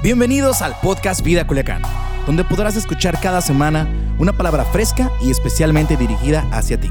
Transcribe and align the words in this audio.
Bienvenidos 0.00 0.62
al 0.62 0.78
podcast 0.80 1.22
Vida 1.22 1.44
Culiacán, 1.44 1.82
donde 2.24 2.44
podrás 2.44 2.76
escuchar 2.76 3.18
cada 3.20 3.40
semana 3.40 3.88
una 4.20 4.32
palabra 4.32 4.64
fresca 4.64 5.10
y 5.20 5.32
especialmente 5.32 5.96
dirigida 5.96 6.46
hacia 6.52 6.78
ti. 6.78 6.88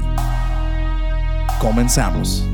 Comenzamos. 1.58 2.44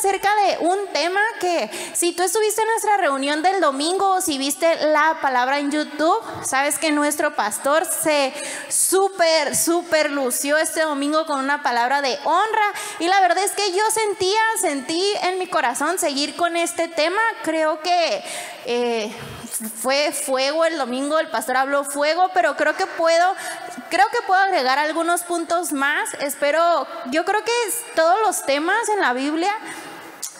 Acerca 0.00 0.30
de 0.46 0.66
un 0.66 0.78
tema 0.94 1.20
que 1.40 1.70
si 1.92 2.12
tú 2.12 2.22
estuviste 2.22 2.62
en 2.62 2.68
nuestra 2.68 2.96
reunión 2.96 3.42
del 3.42 3.60
domingo 3.60 4.12
o 4.12 4.20
si 4.22 4.38
viste 4.38 4.86
la 4.86 5.18
palabra 5.20 5.58
en 5.58 5.70
YouTube, 5.70 6.22
sabes 6.42 6.78
que 6.78 6.90
nuestro 6.90 7.36
pastor 7.36 7.84
se 7.84 8.32
súper, 8.70 9.54
súper 9.54 10.10
lució 10.10 10.56
este 10.56 10.80
domingo 10.80 11.26
con 11.26 11.38
una 11.38 11.62
palabra 11.62 12.00
de 12.00 12.18
honra 12.24 12.72
y 12.98 13.08
la 13.08 13.20
verdad 13.20 13.44
es 13.44 13.50
que 13.50 13.72
yo 13.72 13.82
sentía, 13.90 14.40
sentí 14.58 15.04
en 15.22 15.38
mi 15.38 15.48
corazón 15.48 15.98
seguir 15.98 16.34
con 16.34 16.56
este 16.56 16.88
tema. 16.88 17.20
Creo 17.42 17.80
que... 17.82 18.24
Eh, 18.64 19.12
fue 19.82 20.12
fuego 20.12 20.64
el 20.64 20.78
domingo, 20.78 21.18
el 21.18 21.28
pastor 21.28 21.58
habló 21.58 21.84
fuego, 21.84 22.30
pero 22.32 22.56
creo 22.56 22.74
que 22.76 22.86
puedo, 22.86 23.34
creo 23.90 24.06
que 24.10 24.22
puedo 24.26 24.40
agregar 24.40 24.78
algunos 24.78 25.22
puntos 25.22 25.72
más. 25.72 26.14
Espero, 26.14 26.86
yo 27.10 27.24
creo 27.26 27.44
que 27.44 27.52
todos 27.94 28.16
los 28.24 28.46
temas 28.46 28.88
en 28.88 29.00
la 29.00 29.12
Biblia 29.12 29.52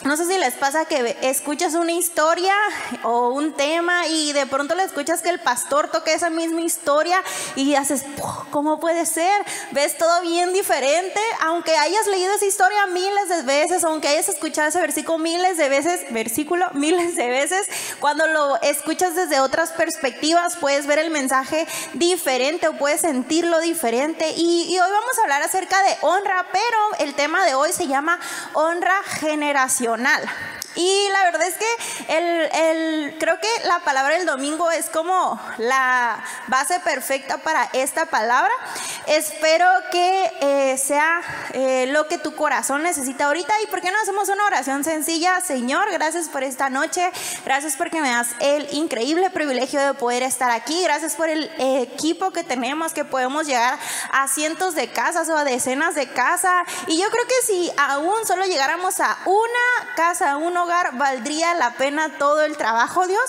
no 0.05 0.17
sé 0.17 0.25
si 0.25 0.39
les 0.39 0.55
pasa 0.55 0.87
que 0.87 1.17
escuchas 1.23 1.75
una 1.75 1.93
historia 1.93 2.55
o 3.03 3.29
un 3.29 3.53
tema 3.53 4.07
y 4.07 4.33
de 4.33 4.47
pronto 4.47 4.75
le 4.75 4.85
escuchas 4.85 5.21
que 5.21 5.29
el 5.29 5.41
pastor 5.41 5.89
toca 5.91 6.11
esa 6.13 6.31
misma 6.31 6.63
historia 6.63 7.23
y 7.55 7.75
haces, 7.75 8.05
¿cómo 8.51 8.81
puede 8.81 9.05
ser? 9.05 9.45
Ves 9.73 9.99
todo 9.99 10.23
bien 10.23 10.55
diferente, 10.55 11.21
aunque 11.43 11.77
hayas 11.77 12.07
leído 12.07 12.33
esa 12.33 12.47
historia 12.47 12.87
miles 12.87 13.29
de 13.29 13.43
veces, 13.43 13.85
aunque 13.85 14.09
hayas 14.09 14.31
escuchado 14.31 14.69
ese 14.69 14.81
versículo 14.81 15.19
miles 15.19 15.59
de 15.59 15.69
veces, 15.69 16.07
versículo 16.11 16.67
miles 16.75 17.15
de 17.17 17.29
veces, 17.29 17.69
cuando 18.01 18.27
lo 18.27 18.61
escuchas 18.63 19.15
desde 19.15 19.41
otras 19.41 19.73
perspectivas 19.73 20.57
puedes 20.57 20.87
ver 20.87 20.99
el 20.99 21.11
mensaje 21.11 21.67
diferente 21.93 22.69
o 22.69 22.79
puedes 22.79 23.03
sentirlo 23.03 23.61
diferente. 23.61 24.33
Y, 24.37 24.79
hoy 24.81 24.91
vamos 24.91 25.19
a 25.19 25.23
hablar 25.23 25.43
acerca 25.43 25.83
de 25.83 25.97
honra, 26.01 26.47
pero 26.53 27.07
el 27.07 27.15
tema 27.15 27.45
de 27.45 27.55
hoy 27.55 27.73
se 27.75 27.87
llama 27.87 28.19
honra 28.55 29.03
generacional 29.05 29.90
emocional. 29.97 30.23
Y 30.77 31.09
la 31.13 31.25
verdad 31.25 31.47
es 31.47 31.55
que 31.55 32.17
el, 32.17 33.19
creo 33.19 33.39
que 33.41 33.49
la 33.67 33.81
palabra 33.81 34.17
del 34.17 34.27
domingo 34.27 34.71
es 34.71 34.89
como 34.89 35.41
la 35.59 36.23
base 36.47 36.79
perfecta 36.81 37.39
para 37.39 37.69
esta 37.73 38.07
palabra. 38.07 38.53
Espero 39.07 39.67
que 39.91 40.33
eh, 40.41 40.79
sea 40.79 41.21
eh, 41.53 41.87
lo 41.89 42.07
que 42.07 42.19
tu 42.19 42.35
corazón 42.35 42.83
necesita 42.83 43.27
ahorita. 43.27 43.53
¿Y 43.63 43.67
por 43.67 43.81
qué 43.81 43.91
no 43.91 43.99
hacemos 44.01 44.29
una 44.29 44.47
oración 44.47 44.85
sencilla? 44.85 45.41
Señor, 45.41 45.91
gracias 45.91 46.29
por 46.29 46.45
esta 46.45 46.71
noche. 46.71 47.11
Gracias 47.45 47.77
porque 47.77 48.01
me 48.01 48.11
das 48.11 48.29
el 48.39 48.73
increíble 48.73 49.31
privilegio 49.31 49.81
de 49.81 49.95
poder 49.95 50.23
estar 50.23 50.51
aquí. 50.51 50.83
Gracias 50.85 51.17
por 51.17 51.29
el 51.29 51.51
equipo 51.59 52.31
que 52.31 52.45
tenemos, 52.45 52.93
que 52.93 53.05
podemos 53.05 53.47
llegar 53.47 53.79
a 54.13 54.29
cientos 54.29 54.75
de 54.75 54.91
casas 54.93 55.29
o 55.29 55.37
a 55.37 55.45
decenas 55.45 55.95
de 55.95 56.09
casas. 56.09 56.67
Y 56.87 57.01
yo 57.01 57.11
creo 57.11 57.25
que 57.27 57.47
si 57.47 57.73
aún 57.77 58.27
solo 58.27 58.45
llegáramos 58.45 59.01
a 59.01 59.19
una 59.27 59.95
casa, 59.97 60.37
un 60.37 60.57
hogar, 60.63 60.97
valdría 60.97 61.55
la 61.55 61.73
pena 61.73 62.19
todo 62.19 62.43
el 62.43 62.57
trabajo, 62.57 63.07
Dios. 63.07 63.25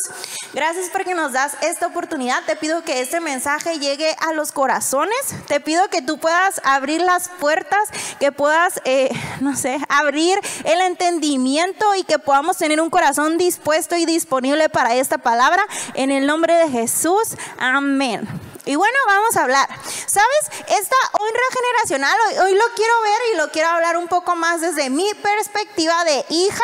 Gracias 0.54 0.90
porque 0.92 1.14
nos 1.14 1.34
das 1.34 1.56
esta 1.62 1.88
oportunidad. 1.88 2.44
Te 2.46 2.56
pido 2.56 2.84
que 2.84 3.02
este 3.02 3.20
mensaje 3.20 3.80
llegue 3.80 4.16
a 4.20 4.34
los 4.34 4.52
corazones. 4.52 5.16
Te 5.48 5.60
pido 5.60 5.90
que 5.90 6.02
tú 6.02 6.18
puedas 6.18 6.62
abrir 6.64 7.02
las 7.02 7.30
puertas, 7.30 7.90
que 8.20 8.32
puedas, 8.32 8.82
eh, 8.86 9.10
no 9.40 9.56
sé, 9.56 9.80
abrir 9.90 10.40
el 10.66 10.82
entendimiento 10.82 11.96
y 11.96 12.04
que 12.04 12.20
podamos 12.20 12.58
tener 12.58 12.82
un 12.82 12.90
corazón 12.90 13.38
dispuesto 13.38 13.96
y 13.96 14.06
disponible 14.06 14.70
para 14.70 14.96
esta 14.96 15.18
palabra. 15.18 15.64
En 15.94 16.12
el 16.12 16.28
nombre 16.28 16.54
de 16.56 16.70
Jesús. 16.70 17.36
Amén. 17.58 18.51
Y 18.66 18.76
bueno, 18.76 18.98
vamos 19.08 19.36
a 19.38 19.44
hablar. 19.44 19.68
¿Sabes? 20.06 20.66
Esta 20.68 20.96
honra 21.20 21.44
generacional, 21.54 22.18
hoy, 22.44 22.54
lo 22.54 22.66
quiero 22.76 23.02
ver 23.02 23.22
y 23.34 23.38
lo 23.38 23.52
quiero 23.52 23.70
hablar 23.70 23.98
un 23.98 24.08
poco 24.08 24.36
más 24.36 24.62
desde 24.62 24.90
mi 24.90 25.12
perspectiva 25.16 26.04
de 26.06 26.26
hija 26.30 26.64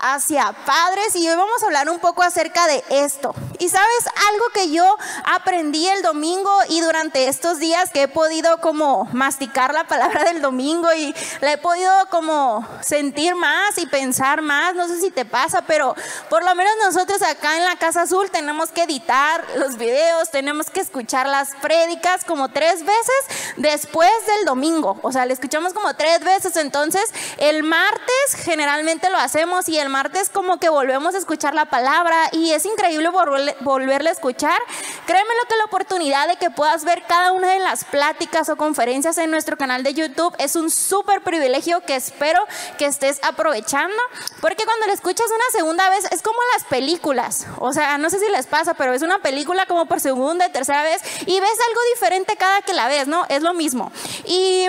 hacia 0.00 0.52
padres. 0.64 1.14
Y 1.14 1.28
hoy 1.28 1.36
vamos 1.36 1.62
a 1.62 1.66
hablar 1.66 1.90
un 1.90 1.98
poco 1.98 2.22
acerca 2.22 2.66
de 2.66 2.82
esto. 2.88 3.34
Y 3.58 3.68
sabes, 3.68 4.06
algo 4.30 4.44
que 4.54 4.70
yo 4.70 4.96
aprendí 5.24 5.86
el 5.88 6.02
domingo 6.02 6.50
y 6.68 6.80
durante 6.80 7.28
estos 7.28 7.58
días 7.58 7.90
que 7.90 8.02
he 8.02 8.08
podido 8.08 8.60
como 8.60 9.04
masticar 9.12 9.74
la 9.74 9.86
palabra 9.86 10.24
del 10.24 10.40
domingo 10.40 10.92
y 10.94 11.14
la 11.40 11.52
he 11.52 11.58
podido 11.58 11.92
como 12.10 12.66
sentir 12.82 13.34
más 13.34 13.76
y 13.76 13.86
pensar 13.86 14.40
más. 14.40 14.74
No 14.74 14.88
sé 14.88 15.00
si 15.00 15.10
te 15.10 15.24
pasa, 15.26 15.62
pero 15.66 15.94
por 16.30 16.44
lo 16.44 16.54
menos 16.54 16.72
nosotros 16.82 17.20
acá 17.22 17.56
en 17.56 17.64
la 17.64 17.76
Casa 17.76 18.02
Azul 18.02 18.30
tenemos 18.30 18.70
que 18.70 18.84
editar 18.84 19.44
los 19.56 19.76
videos, 19.76 20.30
tenemos 20.30 20.70
que 20.70 20.80
escuchar 20.80 21.25
las 21.26 21.54
prédicas 21.62 22.24
como 22.24 22.48
tres 22.48 22.84
veces 22.84 23.54
después 23.56 24.10
del 24.26 24.44
domingo. 24.44 24.98
O 25.02 25.12
sea, 25.12 25.26
le 25.26 25.32
escuchamos 25.32 25.72
como 25.72 25.94
tres 25.94 26.20
veces. 26.20 26.56
Entonces, 26.56 27.02
el 27.38 27.62
martes 27.62 28.34
generalmente 28.44 29.10
lo 29.10 29.18
hacemos 29.18 29.68
y 29.68 29.78
el 29.78 29.88
martes 29.88 30.30
como 30.30 30.58
que 30.58 30.68
volvemos 30.68 31.14
a 31.14 31.18
escuchar 31.18 31.54
la 31.54 31.66
palabra 31.66 32.28
y 32.32 32.52
es 32.52 32.64
increíble 32.66 33.10
volverle, 33.10 34.08
a 34.08 34.12
escuchar. 34.12 34.58
Créeme 35.06 35.30
lo 35.42 35.48
que 35.48 35.56
la 35.56 35.64
oportunidad 35.64 36.28
de 36.28 36.36
que 36.36 36.50
puedas 36.50 36.84
ver 36.84 37.02
cada 37.06 37.32
una 37.32 37.52
de 37.52 37.60
las 37.60 37.84
pláticas 37.84 38.48
o 38.48 38.56
conferencias 38.56 39.18
en 39.18 39.30
nuestro 39.30 39.56
canal 39.56 39.82
de 39.82 39.94
YouTube 39.94 40.34
es 40.38 40.56
un 40.56 40.70
súper 40.70 41.22
privilegio 41.22 41.80
que 41.80 41.96
espero 41.96 42.40
que 42.78 42.86
estés 42.86 43.20
aprovechando. 43.22 43.96
Porque 44.40 44.64
cuando 44.64 44.86
le 44.86 44.92
escuchas 44.92 45.26
una 45.26 45.44
segunda 45.52 45.88
vez 45.90 46.06
es 46.10 46.22
como 46.22 46.38
las 46.54 46.64
películas. 46.64 47.46
O 47.58 47.72
sea, 47.72 47.98
no 47.98 48.10
sé 48.10 48.18
si 48.18 48.28
les 48.30 48.46
pasa, 48.46 48.74
pero 48.74 48.92
es 48.92 49.02
una 49.02 49.18
película 49.18 49.66
como 49.66 49.86
por 49.86 50.00
segunda 50.00 50.46
y 50.46 50.50
tercera 50.50 50.82
vez 50.82 51.02
y 51.24 51.40
ves 51.40 51.58
algo 51.68 51.80
diferente 51.94 52.36
cada 52.36 52.62
que 52.62 52.74
la 52.74 52.88
ves, 52.88 53.06
¿no? 53.06 53.24
Es 53.28 53.42
lo 53.42 53.54
mismo. 53.54 53.92
Y 54.24 54.66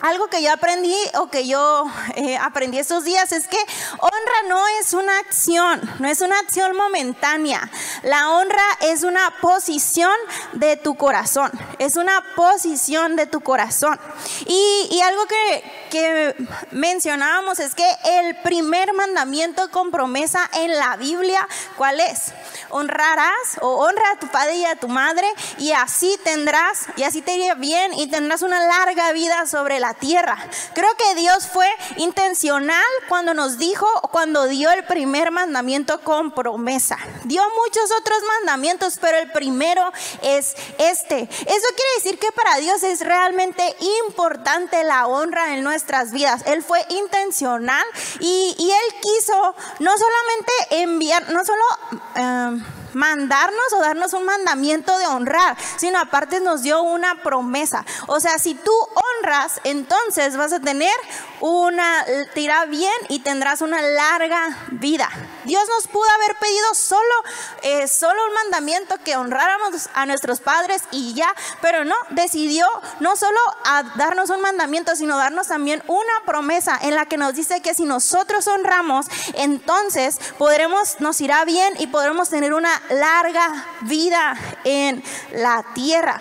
algo 0.00 0.28
que 0.28 0.42
yo 0.42 0.52
aprendí 0.52 0.96
o 1.18 1.28
que 1.28 1.46
yo 1.46 1.84
eh, 2.14 2.36
aprendí 2.36 2.78
estos 2.78 3.04
días 3.04 3.32
es 3.32 3.48
que 3.48 3.58
honra 3.98 4.48
no 4.48 4.62
es 4.80 4.92
una 4.94 5.18
acción, 5.18 5.80
no 5.98 6.08
es 6.08 6.20
una 6.20 6.38
acción 6.38 6.76
momentánea. 6.76 7.70
La 8.02 8.30
honra 8.30 8.64
es 8.80 9.02
una 9.02 9.34
posición 9.40 10.12
de 10.52 10.76
tu 10.76 10.96
corazón, 10.96 11.50
es 11.78 11.96
una 11.96 12.24
posición 12.34 13.16
de 13.16 13.26
tu 13.26 13.40
corazón. 13.40 13.98
Y, 14.46 14.88
y 14.90 15.00
algo 15.00 15.26
que, 15.26 15.64
que 15.90 16.34
mencionábamos 16.70 17.58
es 17.60 17.74
que 17.74 17.88
el 18.04 18.36
primer 18.42 18.92
mandamiento 18.94 19.70
con 19.70 19.90
promesa 19.90 20.48
en 20.54 20.78
la 20.78 20.96
Biblia, 20.96 21.46
¿cuál 21.76 22.00
es? 22.00 22.32
Honrarás 22.70 23.58
o 23.60 23.84
honra 23.84 24.12
a 24.12 24.18
tu 24.18 24.28
padre 24.28 24.56
y 24.56 24.64
a 24.64 24.76
tu 24.76 24.88
madre 24.88 25.26
y 25.58 25.72
así 25.72 26.18
tendrás, 26.24 26.86
y 26.96 27.02
así 27.02 27.20
te 27.20 27.36
irá 27.36 27.54
bien 27.54 27.92
y 27.94 28.08
tendrás 28.08 28.42
una 28.42 28.66
larga 28.66 29.12
vida 29.12 29.46
sobre 29.46 29.80
la 29.80 29.89
tierra. 29.94 30.36
Creo 30.74 30.90
que 30.96 31.14
Dios 31.14 31.48
fue 31.48 31.68
intencional 31.96 32.84
cuando 33.08 33.34
nos 33.34 33.58
dijo, 33.58 33.86
cuando 34.10 34.46
dio 34.46 34.70
el 34.70 34.84
primer 34.84 35.30
mandamiento 35.30 36.00
con 36.00 36.32
promesa. 36.32 36.98
Dio 37.24 37.42
muchos 37.64 37.90
otros 37.98 38.18
mandamientos, 38.38 38.98
pero 39.00 39.18
el 39.18 39.30
primero 39.32 39.92
es 40.22 40.54
este. 40.78 41.22
Eso 41.22 41.28
quiere 41.76 41.94
decir 41.96 42.18
que 42.18 42.32
para 42.32 42.56
Dios 42.56 42.82
es 42.82 43.00
realmente 43.00 43.76
importante 44.06 44.82
la 44.84 45.06
honra 45.06 45.54
en 45.54 45.64
nuestras 45.64 46.12
vidas. 46.12 46.42
Él 46.46 46.62
fue 46.62 46.84
intencional 46.90 47.84
y, 48.20 48.54
Él 48.58 49.00
quiso 49.00 49.54
no 49.80 49.90
solamente 49.96 50.82
enviar, 50.82 51.30
no 51.30 51.44
solo... 51.44 51.64
Eh, 52.16 52.79
mandarnos 52.94 53.72
o 53.74 53.80
darnos 53.80 54.12
un 54.12 54.24
mandamiento 54.24 54.96
de 54.98 55.06
honrar, 55.06 55.56
sino 55.76 55.98
aparte 55.98 56.40
nos 56.40 56.62
dio 56.62 56.82
una 56.82 57.22
promesa. 57.22 57.84
O 58.06 58.20
sea, 58.20 58.38
si 58.38 58.54
tú 58.54 58.72
honras, 58.94 59.60
entonces 59.64 60.36
vas 60.36 60.52
a 60.52 60.60
tener 60.60 60.94
una, 61.40 62.04
tira 62.34 62.66
bien 62.66 62.92
y 63.08 63.20
tendrás 63.20 63.62
una 63.62 63.80
larga 63.82 64.56
vida. 64.72 65.08
Dios 65.44 65.62
nos 65.68 65.88
pudo 65.88 66.08
haber 66.10 66.36
pedido 66.36 66.74
solo, 66.74 67.00
eh, 67.62 67.88
solo 67.88 68.20
un 68.26 68.34
mandamiento 68.34 68.96
que 69.02 69.16
honráramos 69.16 69.88
a 69.94 70.06
nuestros 70.06 70.40
padres 70.40 70.82
y 70.90 71.14
ya, 71.14 71.34
pero 71.60 71.84
no, 71.84 71.94
decidió 72.10 72.66
no 73.00 73.16
solo 73.16 73.38
darnos 73.96 74.30
un 74.30 74.40
mandamiento, 74.40 74.94
sino 74.96 75.16
darnos 75.16 75.48
también 75.48 75.82
una 75.86 76.12
promesa 76.26 76.78
en 76.82 76.94
la 76.94 77.06
que 77.06 77.16
nos 77.16 77.34
dice 77.34 77.62
que 77.62 77.74
si 77.74 77.84
nosotros 77.84 78.46
honramos, 78.46 79.06
entonces 79.34 80.18
podremos, 80.38 81.00
nos 81.00 81.20
irá 81.20 81.44
bien 81.44 81.74
y 81.78 81.86
podremos 81.86 82.28
tener 82.28 82.54
una 82.54 82.79
larga 82.88 83.66
vida 83.82 84.36
en 84.64 85.02
la 85.32 85.64
tierra. 85.74 86.20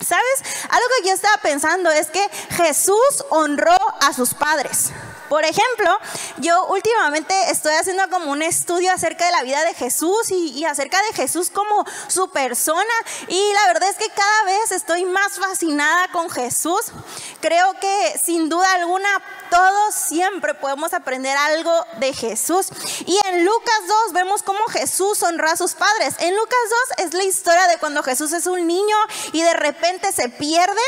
¿Sabes? 0.00 0.64
Algo 0.68 0.86
que 1.00 1.08
yo 1.08 1.14
estaba 1.14 1.36
pensando 1.38 1.90
es 1.90 2.08
que 2.08 2.28
Jesús 2.56 3.24
honró 3.30 3.76
a 4.00 4.12
sus 4.12 4.34
padres. 4.34 4.90
Por 5.32 5.46
ejemplo, 5.46 5.98
yo 6.40 6.66
últimamente 6.66 7.34
estoy 7.50 7.72
haciendo 7.72 8.06
como 8.10 8.32
un 8.32 8.42
estudio 8.42 8.92
acerca 8.92 9.24
de 9.24 9.32
la 9.32 9.42
vida 9.42 9.64
de 9.64 9.72
Jesús 9.72 10.30
y, 10.30 10.62
acerca 10.66 10.98
de 11.04 11.14
Jesús 11.14 11.48
como 11.48 11.86
su 12.08 12.28
persona. 12.28 12.92
Y 13.28 13.52
la 13.54 13.72
verdad 13.72 13.88
es 13.88 13.96
que 13.96 14.10
cada 14.10 14.44
vez 14.44 14.72
estoy 14.72 15.06
más 15.06 15.38
fascinada 15.38 16.08
con 16.12 16.28
Jesús. 16.28 16.92
Creo 17.40 17.72
que 17.80 18.20
sin 18.22 18.50
duda 18.50 18.74
alguna 18.74 19.08
todos 19.48 19.94
siempre 19.94 20.52
podemos 20.52 20.92
aprender 20.92 21.34
algo 21.34 21.72
de 21.98 22.12
Jesús. 22.12 22.66
Y 23.06 23.18
en 23.28 23.46
Lucas 23.46 23.80
2 24.08 24.12
vemos 24.12 24.42
cómo 24.42 24.60
Jesús 24.66 25.22
honra 25.22 25.52
a 25.52 25.56
sus 25.56 25.72
padres. 25.72 26.14
En 26.18 26.36
Lucas 26.36 26.58
2 26.98 27.06
es 27.06 27.14
la 27.14 27.24
historia 27.24 27.68
de 27.68 27.78
cuando 27.78 28.02
Jesús 28.02 28.34
es 28.34 28.44
un 28.44 28.66
niño 28.66 28.96
y 29.32 29.40
de 29.40 29.54
repente 29.54 30.12
se 30.12 30.28
pierde 30.28 30.82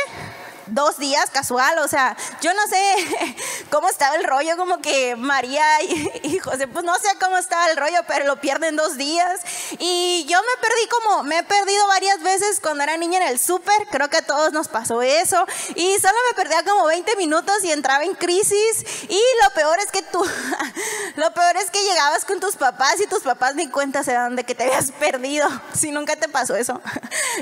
dos 0.67 0.99
días 0.99 1.31
casual, 1.31 1.79
o 1.79 1.89
sea, 1.89 2.17
yo 2.41 2.53
no 2.55 2.67
sé 2.67 3.37
cómo 3.71 3.89
estaba 3.89 4.17
el 4.17 4.25
rollo, 4.25 4.57
como 4.57 4.81
que 4.81 5.17
María 5.17 5.65
y, 5.83 6.39
José, 6.39 6.69
pues 6.69 6.85
no 6.85 6.95
sé 6.97 7.09
cómo 7.21 7.37
estaba 7.37 7.69
el 7.71 7.77
rollo, 7.77 8.01
pero 8.07 8.27
lo 8.27 8.41
pierden 8.41 8.77
dos 8.77 8.97
días. 8.97 9.41
Y 9.79 10.25
yo 10.29 10.39
me 10.41 10.61
perdí 10.61 10.89
como, 10.89 11.23
me 11.25 11.39
he 11.39 11.43
perdido 11.43 11.87
varias 11.89 12.23
veces 12.23 12.61
cuando 12.61 12.85
era 12.85 12.97
niña 12.97 13.19
en 13.19 13.29
el 13.29 13.39
súper, 13.39 13.87
creo 13.91 14.09
que 14.09 14.19
a 14.19 14.27
todos 14.27 14.53
nos 14.53 14.69
pasó 14.69 15.03
eso, 15.03 15.45
y 15.75 15.97
solo 15.99 16.15
me 16.31 16.37
perdía 16.37 16.63
como 16.65 16.87
20 16.87 17.17
minutos 17.17 17.63
y 17.65 17.73
entraba 17.73 18.05
en 18.05 18.15
crisis, 18.15 18.85
y 19.09 19.21
lo 19.43 19.51
peor 19.55 19.79
es 19.79 19.91
que 19.91 20.03
tú, 20.03 20.25
lo 21.17 21.35
peor 21.35 21.57
es 21.57 21.71
que 21.71 21.83
llegabas 21.83 22.25
con 22.25 22.41
tus 22.41 22.57
papás 22.57 23.01
y 23.01 23.07
tus 23.07 23.23
papás 23.23 23.55
ni 23.55 23.69
cuenta 23.69 24.03
se 24.03 24.13
dan 24.13 24.37
de 24.37 24.45
que 24.45 24.55
te 24.55 24.65
habías 24.65 24.93
perdido, 24.93 25.49
si 25.75 25.91
nunca 25.91 26.17
te 26.17 26.29
pasó 26.29 26.55
eso, 26.57 26.81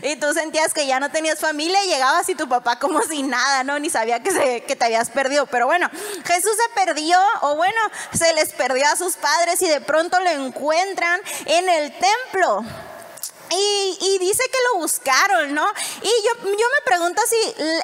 y 0.03 0.17
tú 0.17 0.33
sentías 0.33 0.73
que 0.75 0.87
ya 0.87 1.01
no 1.01 1.11
tenías 1.11 1.39
familia 1.39 1.85
y 1.85 1.89
llegabas 1.89 2.29
y 2.29 2.35
tu 2.35 2.49
papá 2.49 2.79
como 2.79 3.01
sin 3.13 3.29
nada, 3.29 3.63
¿no? 3.63 3.79
Ni 3.79 3.91
sabía 3.91 4.21
que, 4.23 4.31
se, 4.31 4.63
que 4.63 4.75
te 4.75 4.87
habías 4.87 5.11
perdido. 5.11 5.45
Pero 5.47 5.67
bueno, 5.67 5.91
Jesús 6.25 6.53
se 6.57 6.85
perdió, 6.87 7.19
o 7.43 7.57
bueno, 7.57 7.81
se 8.13 8.33
les 8.33 8.53
perdió 8.53 8.87
a 8.89 8.97
sus 8.97 9.17
padres 9.17 9.61
y 9.61 9.69
de 9.69 9.83
pronto 9.83 10.19
lo 10.21 10.31
encuentran 10.31 11.21
en 11.45 11.69
el 11.69 11.93
templo. 11.93 12.65
Y, 13.55 14.19
dice 14.19 14.45
que 14.45 14.59
lo 14.73 14.81
buscaron, 14.81 15.53
¿no? 15.53 15.67
Y 16.01 16.09
yo, 16.09 16.45
yo 16.45 16.51
me 16.51 16.85
pregunto 16.85 17.21
si 17.29 17.37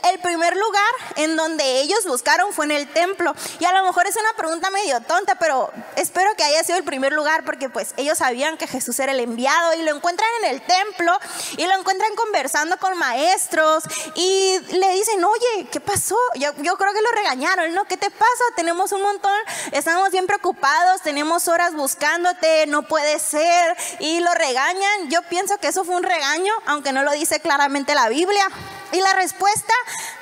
el 0.09 0.21
primer 0.21 0.57
lugar 0.57 0.93
en 1.17 1.37
donde 1.37 1.81
ellos 1.81 2.05
buscaron 2.07 2.53
fue 2.53 2.67
en 2.67 2.73
el 2.73 2.89
templo. 2.89 3.35
Y 3.59 3.65
a 3.65 3.73
lo 3.73 3.85
mejor 3.85 4.07
es 4.07 4.17
una 4.17 4.33
pregunta 4.35 4.71
medio 4.71 5.01
tonta, 5.01 5.35
pero 5.35 5.73
espero 5.97 6.31
que 6.37 6.45
haya 6.45 6.63
sido 6.63 6.79
el 6.79 6.85
primer 6.85 7.13
lugar 7.13 7.45
porque 7.45 7.69
pues 7.69 7.93
ellos 7.97 8.19
sabían 8.19 8.57
que 8.57 8.67
Jesús 8.67 8.99
era 9.01 9.13
el 9.13 9.21
enviado 9.21 9.75
y 9.75 9.83
lo 9.83 9.95
encuentran 9.95 10.29
en 10.43 10.51
el 10.51 10.63
templo 10.63 11.19
y 11.57 11.67
lo 11.67 11.75
encuentran 11.79 12.15
conversando 12.15 12.77
con 12.79 12.97
maestros 12.99 13.85
y 14.15 14.59
le 14.71 14.93
dicen, 14.93 15.25
oye, 15.25 15.69
¿qué 15.71 15.81
pasó? 15.81 16.17
Yo, 16.37 16.53
yo 16.59 16.77
creo 16.77 16.93
que 16.93 17.03
lo 17.03 17.11
regañaron, 17.11 17.75
¿no? 17.75 17.85
¿Qué 17.87 17.97
te 17.97 18.11
pasa? 18.11 18.45
Tenemos 18.57 18.93
un 18.93 19.03
montón, 19.03 19.39
estamos 19.73 20.11
bien 20.11 20.27
preocupados, 20.27 21.03
tenemos 21.03 21.49
horas 21.49 21.75
buscándote, 21.75 22.67
no 22.67 22.83
puede 22.83 23.19
ser. 23.19 23.77
Y 23.99 24.21
lo 24.21 24.33
regañan. 24.35 25.11
Yo 25.11 25.23
pienso 25.23 25.58
que 25.61 25.69
eso 25.69 25.85
fue 25.85 25.97
un 25.97 26.03
regaño, 26.03 26.53
aunque 26.67 26.93
no 26.93 27.03
lo 27.03 27.13
dice 27.13 27.41
claramente 27.41 27.95
la 27.95 28.09
Biblia. 28.09 28.47
Y 28.93 29.01
la 29.01 29.13
respuesta 29.15 29.75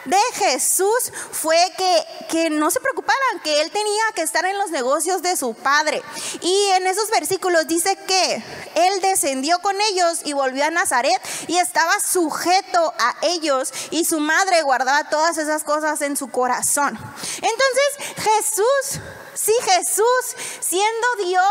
de 0.04 0.18
Jesús 0.34 1.12
fue 1.32 1.58
que, 1.76 2.06
que, 2.28 2.50
no 2.50 2.70
se 2.70 2.80
preocuparan, 2.80 3.40
que 3.42 3.60
él 3.62 3.70
tenía 3.70 4.04
que 4.14 4.22
estar 4.22 4.44
en 4.44 4.58
los 4.58 4.70
negocios 4.70 5.22
de 5.22 5.36
su 5.36 5.54
padre. 5.54 6.02
Y 6.40 6.68
en 6.76 6.86
esos 6.86 7.10
versículos 7.10 7.66
dice 7.66 7.96
que 8.06 8.42
él 8.74 9.00
descendió 9.00 9.58
con 9.60 9.76
ellos 9.92 10.20
y 10.24 10.32
volvió 10.32 10.64
a 10.64 10.70
Nazaret 10.70 11.20
y 11.46 11.58
estaba 11.58 11.98
sujeto 12.00 12.94
a 12.98 13.14
ellos 13.22 13.72
y 13.90 14.04
su 14.04 14.20
madre 14.20 14.62
guardaba 14.62 15.08
todas 15.08 15.38
esas 15.38 15.64
cosas 15.64 16.00
en 16.02 16.16
su 16.16 16.30
corazón. 16.30 16.98
Entonces 17.36 18.16
Jesús 18.16 19.00
si 19.36 19.52
Jesús, 19.52 20.36
siendo 20.60 21.06
Dios 21.18 21.44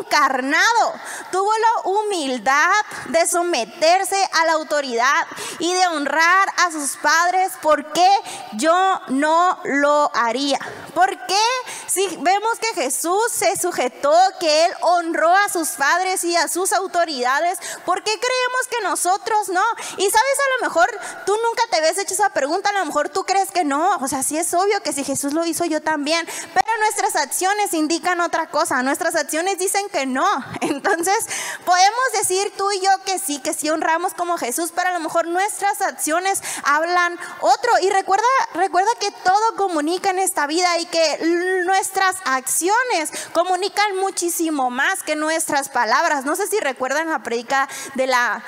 encarnado, 0.00 0.94
tuvo 1.32 1.50
la 1.52 1.90
humildad 1.90 2.70
de 3.08 3.26
someterse 3.26 4.16
a 4.32 4.46
la 4.46 4.52
autoridad 4.52 5.26
y 5.58 5.72
de 5.74 5.86
honrar 5.88 6.48
a 6.56 6.70
sus 6.70 6.96
padres, 6.96 7.52
¿por 7.60 7.92
qué 7.92 8.08
yo 8.52 9.00
no 9.08 9.58
lo 9.64 10.10
haría? 10.14 10.58
¿Por 10.94 11.10
qué 11.26 11.44
si 11.86 12.06
vemos 12.20 12.58
que 12.60 12.82
Jesús 12.82 13.32
se 13.32 13.56
sujetó, 13.56 14.14
que 14.40 14.66
Él 14.66 14.72
honró 14.80 15.34
a 15.34 15.48
sus 15.48 15.70
padres 15.70 16.24
y 16.24 16.36
a 16.36 16.48
sus 16.48 16.72
autoridades, 16.72 17.58
¿por 17.84 18.02
qué 18.02 18.12
creemos 18.12 18.68
que 18.70 18.80
nosotros 18.82 19.48
no? 19.48 19.62
Y 19.96 20.02
sabes, 20.02 20.14
a 20.14 20.56
lo 20.56 20.68
mejor 20.68 20.88
tú 21.26 21.32
nunca 21.32 21.62
te 21.70 21.76
habías 21.76 21.98
hecho 21.98 22.14
esa 22.14 22.30
pregunta, 22.30 22.70
a 22.70 22.78
lo 22.80 22.86
mejor 22.86 23.08
tú 23.08 23.24
crees 23.24 23.50
que 23.50 23.64
no, 23.64 23.96
o 23.96 24.08
sea, 24.08 24.22
sí 24.22 24.36
es 24.36 24.52
obvio 24.54 24.82
que 24.82 24.92
si 24.92 25.04
Jesús 25.04 25.32
lo 25.32 25.44
hizo 25.44 25.64
yo 25.64 25.82
también, 25.82 26.26
pero 26.52 26.66
nuestras 26.80 27.16
acciones 27.16 27.74
indican 27.74 28.20
otra 28.20 28.48
cosa, 28.48 28.82
nuestras 28.82 29.14
acciones 29.14 29.58
dicen 29.58 29.88
que 29.90 30.06
no. 30.06 30.26
Entonces, 30.60 31.26
podemos 31.64 32.04
decir 32.12 32.52
tú 32.56 32.70
y 32.72 32.80
yo 32.80 32.90
que 33.04 33.18
sí, 33.18 33.40
que 33.40 33.54
sí 33.54 33.70
honramos 33.70 34.14
como 34.14 34.38
Jesús, 34.38 34.72
pero 34.74 34.90
a 34.90 34.92
lo 34.92 35.00
mejor 35.00 35.26
nuestras 35.26 35.80
acciones 35.80 36.42
hablan 36.64 37.18
otro. 37.40 37.72
Y 37.82 37.90
recuerda, 37.90 38.24
recuerda 38.54 38.90
que 39.00 39.10
todo 39.10 39.56
comunica 39.56 40.10
en 40.10 40.18
esta 40.18 40.46
vida 40.46 40.78
y 40.78 40.86
que 40.86 41.18
nuestras 41.64 42.16
acciones 42.24 43.10
comunican 43.32 43.96
muchísimo 43.96 44.70
más 44.70 45.02
que 45.02 45.16
nuestras 45.16 45.68
palabras. 45.68 46.24
No 46.24 46.36
sé 46.36 46.46
si 46.46 46.58
recuerdan 46.60 47.10
la 47.10 47.22
predica 47.22 47.68
de 47.94 48.06
la 48.06 48.42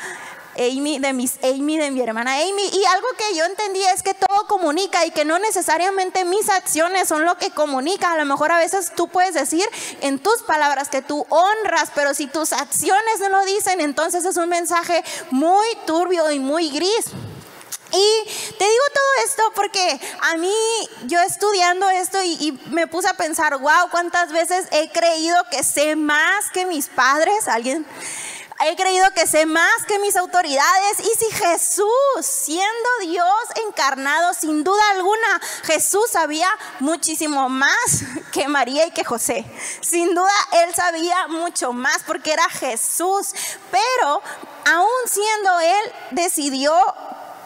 Amy, 0.59 0.99
de 0.99 1.13
mis 1.13 1.39
Amy, 1.43 1.79
de 1.79 1.91
mi 1.91 2.01
hermana 2.01 2.35
Amy. 2.35 2.69
Y 2.73 2.85
algo 2.87 3.09
que 3.17 3.37
yo 3.37 3.45
entendí 3.45 3.83
es 3.95 4.03
que 4.03 4.15
todo 4.15 4.47
comunica 4.47 5.05
y 5.05 5.11
que 5.11 5.25
no 5.25 5.39
necesariamente 5.39 6.25
mis 6.25 6.49
acciones 6.49 7.09
son 7.09 7.25
lo 7.25 7.37
que 7.37 7.51
comunica. 7.51 8.13
A 8.13 8.17
lo 8.17 8.25
mejor 8.25 8.53
a 8.53 8.59
veces 8.59 8.93
tú 8.97 9.09
puedes 9.09 9.35
decir 9.35 9.65
en 10.01 10.19
tus 10.19 10.43
palabras 10.43 10.89
que 10.89 11.03
tú 11.03 11.27
honras, 11.29 11.91
pero 11.95 12.15
si 12.15 12.27
tus 12.27 12.53
acciones 12.53 13.21
no 13.21 13.29
lo 13.29 13.45
dicen, 13.45 13.81
entonces 13.81 14.25
es 14.25 14.37
un 14.37 14.49
mensaje 14.49 15.05
muy 15.31 15.67
turbio 15.87 16.31
y 16.31 16.39
muy 16.39 16.71
gris. 16.71 17.07
Y 17.93 18.25
te 18.59 18.65
digo 18.65 18.85
todo 18.95 19.25
esto 19.25 19.43
porque 19.55 20.01
a 20.23 20.37
mí, 20.37 20.55
yo 21.05 21.21
estudiando 21.21 21.89
esto 21.91 22.19
y, 22.23 22.59
me 22.71 22.87
puse 22.87 23.09
a 23.09 23.15
pensar, 23.15 23.57
wow, 23.59 23.91
cuántas 23.91 24.33
veces 24.33 24.67
he 24.73 24.91
creído 24.91 25.37
que 25.51 25.63
sé 25.63 25.97
más 25.97 26.51
que 26.53 26.67
mis 26.67 26.89
padres, 26.89 27.49
alguien 27.49 27.87
He 28.65 28.75
creído 28.75 29.05
que 29.13 29.27
sé 29.27 29.45
más 29.45 29.85
que 29.87 29.99
mis 29.99 30.17
autoridades. 30.17 31.01
Y 31.01 31.19
si 31.19 31.31
Jesús, 31.31 31.91
siendo 32.23 32.89
Dios 33.01 33.27
encarnado, 33.67 34.33
sin 34.33 34.65
duda 34.65 34.83
alguna, 34.93 35.41
Jesús 35.65 36.11
sabía 36.11 36.49
muchísimo 36.81 37.51
más 37.51 38.03
que 38.33 38.49
María 38.49 38.87
y 38.87 38.93
que 38.93 39.05
José. 39.05 39.45
Sin 39.83 40.15
duda, 40.15 40.33
él 40.53 40.75
sabía 40.75 41.29
mucho 41.29 41.75
más 41.75 42.03
porque 42.07 42.33
era 42.33 42.49
Jesús. 42.49 43.35
Pero 43.71 44.23
aún 44.65 44.89
siendo 45.07 45.61
él, 45.61 45.93
decidió 46.13 46.75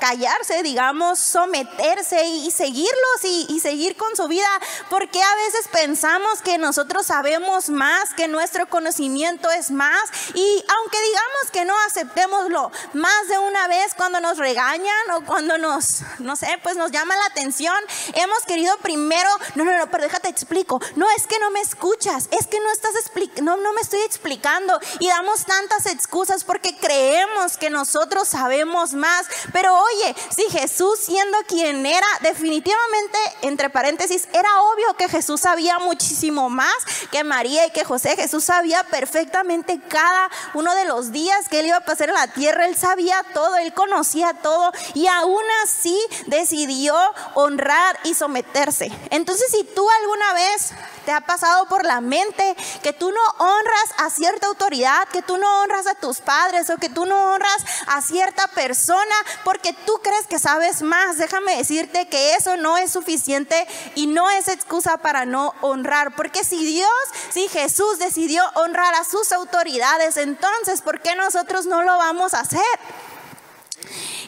callarse, 0.00 0.62
digamos, 0.62 1.19
someterse 1.19 2.25
y, 2.25 2.50
seguirlos 2.50 3.25
y, 3.25 3.61
seguir 3.61 3.97
con 3.97 4.17
su 4.17 4.26
vida, 4.26 4.49
porque 4.88 5.23
a 5.23 5.35
veces 5.37 5.69
pensamos 5.69 6.41
que 6.43 6.58
nosotros 6.58 7.06
sabemos 7.06 7.69
más, 7.69 8.14
que 8.14 8.26
nuestro 8.26 8.69
conocimiento 8.69 9.51
es 9.51 9.70
más, 9.70 10.03
y 10.34 10.65
aunque 10.79 10.98
digamos 11.03 11.51
que 11.53 11.65
no 11.65 11.75
aceptémoslo 11.86 12.72
más 12.94 13.29
de 13.29 13.39
una 13.39 13.69
vez 13.69 13.94
cuando 13.94 14.20
nos 14.20 14.39
regañan 14.39 15.10
o 15.15 15.25
cuando 15.25 15.58
nos, 15.58 16.03
no 16.19 16.36
sé, 16.36 16.48
pues 16.63 16.77
nos 16.77 16.91
llama 16.91 17.15
la 17.17 17.27
atención, 17.27 17.77
hemos 18.15 18.44
querido 18.46 18.77
primero, 18.79 19.29
no, 19.55 19.65
no, 19.65 19.77
no, 19.77 19.91
pero 19.91 20.05
déjate 20.05 20.29
explico, 20.29 20.81
no 20.96 21.06
es 21.17 21.27
que 21.27 21.39
no 21.39 21.51
me 21.51 21.60
escuchas, 21.60 22.29
es 22.31 22.46
que 22.46 22.58
no 22.60 22.72
estás 22.72 22.94
no, 23.43 23.56
no 23.56 23.72
me 23.72 23.81
estoy 23.81 24.01
explicando 24.01 24.79
y 24.98 25.08
damos 25.08 25.44
tantas 25.44 25.86
excusas 25.86 26.44
porque 26.44 26.77
creemos 26.77 27.56
que 27.56 27.70
nosotros 27.70 28.29
sabemos 28.29 28.94
más, 28.94 29.27
pero 29.53 29.77
hoy 29.77 29.90
Oye, 29.94 30.15
si 30.35 30.43
Jesús 30.51 31.01
siendo 31.01 31.37
quien 31.47 31.85
era, 31.87 32.06
definitivamente, 32.20 33.19
entre 33.43 33.70
paréntesis, 33.70 34.29
era 34.32 34.63
obvio 34.63 34.94
que 34.94 35.09
Jesús 35.09 35.41
sabía 35.41 35.79
muchísimo 35.79 36.51
más 36.51 36.75
que 37.11 37.25
María 37.25 37.67
y 37.67 37.70
que 37.70 37.85
José. 37.85 38.17
Jesús 38.17 38.44
sabía 38.44 38.85
perfectamente 38.85 39.81
cada 39.89 40.31
uno 40.55 40.75
de 40.75 40.85
los 40.85 41.13
días 41.13 41.49
que 41.49 41.61
él 41.61 41.67
iba 41.67 41.79
a 41.79 41.85
pasar 41.85 42.09
en 42.09 42.15
la 42.15 42.29
tierra. 42.29 42.67
Él 42.67 42.77
sabía 42.77 43.25
todo, 43.35 43.56
él 43.56 43.73
conocía 43.75 44.35
todo 44.35 44.73
y 44.94 45.06
aún 45.06 45.43
así 45.65 45.99
decidió 46.27 46.97
honrar 47.35 47.99
y 48.05 48.15
someterse. 48.15 48.93
Entonces, 49.11 49.51
si 49.51 49.65
tú 49.65 49.89
alguna 50.01 50.35
vez 50.35 50.73
te 51.05 51.13
ha 51.13 51.20
pasado 51.20 51.67
por 51.67 51.85
la 51.85 52.01
mente 52.01 52.56
que 52.82 52.93
tú 52.93 53.11
no 53.11 53.20
honras 53.39 53.94
a 53.99 54.11
cierta 54.11 54.47
autoridad, 54.47 55.09
que 55.09 55.23
tú 55.23 55.39
no 55.39 55.63
honras 55.63 55.87
a 55.87 55.94
tus 55.94 56.20
padres 56.20 56.69
o 56.70 56.77
que 56.77 56.89
tú 56.89 57.06
no 57.06 57.32
honras 57.32 57.65
a 57.87 58.03
cierta 58.03 58.47
persona 58.49 59.15
porque 59.44 59.73
tú 59.87 60.01
crees 60.03 60.27
que 60.27 60.39
sabes 60.39 60.82
más. 60.82 61.19
Déjame 61.19 61.56
decirte 61.56 62.08
que 62.08 62.34
eso 62.34 62.56
no 62.56 62.77
es 62.77 62.91
suficiente 62.91 63.67
y 63.94 64.06
no 64.06 64.31
es 64.31 64.49
excusa 64.49 64.99
para 64.99 65.25
no 65.25 65.55
honrar. 65.60 66.15
Porque 66.17 66.44
si 66.44 66.65
Dios, 66.65 66.91
si 67.31 67.49
Jesús 67.49 67.99
decidió 67.99 68.43
honrar 68.55 68.94
a 68.94 69.05
sus 69.05 69.32
autoridades, 69.32 70.17
entonces, 70.17 70.82
¿por 70.82 71.01
qué 71.01 71.15
nosotros 71.17 71.67
no 71.67 71.82
lo 71.82 71.96
vamos 71.96 72.34
a 72.34 72.41
hacer? 72.41 72.60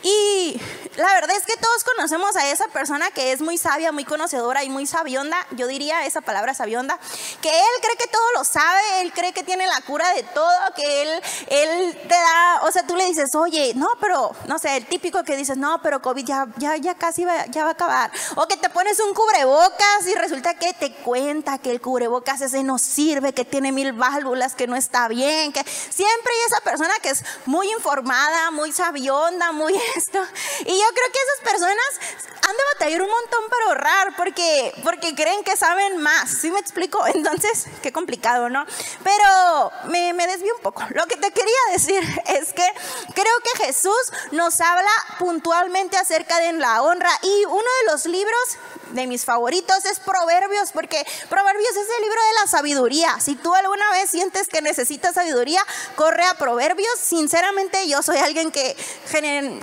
Y 0.02 0.61
la 0.96 1.14
verdad 1.14 1.37
es 1.37 1.44
que 1.44 1.56
todos 1.56 1.84
conocemos 1.84 2.37
a 2.37 2.50
esa 2.50 2.68
persona 2.68 3.11
que 3.11 3.32
es 3.32 3.40
muy 3.40 3.56
sabia, 3.56 3.92
muy 3.92 4.04
conocedora 4.04 4.62
y 4.64 4.68
muy 4.68 4.87
sabionda. 4.87 5.37
Yo 5.52 5.66
diría 5.66 6.04
esa 6.04 6.20
palabra 6.20 6.54
sabionda. 6.54 6.99
Que 7.40 7.49
él 7.49 7.80
cree 7.80 7.96
que 7.96 8.06
todo 8.08 8.22
lo 8.34 8.44
sabe, 8.44 9.00
él 9.00 9.12
cree 9.12 9.32
que 9.32 9.42
tiene 9.42 9.66
la 9.66 9.80
cura 9.82 10.12
de 10.14 10.22
todo, 10.22 10.50
que 10.76 11.02
él, 11.02 11.22
él 11.49 11.99
te 12.02 12.14
da, 12.14 12.61
o 12.62 12.72
sea, 12.72 12.87
tú 12.87 12.96
le 12.96 13.06
dices, 13.06 13.34
oye, 13.34 13.72
no, 13.75 13.88
pero, 14.00 14.34
no 14.46 14.58
sé, 14.58 14.76
el 14.76 14.87
típico 14.87 15.25
que 15.25 15.37
dices, 15.37 15.56
no, 15.56 15.80
pero 15.82 16.02
COVID 16.02 16.25
ya, 16.25 16.46
ya, 16.58 16.76
ya 16.76 16.94
casi 16.94 17.25
va, 17.25 17.46
ya 17.46 17.64
va 17.64 17.70
a 17.70 17.72
acabar. 17.72 18.11
O 18.37 18.46
que 18.46 18.56
te 18.56 18.68
pones 18.68 19.00
un 19.00 19.14
cubrebocas 19.14 20.06
y 20.06 20.14
resulta 20.14 20.54
que 20.54 20.72
te 20.75 20.92
cuenta 20.92 21.58
que 21.58 21.70
el 21.70 21.80
cubrebocas 21.80 22.40
ese 22.40 22.62
no 22.62 22.78
sirve, 22.78 23.32
que 23.32 23.44
tiene 23.44 23.72
mil 23.72 23.92
válvulas, 23.92 24.54
que 24.54 24.66
no 24.66 24.76
está 24.76 25.08
bien, 25.08 25.52
que 25.52 25.64
siempre 25.64 26.32
hay 26.32 26.46
esa 26.46 26.61
persona 26.61 26.92
que 27.02 27.11
es 27.11 27.25
muy 27.46 27.70
informada, 27.72 28.50
muy 28.50 28.72
sabionda, 28.72 29.52
muy 29.52 29.75
esto. 29.96 30.18
Y 30.66 30.81
yo 30.82 30.94
creo 30.94 31.12
que 31.12 31.18
esas 31.18 31.52
personas 31.52 32.22
han 32.42 32.56
de 32.56 32.62
batallar 32.74 33.02
un 33.02 33.10
montón 33.10 33.48
para 33.48 33.64
ahorrar 33.66 34.16
porque, 34.16 34.74
porque 34.82 35.14
creen 35.14 35.44
que 35.44 35.56
saben 35.56 36.02
más. 36.02 36.28
¿Sí 36.28 36.50
me 36.50 36.58
explico? 36.58 37.04
Entonces, 37.14 37.66
qué 37.82 37.92
complicado, 37.92 38.48
¿no? 38.48 38.64
Pero 39.04 39.72
me, 39.84 40.12
me 40.12 40.26
desvío 40.26 40.54
un 40.56 40.62
poco. 40.62 40.82
Lo 40.90 41.06
que 41.06 41.16
te 41.16 41.30
quería 41.30 41.60
decir 41.72 42.02
es 42.26 42.52
que 42.52 42.66
creo 43.14 43.34
que 43.44 43.64
Jesús 43.66 44.12
nos 44.32 44.60
habla 44.60 44.90
puntualmente 45.18 45.96
acerca 45.96 46.38
de 46.38 46.52
la 46.54 46.82
honra 46.82 47.10
y 47.22 47.44
uno 47.46 47.56
de 47.56 47.92
los 47.92 48.06
libros 48.06 48.58
de 48.90 49.06
mis 49.06 49.24
favoritos 49.24 49.84
es 49.86 50.00
Proverbios, 50.00 50.70
porque 50.72 51.04
Proverbios 51.28 51.70
es 51.70 51.88
el 51.96 52.02
libro 52.02 52.20
de 52.20 52.40
la 52.40 52.46
sabiduría. 52.46 53.20
Si 53.20 53.36
tú 53.36 53.54
alguna 53.54 53.90
vez 53.92 54.10
sientes 54.10 54.48
que 54.48 54.60
necesitas 54.60 55.14
sabiduría, 55.14 55.62
corre 55.96 56.24
a 56.24 56.34
Proverbios. 56.34 56.98
Sinceramente, 57.00 57.88
yo 57.88 58.02
soy 58.02 58.18
alguien 58.18 58.50
que 58.50 58.76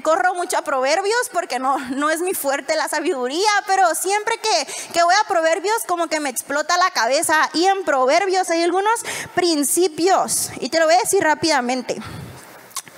corro 0.02 0.34
mucho 0.34 0.58
a 0.58 0.62
Proverbios 0.64 1.09
porque 1.32 1.60
no, 1.60 1.78
no 1.90 2.10
es 2.10 2.22
mi 2.22 2.34
fuerte 2.34 2.76
la 2.76 2.88
sabiduría, 2.88 3.50
pero 3.68 3.94
siempre 3.96 4.36
que, 4.38 4.68
que 4.94 5.04
voy 5.04 5.16
a 5.24 5.28
Proverbios 5.28 5.84
como 5.88 6.08
que 6.08 6.20
me 6.20 6.30
explota 6.30 6.78
la 6.78 6.92
cabeza. 6.92 7.50
Y 7.54 7.66
en 7.66 7.84
Proverbios 7.84 8.50
hay 8.50 8.64
algunos 8.64 9.02
principios, 9.36 10.50
y 10.60 10.70
te 10.70 10.80
lo 10.80 10.86
voy 10.86 10.96
a 10.96 11.00
decir 11.00 11.24
rápidamente. 11.24 12.02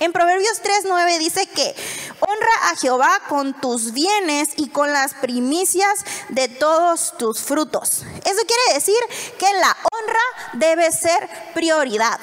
En 0.02 0.12
Proverbios 0.12 0.60
3:9 0.62 1.18
dice 1.18 1.46
que 1.46 1.76
honra 2.18 2.70
a 2.72 2.76
Jehová 2.76 3.20
con 3.28 3.54
tus 3.54 3.92
bienes 3.92 4.48
y 4.56 4.68
con 4.68 4.92
las 4.92 5.14
primicias 5.14 6.04
de 6.28 6.48
todos 6.48 7.16
tus 7.18 7.40
frutos. 7.40 8.02
Eso 8.24 8.40
quiere 8.46 8.74
decir 8.74 8.98
que 9.38 9.46
la 9.60 9.76
honra 9.92 10.20
debe 10.54 10.90
ser 10.90 11.28
prioridad. 11.54 12.18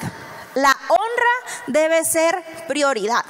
La 0.54 0.76
honra 0.88 1.62
debe 1.68 2.04
ser 2.04 2.34
prioridad. 2.66 3.24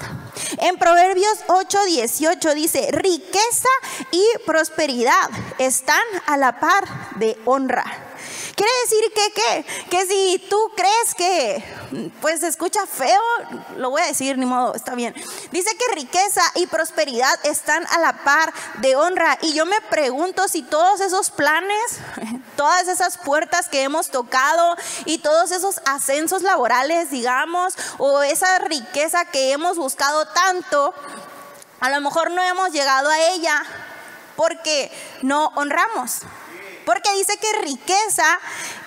En 0.59 0.77
Proverbios 0.77 1.45
8:18 1.49 2.55
dice, 2.55 2.89
riqueza 2.93 3.69
y 4.11 4.25
prosperidad 4.47 5.29
están 5.59 6.03
a 6.27 6.37
la 6.37 6.59
par 6.61 6.85
de 7.17 7.39
honra. 7.45 8.10
Quiere 8.61 8.73
decir 8.85 9.13
que, 9.15 9.33
¿qué? 9.33 9.87
Que 9.89 10.07
si 10.07 10.47
tú 10.51 10.71
crees 10.77 11.15
que 11.15 11.65
pues 12.21 12.43
escucha 12.43 12.87
feo, 12.87 13.23
lo 13.79 13.89
voy 13.89 14.03
a 14.03 14.09
decir, 14.09 14.37
ni 14.37 14.45
modo, 14.45 14.75
está 14.75 14.95
bien. 14.95 15.15
Dice 15.51 15.75
que 15.79 15.95
riqueza 15.95 16.43
y 16.57 16.67
prosperidad 16.67 17.39
están 17.47 17.87
a 17.87 17.99
la 18.01 18.23
par 18.23 18.53
de 18.83 18.97
honra. 18.97 19.39
Y 19.41 19.55
yo 19.55 19.65
me 19.65 19.81
pregunto 19.89 20.47
si 20.47 20.63
todos 20.63 21.01
esos 21.01 21.31
planes, 21.31 22.01
todas 22.57 22.87
esas 22.87 23.17
puertas 23.17 23.71
que 23.71 23.83
hemos 23.83 24.11
tocado 24.11 24.77
y 25.07 25.21
todos 25.21 25.53
esos 25.53 25.81
ascensos 25.87 26.43
laborales, 26.43 27.11
digamos, 27.11 27.73
o 27.97 28.23
esa 28.23 28.59
riqueza 28.59 29.25
que 29.25 29.53
hemos 29.53 29.79
buscado 29.79 30.27
tanto, 30.27 30.93
a 31.81 31.89
lo 31.89 31.99
mejor 32.03 32.31
no 32.31 32.43
hemos 32.43 32.73
llegado 32.73 33.09
a 33.09 33.21
ella 33.31 33.65
porque 34.37 34.93
no 35.23 35.47
honramos. 35.55 36.25
Porque 36.85 37.13
dice 37.15 37.37
que 37.39 37.53
riqueza 37.61 38.39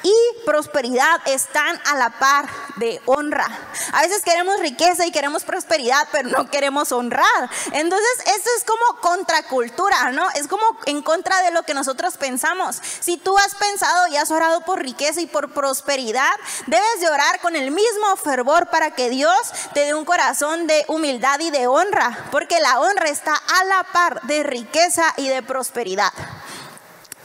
y 0.04 0.14
prosperidad 0.46 1.22
están 1.26 1.80
a 1.86 1.96
la 1.96 2.10
par 2.10 2.48
de 2.76 3.02
honra. 3.06 3.48
A 3.94 4.02
veces 4.02 4.22
queremos 4.24 4.60
riqueza 4.60 5.06
y 5.06 5.12
queremos 5.12 5.44
prosperidad, 5.44 6.08
pero 6.12 6.30
no 6.30 6.50
queremos 6.50 6.92
honrar. 6.92 7.50
Entonces, 7.72 8.10
esto 8.26 8.50
es 8.58 8.64
como 8.66 9.02
contracultura, 9.02 10.12
¿no? 10.12 10.28
Es 10.32 10.48
como 10.48 10.64
en 10.86 11.02
contra 11.02 11.42
de 11.44 11.52
lo 11.52 11.64
que 11.64 11.74
nosotros 11.74 12.18
pensamos. 12.18 12.82
Si 13.00 13.18
tú 13.18 13.38
has 13.38 13.56
pensado 13.56 14.08
y 14.08 14.18
has 14.18 14.32
orado 14.32 14.62
por 14.62 14.82
riqueza 14.82 15.22
y 15.22 15.28
por 15.28 15.54
prosperidad, 15.54 16.34
debes 16.68 17.00
de 17.00 17.10
orar 17.10 17.40
con 17.42 17.56
el 17.56 17.72
mismo 17.72 18.16
fervor 18.18 18.70
para 18.70 18.92
que 18.92 19.10
Dios 19.10 19.38
te 19.74 19.82
dé 19.82 19.94
un 19.94 20.06
corazón 20.06 20.68
de 20.68 20.86
humildad 20.88 21.40
y 21.40 21.52
de 21.52 21.68
honra, 21.68 22.28
porque 22.32 22.60
la 22.60 22.80
honra 22.80 23.10
está 23.10 23.36
a 23.36 23.64
la 23.66 23.84
par 23.84 24.22
de 24.24 24.44
riqueza 24.44 25.14
y 25.18 25.30
de 25.30 25.44
prosperidad. 25.44 26.12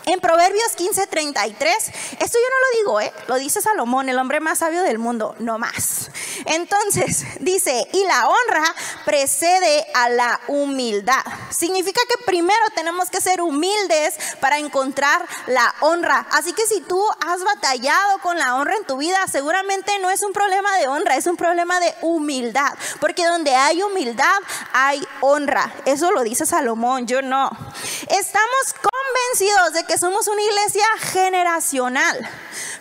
En 0.08 0.20
Proverbios 0.20 0.74
15:33, 0.74 1.92
esto 2.18 2.38
yo 2.38 2.48
no 2.48 2.56
lo 2.60 2.78
digo, 2.78 3.00
¿eh? 3.02 3.12
lo 3.26 3.34
dice 3.34 3.60
Salomón, 3.60 4.08
el 4.08 4.18
hombre 4.18 4.40
más 4.40 4.60
sabio 4.60 4.82
del 4.82 4.98
mundo, 4.98 5.36
no 5.38 5.58
más. 5.58 6.10
Entonces 6.46 7.26
dice, 7.40 7.86
y 7.92 8.04
la 8.04 8.26
honra 8.26 8.74
precede 9.04 9.86
a 9.92 10.08
la 10.08 10.40
humildad. 10.48 11.22
Significa 11.50 12.00
que 12.08 12.24
primero 12.24 12.64
tenemos 12.74 13.10
que 13.10 13.20
ser 13.20 13.42
humildes 13.42 14.14
para 14.40 14.56
encontrar 14.56 15.26
la 15.46 15.74
honra. 15.80 16.26
Así 16.30 16.54
que 16.54 16.66
si 16.66 16.80
tú 16.80 17.04
has 17.26 17.44
batallado 17.44 18.18
con 18.22 18.38
la 18.38 18.56
honra 18.56 18.76
en 18.76 18.86
tu 18.86 18.96
vida, 18.96 19.18
seguramente 19.30 19.92
no 19.98 20.08
es 20.08 20.22
un 20.22 20.32
problema 20.32 20.74
de 20.78 20.88
honra, 20.88 21.16
es 21.16 21.26
un 21.26 21.36
problema 21.36 21.80
de 21.80 21.94
humildad. 22.00 22.72
Porque 22.98 23.26
donde 23.26 23.54
hay 23.54 23.82
humildad, 23.82 24.38
hay 24.72 25.06
honra. 25.20 25.70
Eso 25.84 26.12
lo 26.12 26.22
dice 26.22 26.46
Salomón, 26.46 27.06
yo 27.06 27.20
no. 27.20 27.50
Estamos 28.08 28.74
convencidos 28.74 29.74
de 29.74 29.84
que 29.84 29.97
somos 29.98 30.28
una 30.28 30.42
iglesia 30.42 30.86
generacional. 31.12 32.28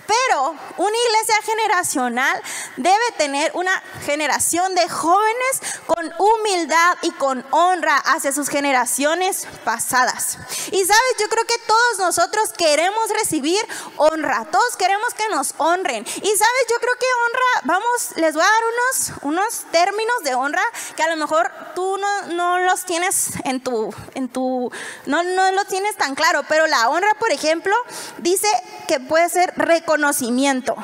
Pero 0.07 0.55
una 0.77 0.97
iglesia 0.97 1.35
generacional 1.43 2.41
debe 2.77 3.11
tener 3.17 3.51
una 3.55 3.83
generación 4.05 4.73
de 4.73 4.87
jóvenes 4.87 5.61
con 5.85 6.13
humildad 6.17 6.97
y 7.01 7.11
con 7.11 7.45
honra 7.51 7.97
hacia 7.97 8.31
sus 8.31 8.47
generaciones 8.47 9.47
pasadas. 9.65 10.37
Y 10.71 10.85
sabes, 10.85 11.15
yo 11.19 11.27
creo 11.27 11.45
que 11.45 11.57
todos 11.67 11.99
nosotros 11.99 12.51
queremos 12.57 13.09
recibir 13.09 13.59
honra, 13.97 14.45
todos 14.49 14.77
queremos 14.77 15.13
que 15.13 15.27
nos 15.29 15.53
honren. 15.57 16.05
Y 16.05 16.29
sabes, 16.29 16.65
yo 16.69 16.77
creo 16.79 16.93
que 16.97 17.07
honra, 17.25 17.61
vamos, 17.65 18.11
les 18.15 18.33
voy 18.33 18.43
a 18.43 18.45
dar 18.45 18.63
unos, 18.63 19.23
unos 19.23 19.71
términos 19.71 20.23
de 20.23 20.35
honra 20.35 20.63
que 20.95 21.03
a 21.03 21.09
lo 21.09 21.17
mejor 21.17 21.51
tú 21.75 21.97
no, 21.97 22.21
no 22.33 22.59
los 22.59 22.85
tienes 22.85 23.31
en 23.43 23.61
tu, 23.61 23.93
en 24.13 24.29
tu, 24.29 24.71
no, 25.05 25.23
no 25.23 25.51
los 25.51 25.67
tienes 25.67 25.97
tan 25.97 26.15
claro, 26.15 26.43
pero 26.47 26.65
la 26.67 26.89
honra, 26.89 26.96
por 27.19 27.31
ejemplo, 27.31 27.73
dice 28.19 28.47
que 28.87 28.99
puede 28.99 29.29
ser 29.29 29.53
reconocimiento 29.55 29.97
conocimiento. 30.07 30.75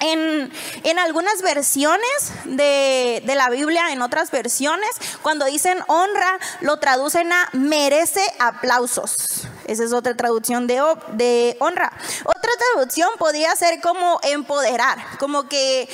En, 0.00 0.50
en, 0.84 0.98
algunas 0.98 1.42
versiones 1.42 2.32
de, 2.44 3.22
de, 3.24 3.34
la 3.34 3.50
Biblia, 3.50 3.92
en 3.92 4.00
otras 4.00 4.30
versiones, 4.30 4.88
cuando 5.22 5.44
dicen 5.44 5.78
honra, 5.88 6.38
lo 6.60 6.78
traducen 6.78 7.30
a 7.32 7.48
merece 7.52 8.22
aplausos. 8.38 9.46
Esa 9.66 9.84
es 9.84 9.92
otra 9.92 10.16
traducción 10.16 10.66
de, 10.66 10.82
de 11.12 11.56
honra. 11.60 11.92
Otra 12.24 12.50
traducción 12.72 13.10
podría 13.18 13.54
ser 13.56 13.80
como 13.80 14.18
empoderar, 14.22 14.98
como 15.18 15.48
que 15.48 15.88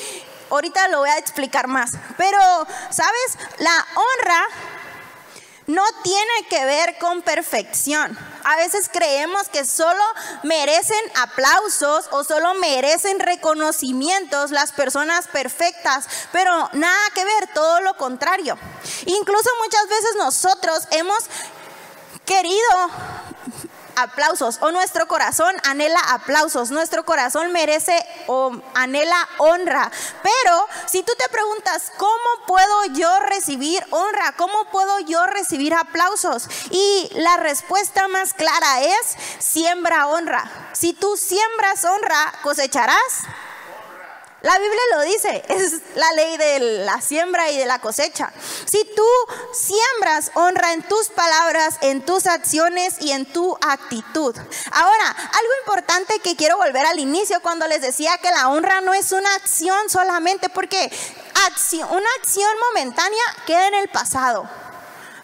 ahorita 0.51 0.89
lo 0.89 1.01
voy 1.01 1.11
a 1.11 1.19
explicar 1.19 1.67
más. 1.67 1.93
Pero, 2.17 2.39
¿sabes? 2.91 3.39
La 3.59 3.87
honra 3.95 4.47
no 5.67 5.83
tiene 6.03 6.47
que 6.49 6.65
ver 6.65 6.99
con 6.99 7.23
perfección. 7.23 8.17
A 8.45 8.57
veces 8.57 8.89
creemos 8.93 9.49
que 9.49 9.65
solo 9.65 10.03
merecen 10.45 11.01
aplausos 11.17 12.07
o 12.13 12.23
solo 12.23 12.55
merecen 12.55 13.19
reconocimientos 13.19 14.53
las 14.53 14.73
personas 14.73 15.27
perfectas, 15.27 16.07
pero 16.33 16.71
nada 16.73 17.11
que 17.15 17.25
ver, 17.25 17.49
todo 17.53 17.81
lo 17.81 17.97
contrario. 17.97 18.57
Incluso 19.07 19.51
muchas 19.63 19.89
veces 19.89 20.17
nosotros 20.17 20.87
hemos 20.93 21.25
querido 22.25 22.91
aplausos 23.97 24.59
o 24.61 24.71
nuestro 24.71 25.09
corazón 25.09 25.55
anhela 25.65 26.01
aplausos, 26.11 26.71
nuestro 26.71 27.05
corazón 27.05 27.53
merece 27.53 27.97
o 28.27 28.53
anhela 28.75 29.17
honra. 29.39 29.91
Pero 30.23 30.67
si 30.87 31.03
tú 31.03 31.13
te 31.19 31.29
preguntas, 31.29 31.93
¿cómo 31.97 32.47
puedo 32.47 32.85
yo 32.95 33.19
recibir 33.21 33.85
honra? 33.91 34.33
¿Cómo 34.37 34.67
puedo 34.71 35.01
yo 35.01 35.27
recibir 35.27 35.75
aplausos? 35.75 36.49
Y 36.71 37.11
la 37.15 37.37
respuesta 37.39 38.09
más 38.09 38.35
clara 38.35 38.83
es, 38.83 39.17
siembra 39.39 40.07
honra. 40.09 40.51
Si 40.73 40.93
tú 40.93 41.17
siembras 41.17 41.85
honra, 41.85 42.33
cosecharás 42.43 43.25
la 44.43 44.59
Biblia 44.59 44.81
lo 44.93 45.03
dice, 45.03 45.45
es 45.49 45.73
la 45.97 46.13
ley 46.13 46.37
de 46.37 46.59
la 46.85 47.01
siembra 47.01 47.51
y 47.51 47.59
de 47.59 47.67
la 47.67 47.81
cosecha. 47.81 48.33
Si 48.67 48.85
tú 48.95 49.07
siembras 49.53 50.31
honra 50.35 50.73
en 50.73 50.83
tus 50.83 51.09
palabras, 51.09 51.77
en 51.81 52.05
tus 52.05 52.27
acciones 52.27 52.97
y 53.01 53.13
en 53.13 53.25
tu 53.27 53.57
actitud. 53.61 54.37
Ahora, 54.73 55.09
algo 55.09 55.53
importante 55.61 56.21
que 56.21 56.37
quiero 56.37 56.59
volver 56.59 56.85
al 56.87 56.99
inicio 56.99 57.41
cuando 57.41 57.67
les 57.67 57.81
decía 57.81 58.19
que 58.19 58.31
la 58.31 58.49
honra 58.49 58.81
no 58.83 58.95
es 58.95 59.13
una 59.13 59.35
acción 59.35 59.89
solamente 59.89 60.49
porque 60.49 60.91
una 61.91 62.09
acción 62.21 62.51
momentánea 62.69 63.23
queda 63.47 63.69
en 63.69 63.75
el 63.75 63.89
pasado. 63.89 64.49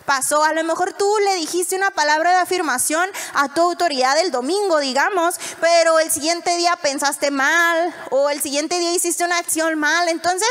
Pasó. 0.03 0.45
A 0.45 0.53
lo 0.53 0.65
mejor 0.65 0.93
tú 0.93 1.11
le 1.25 1.37
dijiste 1.37 1.77
una 1.77 1.91
palabra 1.91 2.31
de 2.33 2.39
afirmación 2.39 3.09
a 3.35 3.49
tu 3.49 3.63
autoridad 3.63 4.19
el 4.19 4.31
domingo, 4.31 4.79
digamos, 4.79 5.37
pero 5.61 5.99
el 5.99 6.11
siguiente 6.11 6.57
día 6.57 6.77
pensaste 6.77 7.31
mal 7.31 7.95
o 8.11 8.31
el 8.31 8.41
siguiente 8.41 8.79
día 8.79 8.93
hiciste 8.93 9.25
una 9.25 9.39
acción 9.39 9.79
mal. 9.79 10.09
Entonces, 10.09 10.49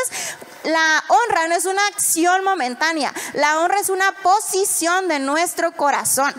la 0.63 1.03
honra 1.08 1.48
no 1.48 1.55
es 1.55 1.65
una 1.65 1.86
acción 1.88 2.43
momentánea, 2.43 3.13
la 3.34 3.60
honra 3.60 3.79
es 3.79 3.89
una 3.89 4.12
posición 4.22 5.08
de 5.08 5.20
nuestro 5.20 5.72
corazón. 5.72 6.34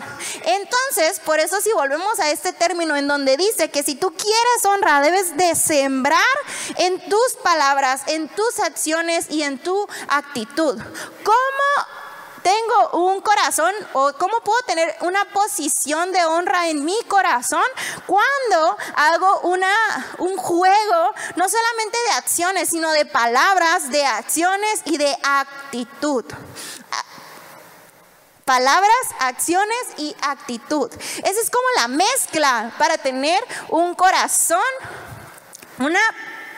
Entonces, 0.45 1.19
por 1.25 1.39
eso 1.39 1.59
si 1.61 1.71
volvemos 1.73 2.19
a 2.19 2.31
este 2.31 2.53
término 2.53 2.95
en 2.95 3.07
donde 3.07 3.35
dice 3.35 3.69
que 3.69 3.83
si 3.83 3.95
tú 3.95 4.13
quieres 4.13 4.65
honra, 4.65 5.01
debes 5.01 5.35
de 5.35 5.55
sembrar 5.55 6.23
en 6.77 6.99
tus 7.09 7.33
palabras, 7.43 8.01
en 8.07 8.29
tus 8.29 8.59
acciones 8.59 9.27
y 9.29 9.43
en 9.43 9.59
tu 9.59 9.87
actitud. 10.07 10.81
¿Cómo 11.23 12.02
tengo 12.43 13.05
un 13.05 13.21
corazón 13.21 13.73
o 13.93 14.13
cómo 14.13 14.39
puedo 14.41 14.61
tener 14.63 14.95
una 15.01 15.25
posición 15.25 16.11
de 16.11 16.23
honra 16.25 16.67
en 16.69 16.85
mi 16.85 16.97
corazón 17.07 17.63
cuando 18.05 18.77
hago 18.95 19.39
una, 19.41 19.73
un 20.19 20.37
juego 20.37 21.13
no 21.35 21.49
solamente 21.49 21.97
de 22.09 22.13
acciones, 22.13 22.69
sino 22.69 22.91
de 22.91 23.05
palabras, 23.05 23.89
de 23.89 24.05
acciones 24.05 24.81
y 24.85 24.97
de 24.97 25.17
actitud. 25.23 26.25
Palabras, 28.45 29.07
acciones 29.19 29.77
y 29.97 30.13
actitud. 30.21 30.91
Esa 31.23 31.41
es 31.41 31.49
como 31.49 31.65
la 31.77 31.87
mezcla 31.87 32.73
para 32.77 32.97
tener 32.97 33.41
un 33.69 33.95
corazón, 33.95 34.59
una 35.79 36.01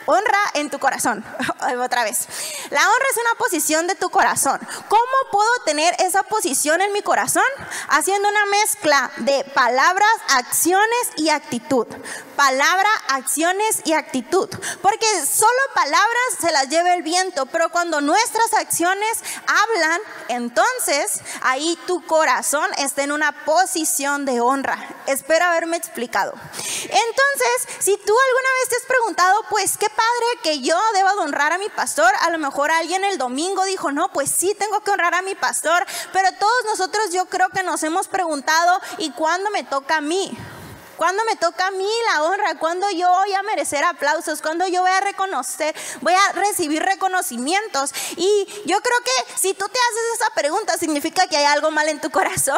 honra 0.06 0.38
en 0.54 0.70
tu 0.70 0.78
corazón. 0.78 1.24
Otra 1.84 2.04
vez. 2.04 2.26
La 2.70 2.80
honra 2.80 3.06
es 3.10 3.16
una 3.18 3.38
posición 3.38 3.86
de 3.86 3.94
tu 3.94 4.10
corazón. 4.10 4.60
¿Cómo 4.88 5.30
puedo 5.30 5.50
tener 5.64 5.94
esa 6.00 6.22
posición 6.22 6.80
en 6.80 6.92
mi 6.92 7.02
corazón? 7.02 7.44
Haciendo 7.88 8.28
una 8.28 8.46
mezcla 8.46 9.10
de 9.18 9.44
palabras, 9.54 10.10
acciones 10.28 11.10
y 11.16 11.28
actitud. 11.28 11.86
Palabra, 12.36 12.88
acciones 13.08 13.80
y 13.84 13.92
actitud. 13.92 14.48
Porque 14.82 15.06
solo 15.26 15.58
palabras 15.74 16.06
se 16.40 16.52
las 16.52 16.68
lleva 16.68 16.94
el 16.94 17.02
viento, 17.02 17.46
pero 17.46 17.70
cuando 17.70 18.00
nuestras 18.00 18.52
acciones 18.54 19.22
hablan, 19.46 20.00
entonces 20.28 21.20
ahí 21.42 21.78
tu 21.86 22.04
corazón 22.06 22.68
está 22.78 23.02
en 23.02 23.12
una 23.12 23.44
posición 23.44 24.24
de 24.24 24.40
honra. 24.40 24.78
Espero 25.06 25.46
haberme 25.46 25.76
explicado. 25.76 26.32
Entonces, 26.32 27.68
si 27.80 27.96
tú 27.96 28.14
alguna 28.28 28.50
vez 28.60 28.68
te 28.68 28.76
has 28.76 28.82
preguntado, 28.82 29.44
pues, 29.50 29.76
¿qué 29.78 29.88
padre 29.96 30.40
que 30.42 30.60
yo 30.60 30.78
deba 30.94 31.12
honrar 31.14 31.52
a 31.52 31.58
mi 31.58 31.68
pastor. 31.68 32.12
A 32.22 32.30
lo 32.30 32.38
mejor 32.38 32.70
alguien 32.70 33.04
el 33.04 33.18
domingo 33.18 33.64
dijo, 33.64 33.90
no, 33.92 34.12
pues 34.12 34.30
sí, 34.30 34.54
tengo 34.58 34.80
que 34.80 34.90
honrar 34.90 35.14
a 35.14 35.22
mi 35.22 35.34
pastor. 35.34 35.84
Pero 36.12 36.28
todos 36.38 36.64
nosotros 36.66 37.12
yo 37.12 37.26
creo 37.26 37.48
que 37.48 37.62
nos 37.62 37.82
hemos 37.82 38.08
preguntado, 38.08 38.80
¿y 38.98 39.10
cuándo 39.10 39.50
me 39.50 39.64
toca 39.64 39.96
a 39.96 40.00
mí? 40.00 40.36
¿Cuándo 40.96 41.22
me 41.26 41.36
toca 41.36 41.66
a 41.66 41.70
mí 41.70 41.88
la 42.12 42.22
honra? 42.22 42.58
¿Cuándo 42.58 42.90
yo 42.90 43.08
voy 43.10 43.34
a 43.34 43.42
merecer 43.42 43.84
aplausos? 43.84 44.40
¿Cuándo 44.40 44.66
yo 44.66 44.80
voy 44.80 44.90
a 44.90 45.00
reconocer, 45.00 45.74
voy 46.00 46.14
a 46.14 46.32
recibir 46.32 46.82
reconocimientos? 46.82 47.92
Y 48.16 48.46
yo 48.64 48.80
creo 48.80 48.98
que 49.04 49.34
si 49.38 49.52
tú 49.52 49.66
te 49.68 49.78
haces 49.78 50.20
esa 50.20 50.30
pregunta, 50.34 50.78
significa 50.78 51.26
que 51.26 51.36
hay 51.36 51.44
algo 51.44 51.70
mal 51.70 51.88
en 51.88 52.00
tu 52.00 52.10
corazón 52.10 52.56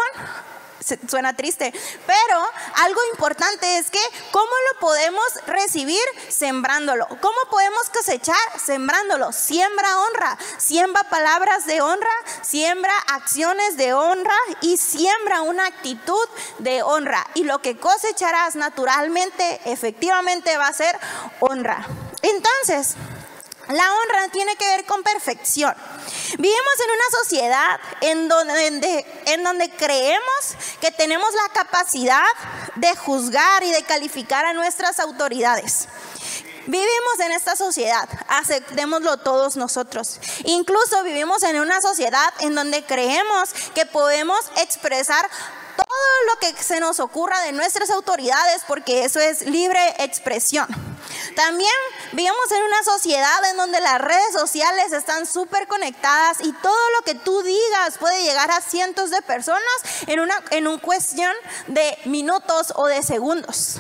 suena 1.09 1.35
triste, 1.35 1.73
pero 2.07 2.43
algo 2.77 3.01
importante 3.13 3.79
es 3.79 3.91
que 3.91 4.01
cómo 4.31 4.51
lo 4.73 4.81
podemos 4.81 5.25
recibir 5.47 6.03
sembrándolo, 6.29 7.07
cómo 7.21 7.39
podemos 7.51 7.89
cosechar 7.91 8.37
sembrándolo, 8.63 9.33
siembra 9.33 9.89
honra, 9.99 10.39
siembra 10.59 11.03
palabras 11.05 11.67
de 11.67 11.81
honra, 11.81 12.11
siembra 12.43 12.93
acciones 13.09 13.77
de 13.77 13.95
honra 13.95 14.37
y 14.61 14.77
siembra 14.77 15.43
una 15.43 15.67
actitud 15.67 16.29
de 16.59 16.83
honra. 16.83 17.27
Y 17.35 17.45
lo 17.45 17.61
que 17.61 17.79
cosecharás 17.79 18.57
naturalmente 18.57 19.61
efectivamente 19.65 20.57
va 20.57 20.69
a 20.69 20.73
ser 20.73 20.99
honra. 21.41 21.87
Entonces, 22.23 22.97
la 23.69 23.95
honra 23.95 24.29
tiene 24.33 24.57
que 24.57 24.67
ver 24.67 24.85
con 24.87 25.03
perfección. 25.03 25.75
Vivimos 26.39 26.75
en 26.85 26.91
una 26.91 27.23
sociedad 27.23 27.81
en 28.01 28.29
donde, 29.43 29.71
creemos 29.77 30.57
que 30.81 30.91
tenemos 30.91 31.33
la 31.35 31.53
capacidad 31.53 32.25
de 32.77 32.97
juzgar 32.97 33.63
y 33.63 33.71
de 33.71 33.83
calificar 33.83 34.47
a 34.47 34.53
nuestras 34.53 34.99
autoridades. 35.01 35.89
Vivimos 36.67 37.21
en 37.21 37.33
esta 37.33 37.57
sociedad, 37.57 38.09
aceptémoslo 38.29 39.17
todos 39.19 39.57
nosotros. 39.57 40.21
Incluso 40.45 41.03
vivimos 41.03 41.43
en 41.43 41.61
una 41.61 41.81
sociedad 41.81 42.33
en 42.41 42.55
donde 42.55 42.85
creemos 42.85 43.51
que 43.75 43.87
podemos 43.87 44.39
expresar 44.57 45.29
todo 45.77 45.87
lo 46.27 46.39
que 46.41 46.63
se 46.63 46.81
nos 46.81 47.01
ocurra 47.01 47.41
de 47.43 47.53
nuestras 47.53 47.91
autoridades 47.91 48.63
porque 48.67 49.05
eso 49.05 49.21
es 49.21 49.43
libre 49.47 49.81
expresión. 49.99 50.88
También 51.35 51.73
vivimos 52.13 52.51
en 52.51 52.63
una 52.63 52.83
sociedad 52.83 53.51
en 53.51 53.57
donde 53.57 53.81
las 53.81 54.01
redes 54.01 54.33
sociales 54.33 54.93
están 54.93 55.27
súper 55.27 55.67
conectadas 55.67 56.39
y 56.41 56.53
todo 56.53 56.91
lo 56.97 57.05
que 57.05 57.15
tú 57.15 57.43
digas 57.43 57.99
puede 57.99 58.23
llegar 58.23 58.51
a 58.51 58.61
cientos 58.61 59.11
de 59.11 59.23
personas 59.23 59.63
en 60.07 60.21
una 60.21 60.43
en 60.51 60.67
un 60.67 60.79
cuestión 60.79 61.33
de 61.67 61.99
minutos 62.05 62.73
o 62.77 62.87
de 62.87 63.03
segundos. 63.03 63.77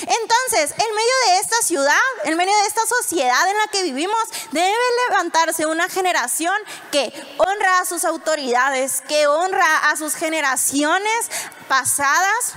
Entonces, 0.00 0.70
en 0.78 0.94
medio 0.94 1.12
de 1.26 1.38
esta 1.40 1.56
ciudad, 1.62 1.98
en 2.24 2.36
medio 2.36 2.56
de 2.56 2.66
esta 2.66 2.86
sociedad 2.86 3.48
en 3.48 3.56
la 3.56 3.66
que 3.70 3.82
vivimos, 3.82 4.22
debe 4.50 4.74
levantarse 5.08 5.66
una 5.66 5.88
generación 5.88 6.54
que 6.90 7.12
honra 7.36 7.80
a 7.80 7.84
sus 7.84 8.04
autoridades, 8.04 9.02
que 9.06 9.26
honra 9.26 9.90
a 9.90 9.96
sus 9.96 10.14
generaciones 10.14 11.30
pasadas 11.68 12.54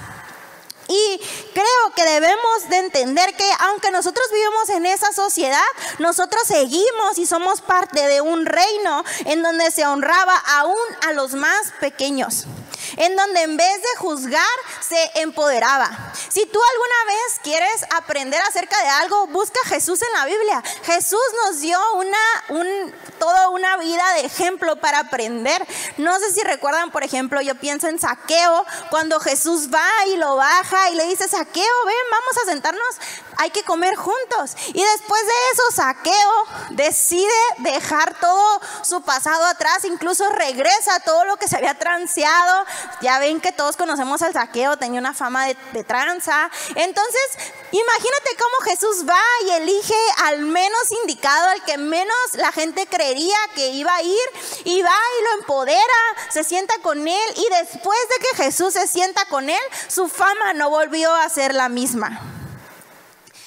y 0.93 1.21
creo 1.53 1.95
que 1.95 2.03
debemos 2.03 2.69
de 2.69 2.77
entender 2.77 3.35
que 3.35 3.49
aunque 3.59 3.91
nosotros 3.91 4.25
vivimos 4.31 4.69
en 4.69 4.85
esa 4.85 5.11
sociedad, 5.11 5.61
nosotros 5.99 6.43
seguimos 6.45 7.17
y 7.17 7.25
somos 7.25 7.61
parte 7.61 8.07
de 8.07 8.21
un 8.21 8.45
reino 8.45 9.03
en 9.25 9.41
donde 9.41 9.71
se 9.71 9.85
honraba 9.85 10.35
aún 10.35 10.77
a 11.07 11.13
los 11.13 11.33
más 11.33 11.71
pequeños 11.79 12.45
en 12.97 13.15
donde 13.15 13.41
en 13.41 13.57
vez 13.57 13.81
de 13.81 13.97
juzgar 13.97 14.43
se 14.81 15.21
empoderaba. 15.21 15.89
Si 16.29 16.45
tú 16.45 16.59
alguna 16.71 17.15
vez 17.15 17.39
quieres 17.43 17.85
aprender 17.95 18.41
acerca 18.41 18.79
de 18.81 18.89
algo, 18.89 19.27
busca 19.27 19.59
a 19.65 19.69
Jesús 19.69 20.01
en 20.01 20.11
la 20.13 20.25
Biblia. 20.25 20.63
Jesús 20.83 21.19
nos 21.45 21.61
dio 21.61 21.79
una, 21.95 22.17
un, 22.49 22.93
toda 23.19 23.49
una 23.49 23.77
vida 23.77 24.03
de 24.15 24.25
ejemplo 24.25 24.75
para 24.77 24.99
aprender. 24.99 25.65
No 25.97 26.17
sé 26.19 26.31
si 26.33 26.41
recuerdan, 26.41 26.91
por 26.91 27.03
ejemplo, 27.03 27.41
yo 27.41 27.55
pienso 27.55 27.87
en 27.87 27.99
Saqueo, 27.99 28.65
cuando 28.89 29.19
Jesús 29.19 29.69
va 29.73 29.87
y 30.07 30.17
lo 30.17 30.35
baja 30.35 30.82
y 30.91 30.95
le 30.95 31.05
dice, 31.05 31.27
Saqueo, 31.27 31.85
ven, 31.85 31.95
vamos 32.11 32.37
a 32.43 32.51
sentarnos, 32.51 32.95
hay 33.37 33.49
que 33.51 33.63
comer 33.63 33.95
juntos. 33.95 34.55
Y 34.67 34.83
después 34.83 35.21
de 35.21 35.33
eso, 35.53 35.63
Saqueo 35.75 36.43
decide 36.71 37.31
dejar 37.59 38.19
todo 38.19 38.61
su 38.83 39.01
pasado 39.01 39.45
atrás, 39.45 39.85
incluso 39.85 40.27
regresa 40.29 40.99
todo 41.01 41.25
lo 41.25 41.37
que 41.37 41.47
se 41.47 41.57
había 41.57 41.77
transeado, 41.77 42.65
ya 43.01 43.19
ven 43.19 43.41
que 43.41 43.51
todos 43.51 43.77
conocemos 43.77 44.21
al 44.21 44.33
saqueo, 44.33 44.77
tenía 44.77 44.99
una 44.99 45.13
fama 45.13 45.45
de, 45.45 45.57
de 45.73 45.83
tranza. 45.83 46.49
Entonces, 46.75 47.21
imagínate 47.71 48.37
cómo 48.37 48.71
Jesús 48.71 49.05
va 49.07 49.21
y 49.45 49.49
elige 49.51 49.95
al 50.23 50.39
menos 50.39 50.91
indicado, 51.03 51.49
al 51.49 51.63
que 51.63 51.77
menos 51.77 52.17
la 52.33 52.51
gente 52.51 52.87
creería 52.87 53.37
que 53.55 53.69
iba 53.69 53.93
a 53.93 54.01
ir, 54.01 54.29
y 54.65 54.81
va 54.81 54.89
y 54.89 55.23
lo 55.23 55.39
empodera, 55.39 55.79
se 56.29 56.43
sienta 56.43 56.73
con 56.81 57.07
él, 57.07 57.33
y 57.35 57.47
después 57.61 57.99
de 58.09 58.27
que 58.27 58.43
Jesús 58.43 58.73
se 58.73 58.87
sienta 58.87 59.25
con 59.25 59.49
él, 59.49 59.61
su 59.87 60.07
fama 60.07 60.53
no 60.53 60.69
volvió 60.69 61.13
a 61.13 61.29
ser 61.29 61.53
la 61.53 61.69
misma. 61.69 62.32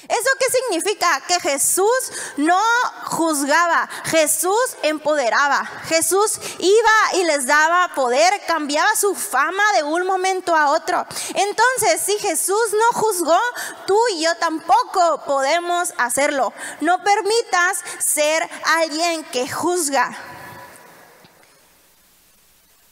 ¿Eso 0.08 0.30
qué 0.38 0.46
significa? 0.50 1.22
Que 1.26 1.40
Jesús 1.40 2.12
no 2.36 2.60
juzgaba, 3.06 3.88
Jesús 4.04 4.76
empoderaba, 4.82 5.64
Jesús 5.88 6.38
iba 6.58 7.20
y 7.20 7.24
les 7.24 7.46
daba 7.46 7.92
poder, 7.94 8.32
cambiaba 8.46 8.94
su 8.94 9.14
fama 9.14 9.62
de 9.74 9.82
un 9.82 10.06
momento 10.06 10.54
a 10.54 10.70
otro. 10.70 11.04
Entonces, 11.34 12.00
si 12.04 12.18
Jesús 12.18 12.72
no 12.72 13.00
juzgó, 13.00 13.38
tú 13.86 13.98
y 14.12 14.22
yo 14.22 14.34
tampoco 14.36 15.22
podemos 15.26 15.92
hacerlo. 15.98 16.52
No 16.80 17.02
permitas 17.02 17.82
ser 17.98 18.48
alguien 18.64 19.24
que 19.24 19.48
juzga. 19.50 20.16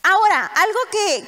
Ahora, 0.07 0.45
algo 0.55 0.79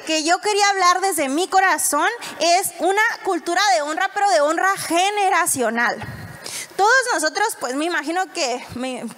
que, 0.05 0.23
yo 0.23 0.39
quería 0.39 0.69
hablar 0.69 1.01
desde 1.01 1.29
mi 1.29 1.47
corazón 1.47 2.07
es 2.39 2.73
una 2.77 3.01
cultura 3.23 3.59
de 3.73 3.81
honra, 3.81 4.07
pero 4.13 4.29
de 4.29 4.41
honra 4.41 4.77
generacional. 4.77 5.97
Todos 6.77 6.91
nosotros, 7.13 7.57
pues 7.59 7.75
me 7.75 7.85
imagino 7.85 8.31
que, 8.33 8.63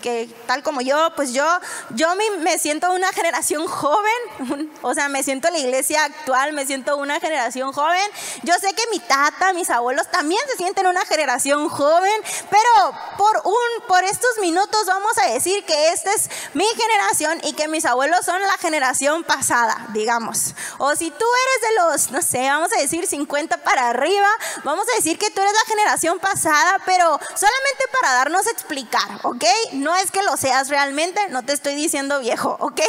que 0.01 0.29
tal 0.47 0.63
como 0.63 0.81
yo, 0.81 1.11
pues 1.15 1.33
yo, 1.33 1.45
yo 1.91 2.15
me, 2.15 2.29
me 2.37 2.57
siento 2.57 2.91
una 2.93 3.11
generación 3.11 3.67
joven, 3.67 4.71
o 4.81 4.93
sea, 4.93 5.09
me 5.09 5.23
siento 5.23 5.49
la 5.49 5.57
iglesia 5.57 6.05
actual, 6.05 6.53
me 6.53 6.65
siento 6.65 6.97
una 6.97 7.19
generación 7.19 7.73
joven. 7.73 8.01
Yo 8.43 8.53
sé 8.55 8.73
que 8.73 8.83
mi 8.91 8.99
tata, 8.99 9.53
mis 9.53 9.69
abuelos 9.69 10.09
también 10.09 10.41
se 10.49 10.57
sienten 10.57 10.87
una 10.87 11.05
generación 11.05 11.67
joven, 11.69 12.13
pero 12.49 12.97
por, 13.17 13.41
un, 13.45 13.87
por 13.87 14.03
estos 14.03 14.37
minutos 14.39 14.85
vamos 14.85 15.17
a 15.17 15.31
decir 15.31 15.63
que 15.65 15.89
esta 15.89 16.13
es 16.13 16.29
mi 16.53 16.65
generación 16.65 17.39
y 17.43 17.53
que 17.53 17.67
mis 17.67 17.85
abuelos 17.85 18.25
son 18.25 18.41
la 18.41 18.57
generación 18.57 19.23
pasada, 19.23 19.87
digamos. 19.89 20.55
O 20.77 20.95
si 20.95 21.11
tú 21.11 21.25
eres 21.25 21.69
de 21.69 21.75
los, 21.81 22.11
no 22.11 22.21
sé, 22.21 22.47
vamos 22.49 22.71
a 22.71 22.81
decir 22.81 23.05
50 23.05 23.57
para 23.57 23.89
arriba, 23.89 24.27
vamos 24.63 24.85
a 24.89 24.95
decir 24.95 25.17
que 25.17 25.29
tú 25.29 25.41
eres 25.41 25.53
la 25.53 25.65
generación 25.67 26.19
pasada, 26.19 26.77
pero 26.85 27.19
solamente 27.49 27.83
para 27.99 28.13
darnos 28.13 28.47
a 28.47 28.51
explicar, 28.51 29.19
¿ok? 29.23 29.43
No 29.73 29.95
es 29.95 30.11
que 30.11 30.21
lo 30.23 30.37
seas 30.37 30.69
realmente, 30.69 31.19
no 31.29 31.43
te 31.43 31.53
estoy 31.53 31.75
diciendo 31.75 32.19
viejo, 32.19 32.55
¿ok? 32.59 32.81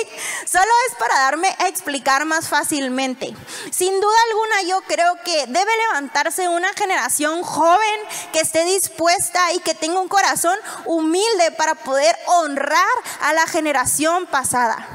Solo 0.46 0.70
es 0.88 0.96
para 0.98 1.18
darme 1.18 1.54
a 1.58 1.68
explicar 1.68 2.24
más 2.26 2.48
fácilmente. 2.48 3.34
Sin 3.70 4.00
duda 4.00 4.16
alguna 4.28 4.62
yo 4.62 4.80
creo 4.82 5.16
que 5.24 5.46
debe 5.46 5.70
levantarse 5.88 6.48
una 6.48 6.72
generación 6.74 7.42
joven 7.42 8.00
que 8.32 8.40
esté 8.40 8.64
dispuesta 8.64 9.52
y 9.52 9.60
que 9.60 9.74
tenga 9.74 10.00
un 10.00 10.08
corazón 10.08 10.58
humilde 10.84 11.52
para 11.52 11.74
poder 11.74 12.14
honrar 12.26 12.84
a 13.22 13.32
la 13.32 13.46
generación 13.46 14.26
pasada. 14.26 14.86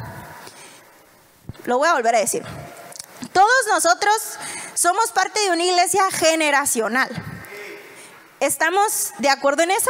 Lo 1.64 1.80
voy 1.80 1.88
a 1.88 1.94
volver 1.94 2.16
a 2.16 2.20
decir. 2.20 2.44
Todos 3.34 3.68
nosotros 3.68 4.16
somos 4.76 5.12
parte 5.12 5.40
de 5.40 5.52
una 5.52 5.64
iglesia 5.64 6.04
generacional. 6.12 7.35
¿Estamos 8.40 9.14
de 9.20 9.30
acuerdo 9.30 9.64
en 9.64 9.72
eso? 9.72 9.90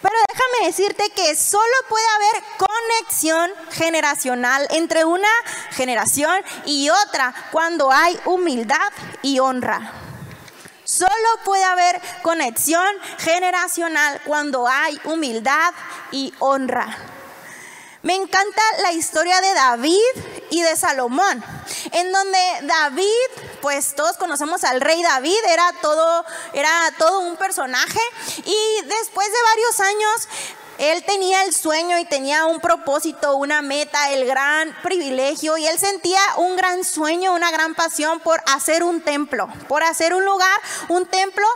Pero 0.00 0.14
déjame 0.28 0.66
decirte 0.66 1.10
que 1.16 1.34
solo 1.34 1.62
puede 1.88 2.04
haber 2.16 2.44
conexión 2.58 3.50
generacional 3.70 4.66
entre 4.70 5.04
una 5.04 5.28
generación 5.70 6.44
y 6.66 6.90
otra 6.90 7.34
cuando 7.50 7.90
hay 7.90 8.18
humildad 8.26 8.92
y 9.22 9.38
honra. 9.38 9.92
Solo 10.84 11.28
puede 11.44 11.64
haber 11.64 12.00
conexión 12.22 12.86
generacional 13.18 14.20
cuando 14.24 14.68
hay 14.68 15.00
humildad 15.04 15.72
y 16.12 16.32
honra. 16.38 16.96
Me 18.02 18.14
encanta 18.14 18.62
la 18.82 18.92
historia 18.92 19.40
de 19.40 19.54
David 19.54 19.98
y 20.50 20.62
de 20.62 20.76
Salomón, 20.76 21.44
en 21.90 22.12
donde 22.12 22.38
David, 22.62 23.48
pues 23.60 23.96
todos 23.96 24.16
conocemos 24.16 24.62
al 24.62 24.80
rey 24.80 25.02
David, 25.02 25.38
era 25.48 25.72
todo, 25.82 26.24
era 26.52 26.70
todo 26.96 27.20
un 27.20 27.36
personaje 27.36 28.00
y 28.44 28.82
después 28.84 29.26
de 29.26 29.38
varios 29.50 29.80
años 29.80 30.28
él 30.78 31.02
tenía 31.04 31.42
el 31.42 31.52
sueño 31.52 31.98
y 31.98 32.04
tenía 32.04 32.46
un 32.46 32.60
propósito, 32.60 33.34
una 33.34 33.62
meta, 33.62 34.12
el 34.12 34.26
gran 34.26 34.72
privilegio 34.84 35.56
y 35.58 35.66
él 35.66 35.76
sentía 35.76 36.20
un 36.36 36.54
gran 36.54 36.84
sueño, 36.84 37.34
una 37.34 37.50
gran 37.50 37.74
pasión 37.74 38.20
por 38.20 38.40
hacer 38.46 38.84
un 38.84 39.00
templo, 39.00 39.48
por 39.66 39.82
hacer 39.82 40.14
un 40.14 40.24
lugar, 40.24 40.60
un 40.88 41.04
templo 41.04 41.46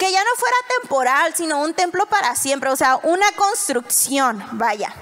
que 0.00 0.10
ya 0.10 0.24
no 0.24 0.30
fuera 0.36 0.56
temporal, 0.80 1.32
sino 1.36 1.60
un 1.62 1.74
templo 1.74 2.06
para 2.06 2.34
siempre, 2.34 2.70
o 2.70 2.76
sea, 2.76 2.96
una 3.04 3.30
construcción, 3.36 4.44
vaya. 4.52 4.92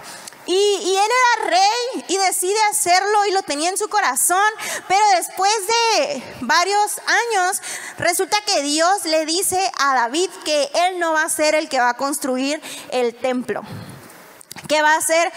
Y, 0.53 0.97
él 0.97 1.11
era 1.39 1.51
rey 1.51 2.05
y 2.09 2.17
decide 2.17 2.59
hacerlo 2.73 3.25
y 3.27 3.31
lo 3.31 3.43
tenía 3.43 3.69
en 3.69 3.79
su 3.79 3.89
corazón, 3.89 4.51
pero 4.89 5.01
después 5.17 5.53
de 5.69 6.23
varios 6.41 6.99
años 7.07 7.63
resulta 7.99 8.37
que 8.45 8.63
Dios 8.63 9.05
le 9.05 9.27
dice 9.27 9.61
a 9.79 9.95
David 9.95 10.29
que 10.45 10.69
él 10.75 10.99
no 10.99 11.13
va 11.13 11.23
a 11.23 11.29
ser 11.29 11.55
el 11.55 11.69
que 11.69 11.79
va 11.79 11.91
a 11.91 11.97
construir 11.97 12.61
el 12.91 13.15
templo, 13.15 13.63
que 14.67 14.83
va 14.83 14.97
a 14.97 15.01
ser 15.01 15.33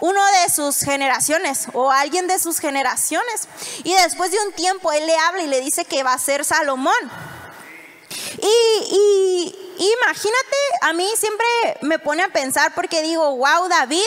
uno 0.00 0.20
de 0.42 0.52
sus 0.52 0.80
generaciones 0.80 1.68
o 1.72 1.92
alguien 1.92 2.26
de 2.26 2.40
sus 2.40 2.58
generaciones. 2.58 3.46
Y 3.84 3.94
después 3.94 4.32
de 4.32 4.40
un 4.44 4.52
tiempo 4.54 4.90
él 4.90 5.06
le 5.06 5.16
habla 5.18 5.42
y 5.44 5.46
le 5.46 5.60
dice 5.60 5.84
que 5.84 6.02
va 6.02 6.14
a 6.14 6.18
ser 6.18 6.44
Salomón. 6.44 6.94
Y, 8.42 9.54
imagínate, 9.78 10.56
a 10.82 10.92
mí 10.92 11.08
siempre 11.16 11.46
me 11.82 11.98
pone 11.98 12.22
a 12.22 12.28
pensar 12.28 12.74
porque 12.74 13.02
digo, 13.02 13.36
wow, 13.36 13.68
David 13.68 14.06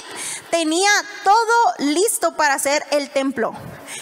tenía 0.50 0.90
todo 1.24 1.90
listo 1.94 2.36
para 2.36 2.56
hacer 2.56 2.86
el 2.92 3.10
templo. 3.10 3.54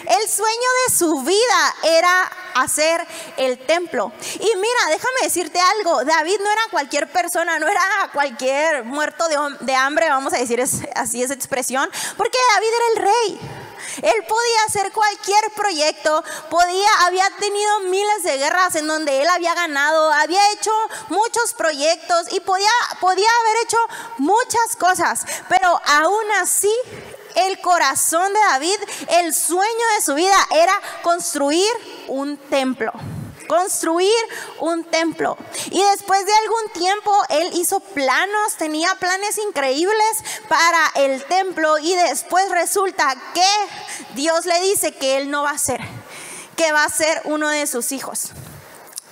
El 0.05 0.29
sueño 0.29 0.69
de 0.87 0.95
su 0.95 1.21
vida 1.21 1.75
era 1.83 2.31
hacer 2.55 3.05
el 3.37 3.57
templo. 3.57 4.11
Y 4.35 4.55
mira, 4.55 4.79
déjame 4.89 5.21
decirte 5.23 5.59
algo, 5.59 6.03
David 6.05 6.39
no 6.43 6.51
era 6.51 6.61
cualquier 6.71 7.11
persona, 7.11 7.59
no 7.59 7.67
era 7.67 7.81
cualquier 8.13 8.83
muerto 8.83 9.27
de, 9.27 9.37
de 9.65 9.75
hambre, 9.75 10.09
vamos 10.09 10.33
a 10.33 10.37
decir 10.37 10.61
así 10.61 11.23
esa 11.23 11.33
expresión, 11.33 11.89
porque 12.17 12.37
David 12.53 12.67
era 12.67 12.85
el 12.93 13.13
rey. 13.13 13.68
Él 13.97 14.25
podía 14.27 14.63
hacer 14.67 14.91
cualquier 14.91 15.43
proyecto, 15.55 16.23
podía, 16.49 16.89
había 17.05 17.29
tenido 17.39 17.79
miles 17.81 18.23
de 18.23 18.37
guerras 18.37 18.75
en 18.75 18.87
donde 18.87 19.21
él 19.21 19.27
había 19.29 19.53
ganado, 19.53 20.11
había 20.11 20.51
hecho 20.51 20.71
muchos 21.09 21.53
proyectos 21.53 22.31
y 22.31 22.39
podía, 22.39 22.69
podía 22.99 23.29
haber 23.41 23.63
hecho 23.65 23.77
muchas 24.17 24.75
cosas, 24.77 25.25
pero 25.47 25.81
aún 25.85 26.31
así 26.41 26.73
el 27.35 27.59
corazón 27.61 28.33
de 28.33 28.39
David, 28.39 28.77
el 29.19 29.33
sueño 29.33 29.85
de 29.95 30.03
su 30.03 30.15
vida 30.15 30.37
era 30.51 30.73
construir 31.03 31.71
un 32.07 32.37
templo 32.37 32.91
construir 33.49 34.13
un 34.59 34.83
templo. 34.83 35.35
Y 35.71 35.83
después 35.83 36.25
de 36.25 36.31
algún 36.33 36.73
tiempo, 36.73 37.11
él 37.29 37.49
hizo 37.55 37.79
planos, 37.79 38.55
tenía 38.57 38.93
planes 38.99 39.39
increíbles 39.39 40.23
para 40.47 40.91
el 40.95 41.25
templo 41.25 41.79
y 41.79 41.95
después 41.95 42.49
resulta 42.51 43.15
que 43.33 44.13
Dios 44.13 44.45
le 44.45 44.61
dice 44.61 44.93
que 44.93 45.17
él 45.17 45.31
no 45.31 45.43
va 45.43 45.51
a 45.51 45.57
ser, 45.57 45.81
que 46.55 46.71
va 46.71 46.83
a 46.83 46.89
ser 46.89 47.23
uno 47.25 47.49
de 47.49 47.65
sus 47.65 47.91
hijos. 47.91 48.29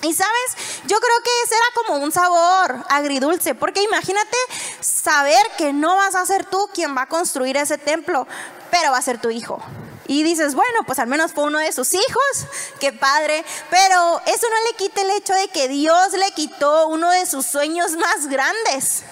Y 0.03 0.13
sabes, 0.13 0.81
yo 0.85 0.99
creo 0.99 1.23
que 1.23 1.31
ese 1.43 1.55
era 1.55 1.65
como 1.73 2.03
un 2.03 2.11
sabor 2.11 2.85
agridulce, 2.89 3.55
porque 3.55 3.81
imagínate 3.81 4.37
saber 4.79 5.43
que 5.57 5.73
no 5.73 5.95
vas 5.95 6.13
a 6.13 6.25
ser 6.27 6.45
tú 6.45 6.69
quien 6.75 6.95
va 6.95 7.03
a 7.03 7.07
construir 7.07 7.57
ese 7.57 7.79
templo, 7.79 8.27
pero 8.69 8.91
va 8.91 8.99
a 8.99 9.01
ser 9.01 9.19
tu 9.19 9.31
hijo. 9.31 9.59
Y 10.07 10.23
dices, 10.23 10.55
bueno, 10.55 10.79
pues 10.85 10.99
al 10.99 11.07
menos 11.07 11.33
fue 11.33 11.43
uno 11.43 11.59
de 11.59 11.71
sus 11.71 11.93
hijos, 11.93 12.47
qué 12.79 12.93
padre. 12.93 13.43
Pero 13.69 14.21
eso 14.25 14.47
no 14.49 14.71
le 14.71 14.77
quita 14.77 15.01
el 15.01 15.11
hecho 15.11 15.33
de 15.33 15.49
que 15.49 15.67
Dios 15.67 16.13
le 16.13 16.31
quitó 16.31 16.87
uno 16.87 17.09
de 17.11 17.25
sus 17.25 17.45
sueños 17.45 17.91
más 17.93 18.27
grandes. 18.27 19.03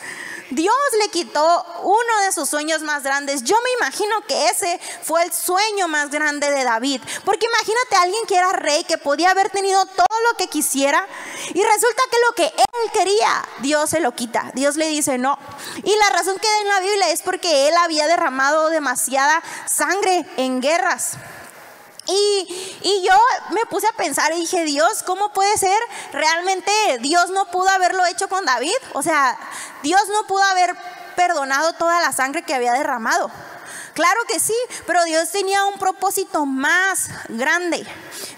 Dios 0.52 0.76
le 1.00 1.10
quitó 1.10 1.66
uno 1.84 2.22
de 2.26 2.32
sus 2.32 2.50
sueños 2.50 2.82
más 2.82 3.04
grandes. 3.04 3.44
Yo 3.44 3.56
me 3.64 3.86
imagino 3.86 4.16
que 4.28 4.50
ese 4.50 4.80
fue 5.02 5.24
el 5.24 5.34
sueño 5.34 5.88
más 5.88 6.12
grande 6.12 6.50
de 6.52 6.64
David. 6.64 7.02
Porque 7.24 7.48
imagínate 7.48 7.96
a 7.96 8.02
alguien 8.04 8.26
que 8.28 8.38
era 8.38 8.52
rey, 8.54 8.84
que 8.84 8.98
podía 8.98 9.32
haber 9.32 9.50
tenido 9.50 9.86
todo 9.86 10.20
lo 10.30 10.38
que 10.38 10.48
quisiera. 10.48 11.08
Y 11.54 11.64
resulta 11.64 12.04
que 12.12 12.18
lo 12.28 12.36
que 12.36 12.54
él 12.58 12.92
quería, 12.94 13.46
Dios 13.62 13.90
se 13.90 14.00
lo 14.00 14.14
quita. 14.14 14.52
Dios 14.54 14.76
le 14.76 14.88
dice 14.88 15.18
no. 15.18 15.38
Y 15.84 15.96
la 15.96 16.10
razón 16.10 16.38
que 16.38 16.48
da 16.48 16.62
en 16.62 16.68
la 16.68 16.80
Biblia 16.82 17.10
es 17.12 17.22
porque 17.22 17.68
él 17.68 17.76
había 17.78 18.08
derramado 18.08 18.70
demasiada 18.70 19.42
sangre 19.66 20.26
en 20.38 20.62
guerras. 20.62 21.14
Y, 22.08 23.04
yo 23.04 23.14
me 23.52 23.66
puse 23.66 23.88
a 23.88 23.94
pensar 23.94 24.32
y 24.34 24.42
dije, 24.42 24.64
Dios, 24.64 25.04
¿cómo 25.04 25.32
puede 25.34 25.58
ser? 25.58 25.78
Realmente 26.12 26.72
Dios 27.00 27.30
no 27.30 27.46
pudo 27.46 27.70
haberlo 27.70 28.06
hecho 28.06 28.28
con 28.28 28.46
David. 28.46 28.76
O 28.94 29.02
sea, 29.02 29.38
Dios 29.84 30.02
no 30.12 30.26
pudo 30.28 30.44
haber 30.44 30.76
perdonado 31.16 31.74
toda 31.74 32.02
la 32.02 32.12
sangre 32.12 32.44
que 32.44 32.54
había 32.54 32.74
derramado. 32.74 33.32
Claro 33.96 34.20
que 34.28 34.42
sí, 34.42 34.54
pero 34.86 35.02
Dios 35.06 35.32
tenía 35.32 35.64
un 35.64 35.80
propósito 35.80 36.46
más 36.46 37.08
grande. 37.30 37.88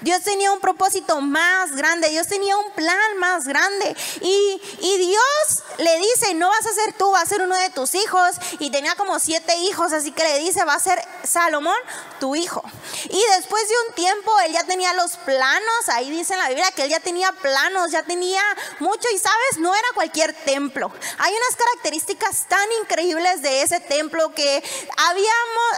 Dios 0.02 0.22
tenía 0.22 0.52
un 0.52 0.60
propósito 0.60 1.20
más 1.20 1.76
grande. 1.76 2.10
Dios 2.10 2.28
tenía 2.28 2.56
un 2.58 2.72
plan 2.74 3.18
más 3.18 3.48
grande. 3.48 3.96
Y, 4.22 4.62
y 4.80 4.98
Dios 5.00 5.64
le 5.80 5.98
dice, 5.98 6.36
no 6.36 6.50
vas 6.50 6.64
a 6.68 6.74
ser 6.74 6.94
tú, 6.94 7.10
va 7.10 7.22
a 7.22 7.26
ser 7.26 7.42
uno 7.42 7.56
de 7.56 7.72
tus 7.72 7.96
hijos. 7.96 8.36
Y 8.60 8.70
tenía 8.70 8.94
como 8.94 9.18
siete 9.18 9.58
hijos, 9.58 9.94
así 9.94 10.12
que 10.12 10.22
le 10.22 10.38
dice, 10.38 10.64
va 10.64 10.76
a 10.76 10.80
ser 10.80 11.04
Salomón, 11.24 11.76
tu 12.20 12.36
hijo. 12.36 12.64
Y 13.06 13.24
después 13.36 13.68
de 13.68 13.76
un 13.88 13.96
tiempo, 13.96 14.40
él 14.42 14.54
ya 14.54 14.64
tenía 14.64 14.94
los 14.94 15.18
planos. 15.18 15.90
Ahí 15.90 16.12
dice 16.12 16.34
en 16.34 16.40
la 16.40 16.50
Biblia 16.50 16.72
que 16.76 16.84
él 16.84 16.90
ya 16.90 17.00
tenía 17.00 17.32
planos, 17.32 17.90
ya 17.90 18.04
tenía 18.04 18.44
mucho. 18.78 19.08
Y 19.12 19.18
sabes, 19.18 19.58
no 19.58 19.74
era 19.74 19.88
cualquier 19.96 20.34
templo. 20.34 20.92
Hay 21.18 21.34
unas 21.34 21.56
características 21.56 22.46
tan 22.48 22.68
increíbles 22.84 23.42
de 23.42 23.64
ese 23.64 23.80
templo 23.80 24.36
que 24.36 24.64
había 24.98 25.32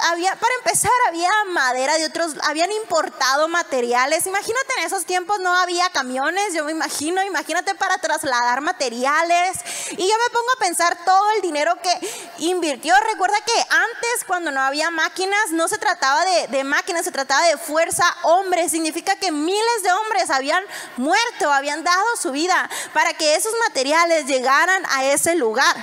había, 0.10 0.36
para 0.36 0.54
empezar, 0.56 0.92
había 1.08 1.30
madera 1.48 1.98
de 1.98 2.06
otros, 2.06 2.34
habían 2.44 2.72
importado 2.72 3.48
materiales. 3.48 4.26
Imagínate 4.28 4.74
en 4.78 4.86
esos 4.86 5.06
tiempos 5.06 5.40
no 5.40 5.56
había 5.56 5.90
camiones, 5.90 6.54
yo 6.54 6.64
me 6.64 6.72
imagino, 6.72 7.24
imagínate 7.24 7.76
para 7.76 7.98
trasladar 7.98 8.62
materiales. 8.62 9.58
Y 9.92 10.08
yo 10.08 10.18
me 10.18 10.34
pongo 10.34 10.52
a 10.56 10.60
pensar 10.60 10.98
todo 11.06 11.32
el 11.32 11.42
dinero 11.42 11.76
que 11.82 12.12
invirtió. 12.40 12.96
Recuerda 13.12 13.38
que 13.46 13.60
antes, 13.60 14.24
cuando 14.26 14.52
no 14.52 14.62
había 14.62 14.92
máquinas, 14.92 15.52
no 15.52 15.68
se 15.68 15.78
trataba 15.78 16.24
de, 16.26 16.48
de 16.48 16.64
máquinas, 16.64 17.06
se 17.06 17.12
trataba 17.12 17.46
de 17.48 17.58
fuerza 17.58 18.04
hombre. 18.24 18.70
Significa 18.70 19.16
que 19.16 19.32
miles 19.32 19.84
de 19.84 19.92
hombres 19.92 20.30
habían 20.30 20.64
muerto, 20.98 21.52
habían 21.52 21.84
dado 21.84 22.06
su 22.22 22.32
vida 22.32 22.70
para 22.94 23.14
que 23.14 23.36
esos 23.36 23.54
materiales 23.68 24.26
llegaran 24.26 24.84
a 24.90 25.06
ese 25.06 25.36
lugar. 25.36 25.76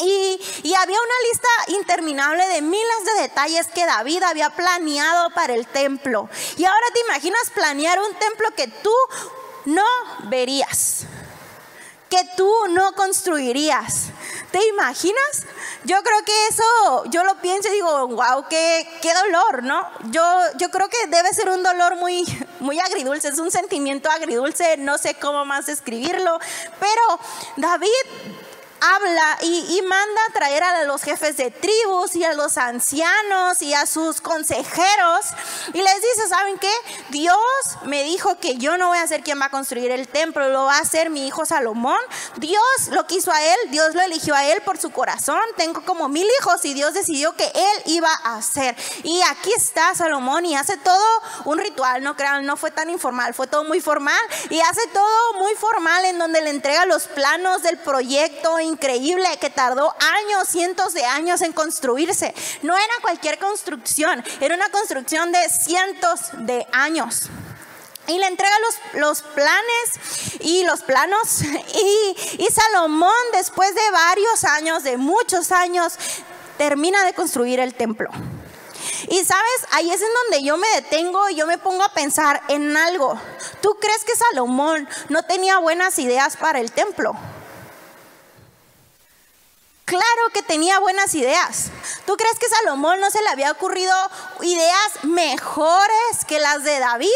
Y, 0.00 0.74
había 0.74 0.98
una 0.98 1.14
lista 1.30 1.48
interminable 1.68 2.46
de 2.48 2.62
miles 2.62 3.04
de 3.04 3.22
detalles 3.22 3.68
que 3.68 3.86
David 3.86 4.22
había 4.24 4.50
planeado 4.50 5.30
para 5.30 5.54
el 5.54 5.66
templo. 5.66 6.28
Y 6.56 6.64
ahora 6.64 6.86
te 6.92 7.00
imaginas 7.00 7.50
planear 7.54 8.00
un 8.00 8.14
templo 8.14 8.48
que 8.56 8.66
tú 8.66 8.94
no 9.66 9.86
verías, 10.24 11.04
que 12.10 12.18
tú 12.36 12.52
no 12.70 12.92
construirías. 12.94 14.06
¿Te 14.50 14.64
imaginas? 14.66 15.46
Yo 15.84 16.02
creo 16.02 16.24
que 16.24 16.46
eso, 16.48 17.04
yo 17.06 17.24
lo 17.24 17.40
pienso 17.40 17.68
y 17.68 17.72
digo, 17.72 18.08
wow, 18.08 18.46
qué, 18.48 18.88
qué 19.02 19.12
dolor, 19.14 19.62
¿no? 19.62 19.86
Yo, 20.10 20.22
yo 20.56 20.70
creo 20.70 20.88
que 20.88 21.06
debe 21.08 21.32
ser 21.32 21.48
un 21.50 21.62
dolor 21.62 21.96
muy, 21.96 22.24
muy 22.60 22.78
agridulce, 22.80 23.28
es 23.28 23.38
un 23.38 23.50
sentimiento 23.50 24.10
agridulce, 24.10 24.76
no 24.76 24.96
sé 24.98 25.14
cómo 25.14 25.44
más 25.44 25.66
describirlo, 25.66 26.38
pero 26.80 27.20
David 27.56 27.90
habla 28.80 29.38
y, 29.42 29.82
manda 29.84 30.20
a 30.28 30.32
traer 30.32 30.62
a 30.62 30.84
los 30.84 31.02
jefes 31.02 31.36
de 31.36 31.50
tribus 31.50 32.16
y 32.16 32.24
a 32.24 32.32
los 32.32 32.56
ancianos 32.56 33.60
y 33.60 33.74
a 33.74 33.86
sus 33.86 34.20
consejeros 34.20 35.26
y 35.72 35.78
les 35.78 35.94
dice, 35.96 36.28
¿saben 36.28 36.58
qué? 36.58 36.72
Dios 37.10 37.36
me 37.84 38.02
dijo 38.02 38.38
que 38.38 38.56
yo 38.56 38.78
no 38.78 38.88
voy 38.88 38.98
a 38.98 39.06
ser 39.06 39.22
quien 39.22 39.40
va 39.40 39.46
a 39.46 39.50
construir 39.50 39.90
el 39.90 40.08
templo, 40.08 40.48
lo 40.48 40.64
va 40.64 40.78
a 40.78 40.80
hacer 40.80 41.10
mi 41.10 41.26
hijo 41.26 41.44
Salomón. 41.44 42.00
Dios 42.36 42.62
lo 42.90 43.06
quiso 43.06 43.30
a 43.32 43.42
él, 43.42 43.56
Dios 43.70 43.94
lo 43.94 44.02
eligió 44.02 44.34
a 44.34 44.46
él 44.46 44.62
por 44.62 44.78
su 44.78 44.90
corazón. 44.90 45.40
Tengo 45.56 45.84
como 45.84 46.08
mil 46.08 46.26
hijos 46.40 46.64
y 46.64 46.74
Dios 46.74 46.94
decidió 46.94 47.34
que 47.36 47.46
él 47.46 47.82
iba 47.86 48.10
a 48.24 48.36
hacer. 48.36 48.76
Y 49.02 49.20
aquí 49.22 49.52
está 49.56 49.94
Salomón 49.94 50.46
y 50.46 50.56
hace 50.56 50.76
todo 50.76 51.04
un 51.44 51.58
ritual, 51.58 52.02
no 52.02 52.16
crean, 52.16 52.46
no 52.46 52.56
fue 52.56 52.70
tan 52.70 52.90
informal, 52.90 53.34
fue 53.34 53.46
todo 53.46 53.64
muy 53.64 53.80
formal 53.80 54.20
y 54.50 54.60
hace 54.60 54.86
todo 54.88 55.32
muy 55.38 55.54
formal 55.54 56.04
en 56.04 56.18
donde 56.18 56.42
le 56.42 56.50
entrega 56.50 56.86
los 56.86 57.04
planos 57.04 57.62
del 57.62 57.78
proyecto 57.78 58.58
increíble 58.74 59.26
que 59.40 59.50
tardó 59.50 59.94
años, 60.00 60.48
cientos 60.48 60.94
de 60.94 61.04
años 61.04 61.40
en 61.42 61.52
construirse. 61.52 62.34
No 62.62 62.76
era 62.76 62.92
cualquier 63.00 63.38
construcción, 63.38 64.22
era 64.40 64.54
una 64.54 64.68
construcción 64.70 65.32
de 65.32 65.48
cientos 65.48 66.20
de 66.38 66.66
años. 66.72 67.28
Y 68.06 68.18
le 68.18 68.26
entrega 68.26 68.54
los, 68.60 69.00
los, 69.00 69.22
planes 69.22 70.40
y 70.40 70.64
los 70.64 70.82
planos. 70.82 71.40
Y, 72.38 72.46
Salomón, 72.50 73.10
después 73.32 73.74
de 73.74 73.90
varios 73.90 74.44
años, 74.44 74.82
de 74.82 74.96
muchos 74.96 75.52
años, 75.52 75.94
termina 76.58 77.04
de 77.04 77.14
construir 77.14 77.60
el 77.60 77.74
templo. 77.74 78.10
Y 79.08 79.24
sabes, 79.24 79.66
ahí 79.72 79.90
es 79.90 80.02
en 80.02 80.08
donde 80.22 80.44
yo 80.44 80.56
me 80.56 80.68
detengo 80.68 81.28
y 81.30 81.36
yo 81.36 81.46
me 81.46 81.58
pongo 81.58 81.82
a 81.82 81.94
pensar 81.94 82.42
en 82.48 82.76
algo. 82.76 83.18
¿Tú 83.62 83.76
crees 83.80 84.04
que 84.04 84.12
Salomón 84.16 84.86
no 85.08 85.22
tenía 85.22 85.58
buenas 85.58 85.98
ideas 85.98 86.36
para 86.36 86.60
el 86.60 86.72
templo? 86.72 87.14
Claro 89.84 90.30
que 90.32 90.42
tenía 90.42 90.78
buenas 90.78 91.14
ideas. 91.14 91.70
¿Tú 92.06 92.16
crees 92.16 92.38
que 92.38 92.48
Salomón 92.48 93.00
no 93.00 93.10
se 93.10 93.22
le 93.22 93.28
había 93.28 93.52
ocurrido 93.52 93.92
ideas 94.40 95.04
mejores 95.04 96.24
que 96.26 96.40
las 96.40 96.64
de 96.64 96.78
David? 96.78 97.08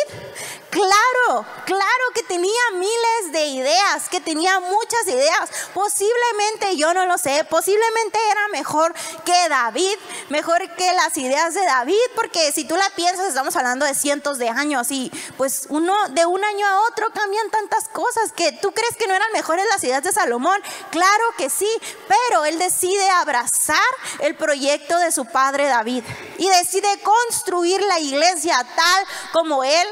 Claro, 0.71 1.47
claro 1.65 2.05
que 2.15 2.23
tenía 2.25 2.61
miles 2.75 3.33
de 3.33 3.47
ideas, 3.47 4.09
que 4.11 4.21
tenía 4.21 4.61
muchas 4.61 5.07
ideas. 5.07 5.51
Posiblemente, 5.73 6.77
yo 6.77 6.93
no 6.93 7.07
lo 7.07 7.17
sé, 7.17 7.43
posiblemente 7.49 8.19
era 8.31 8.49
mejor 8.49 8.93
que 9.25 9.49
David, 9.49 9.97
mejor 10.29 10.59
que 10.77 10.93
las 10.93 11.17
ideas 11.17 11.55
de 11.55 11.65
David, 11.65 11.97
porque 12.15 12.53
si 12.53 12.65
tú 12.65 12.77
la 12.77 12.91
piensas, 12.91 13.29
estamos 13.29 13.57
hablando 13.57 13.87
de 13.87 13.95
cientos 13.95 14.37
de 14.37 14.51
años 14.51 14.91
y 14.91 15.11
pues 15.39 15.67
uno 15.71 15.95
de 16.11 16.27
un 16.27 16.45
año 16.45 16.67
a 16.67 16.83
otro 16.89 17.11
cambian 17.15 17.51
tantas 17.51 17.89
cosas 17.89 18.33
que 18.33 18.53
tú 18.53 18.73
crees 18.73 18.97
que 18.97 19.07
no 19.07 19.15
eran 19.15 19.33
mejores 19.33 19.65
las 19.71 19.83
ideas 19.85 20.03
de 20.03 20.13
Salomón. 20.13 20.61
Claro 20.91 21.25
que 21.39 21.49
sí, 21.49 21.71
pero 22.09 22.45
él 22.45 22.59
decide 22.59 23.09
abrazar 23.09 23.79
el 24.21 24.35
proyecto 24.37 24.99
de 24.99 25.13
su 25.13 25.25
padre 25.25 25.65
David 25.65 26.05
y 26.37 26.49
decide 26.51 26.89
construir 27.03 27.81
la 27.83 28.01
iglesia 28.01 28.67
tal 28.77 29.05
como 29.33 29.65
él 29.65 29.89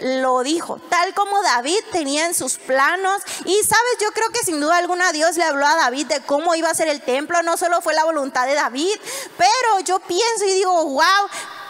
lo 0.00 0.42
dijo, 0.42 0.78
tal 0.88 1.14
como 1.14 1.42
David 1.42 1.78
tenía 1.92 2.26
en 2.26 2.34
sus 2.34 2.56
planos. 2.58 3.22
Y 3.44 3.54
sabes, 3.62 3.96
yo 4.00 4.10
creo 4.12 4.28
que 4.30 4.40
sin 4.40 4.60
duda 4.60 4.76
alguna 4.76 5.12
Dios 5.12 5.36
le 5.36 5.44
habló 5.44 5.66
a 5.66 5.76
David 5.76 6.06
de 6.06 6.20
cómo 6.20 6.54
iba 6.54 6.70
a 6.70 6.74
ser 6.74 6.88
el 6.88 7.02
templo, 7.02 7.42
no 7.42 7.56
solo 7.56 7.80
fue 7.80 7.94
la 7.94 8.04
voluntad 8.04 8.46
de 8.46 8.54
David, 8.54 8.96
pero 9.36 9.80
yo 9.84 10.00
pienso 10.00 10.44
y 10.44 10.54
digo, 10.54 10.84
wow, 10.84 11.28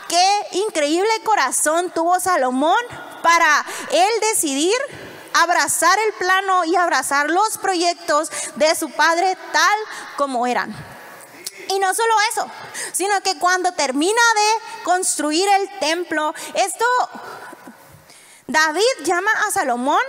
qué 0.08 0.46
increíble 0.52 1.10
corazón 1.24 1.90
tuvo 1.90 2.18
Salomón 2.20 2.80
para 3.22 3.64
él 3.90 4.10
decidir 4.32 4.74
abrazar 5.32 5.96
el 6.06 6.12
plano 6.14 6.64
y 6.64 6.76
abrazar 6.76 7.30
los 7.30 7.58
proyectos 7.58 8.30
de 8.56 8.74
su 8.74 8.90
padre 8.90 9.36
tal 9.52 9.78
como 10.16 10.46
eran. 10.46 10.74
Y 11.68 11.78
no 11.78 11.94
solo 11.94 12.12
eso, 12.32 12.50
sino 12.92 13.20
que 13.20 13.38
cuando 13.38 13.70
termina 13.72 14.20
de 14.34 14.82
construir 14.82 15.48
el 15.48 15.78
templo, 15.78 16.34
esto 16.54 16.84
David 18.50 19.04
llama 19.04 19.30
a 19.46 19.52
Salomón 19.52 20.02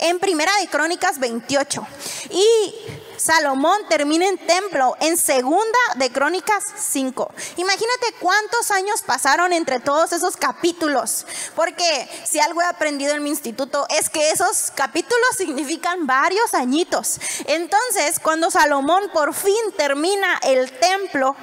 en 0.00 0.18
Primera 0.18 0.50
de 0.60 0.66
Crónicas 0.66 1.20
28 1.20 1.86
y 2.30 2.74
Salomón 3.16 3.78
termina 3.88 4.26
en 4.26 4.38
templo 4.38 4.96
en 4.98 5.16
Segunda 5.16 5.78
de 5.94 6.10
Crónicas 6.10 6.64
5. 6.76 7.32
Imagínate 7.58 8.14
cuántos 8.18 8.72
años 8.72 9.02
pasaron 9.02 9.52
entre 9.52 9.78
todos 9.78 10.10
esos 10.10 10.36
capítulos, 10.36 11.26
porque 11.54 12.10
si 12.24 12.40
algo 12.40 12.60
he 12.60 12.64
aprendido 12.64 13.14
en 13.14 13.22
mi 13.22 13.30
instituto 13.30 13.86
es 13.88 14.10
que 14.10 14.32
esos 14.32 14.72
capítulos 14.74 15.36
significan 15.36 16.08
varios 16.08 16.54
añitos. 16.54 17.20
Entonces, 17.46 18.18
cuando 18.18 18.50
Salomón 18.50 19.10
por 19.12 19.32
fin 19.32 19.54
termina 19.76 20.40
el 20.42 20.72
templo, 20.72 21.36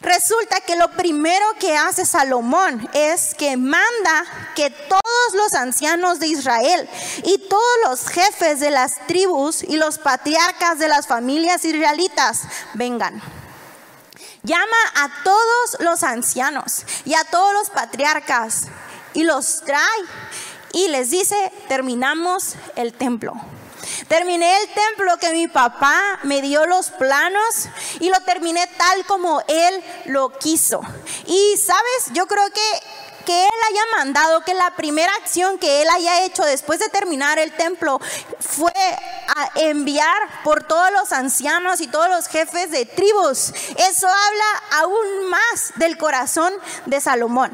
Resulta 0.00 0.60
que 0.60 0.76
lo 0.76 0.90
primero 0.92 1.46
que 1.58 1.76
hace 1.76 2.04
Salomón 2.04 2.88
es 2.92 3.34
que 3.34 3.56
manda 3.56 4.24
que 4.54 4.70
todos 4.70 5.34
los 5.34 5.54
ancianos 5.54 6.18
de 6.20 6.28
Israel 6.28 6.88
y 7.24 7.38
todos 7.48 7.62
los 7.84 8.08
jefes 8.08 8.60
de 8.60 8.70
las 8.70 9.06
tribus 9.06 9.62
y 9.62 9.76
los 9.76 9.98
patriarcas 9.98 10.78
de 10.78 10.88
las 10.88 11.06
familias 11.06 11.64
israelitas 11.64 12.42
vengan. 12.74 13.22
Llama 14.42 14.76
a 14.94 15.10
todos 15.24 15.76
los 15.80 16.02
ancianos 16.02 16.84
y 17.04 17.14
a 17.14 17.24
todos 17.24 17.52
los 17.54 17.70
patriarcas 17.70 18.66
y 19.14 19.24
los 19.24 19.62
trae 19.64 20.02
y 20.72 20.88
les 20.88 21.10
dice, 21.10 21.52
terminamos 21.68 22.54
el 22.76 22.92
templo. 22.92 23.32
Terminé 24.08 24.62
el 24.62 24.68
templo 24.68 25.16
que 25.18 25.32
mi 25.32 25.48
papá 25.48 26.00
me 26.22 26.42
dio 26.42 26.66
los 26.66 26.90
planos 26.90 27.68
y 28.00 28.08
lo 28.08 28.20
terminé 28.20 28.66
tal 28.76 29.04
como 29.06 29.42
él 29.48 29.84
lo 30.06 30.30
quiso. 30.38 30.80
Y 31.26 31.56
sabes, 31.56 32.12
yo 32.12 32.26
creo 32.26 32.48
que 32.50 32.60
que 33.26 33.42
Él 33.44 33.50
haya 33.68 33.82
mandado, 33.98 34.40
que 34.42 34.54
la 34.54 34.70
primera 34.70 35.12
acción 35.16 35.58
que 35.58 35.82
Él 35.82 35.88
haya 35.90 36.24
hecho 36.24 36.44
después 36.44 36.78
de 36.78 36.88
terminar 36.88 37.38
el 37.38 37.52
templo 37.52 38.00
fue 38.38 38.72
a 38.72 39.50
enviar 39.56 40.42
por 40.44 40.62
todos 40.62 40.90
los 40.92 41.12
ancianos 41.12 41.80
y 41.80 41.88
todos 41.88 42.08
los 42.08 42.28
jefes 42.28 42.70
de 42.70 42.86
tribus. 42.86 43.52
Eso 43.76 44.06
habla 44.06 44.62
aún 44.80 45.28
más 45.28 45.72
del 45.74 45.98
corazón 45.98 46.54
de 46.86 47.00
Salomón. 47.00 47.50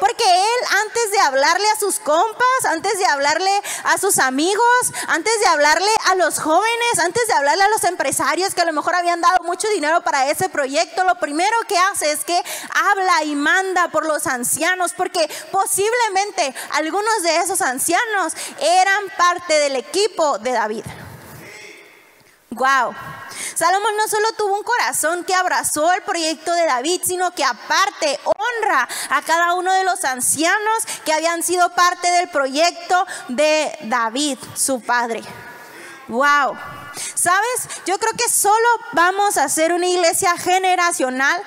Porque 0.00 0.24
él 0.24 0.76
antes 0.84 1.10
de 1.12 1.20
hablarle 1.20 1.68
a 1.70 1.78
sus 1.78 1.98
compas, 1.98 2.64
antes 2.64 2.98
de 2.98 3.06
hablarle 3.06 3.50
a 3.84 3.98
sus 3.98 4.18
amigos, 4.18 4.92
antes 5.08 5.32
de 5.40 5.46
hablarle 5.46 5.90
a 6.06 6.14
los 6.14 6.38
jóvenes, 6.38 6.98
antes 7.02 7.26
de 7.26 7.34
hablarle 7.34 7.64
a 7.64 7.68
los 7.68 7.84
empresarios 7.84 8.54
que 8.54 8.62
a 8.62 8.64
lo 8.64 8.72
mejor 8.72 8.94
habían 8.94 9.20
dado 9.20 9.42
mucho 9.44 9.68
dinero 9.68 10.02
para 10.02 10.30
ese 10.30 10.48
proyecto, 10.48 11.04
lo 11.04 11.16
primero 11.16 11.56
que 11.66 11.78
hace 11.78 12.12
es 12.12 12.24
que 12.24 12.40
habla 12.74 13.24
y 13.24 13.34
manda 13.34 13.88
por 13.88 14.06
los 14.06 14.26
ancianos, 14.26 14.92
porque 14.92 15.28
posiblemente 15.50 16.54
algunos 16.72 17.22
de 17.22 17.36
esos 17.38 17.60
ancianos 17.60 18.32
eran 18.60 19.04
parte 19.16 19.54
del 19.54 19.76
equipo 19.76 20.38
de 20.38 20.52
David. 20.52 20.84
Wow. 22.50 22.94
Salomón 23.54 23.96
no 23.96 24.08
solo 24.08 24.32
tuvo 24.36 24.56
un 24.56 24.62
corazón 24.62 25.24
que 25.24 25.34
abrazó 25.34 25.92
el 25.92 26.02
proyecto 26.02 26.52
de 26.52 26.64
David, 26.64 27.02
sino 27.04 27.32
que 27.32 27.44
aparte 27.44 28.18
honra 28.48 28.88
a 29.10 29.22
cada 29.22 29.54
uno 29.54 29.72
de 29.72 29.84
los 29.84 30.04
ancianos 30.04 30.86
que 31.04 31.12
habían 31.12 31.42
sido 31.42 31.70
parte 31.74 32.10
del 32.10 32.28
proyecto 32.28 33.06
de 33.28 33.76
David, 33.82 34.38
su 34.54 34.80
padre. 34.80 35.22
Wow. 36.08 36.56
¿Sabes? 37.14 37.68
Yo 37.86 37.98
creo 37.98 38.12
que 38.12 38.28
solo 38.28 38.68
vamos 38.92 39.36
a 39.36 39.44
hacer 39.44 39.72
una 39.72 39.86
iglesia 39.86 40.36
generacional 40.36 41.42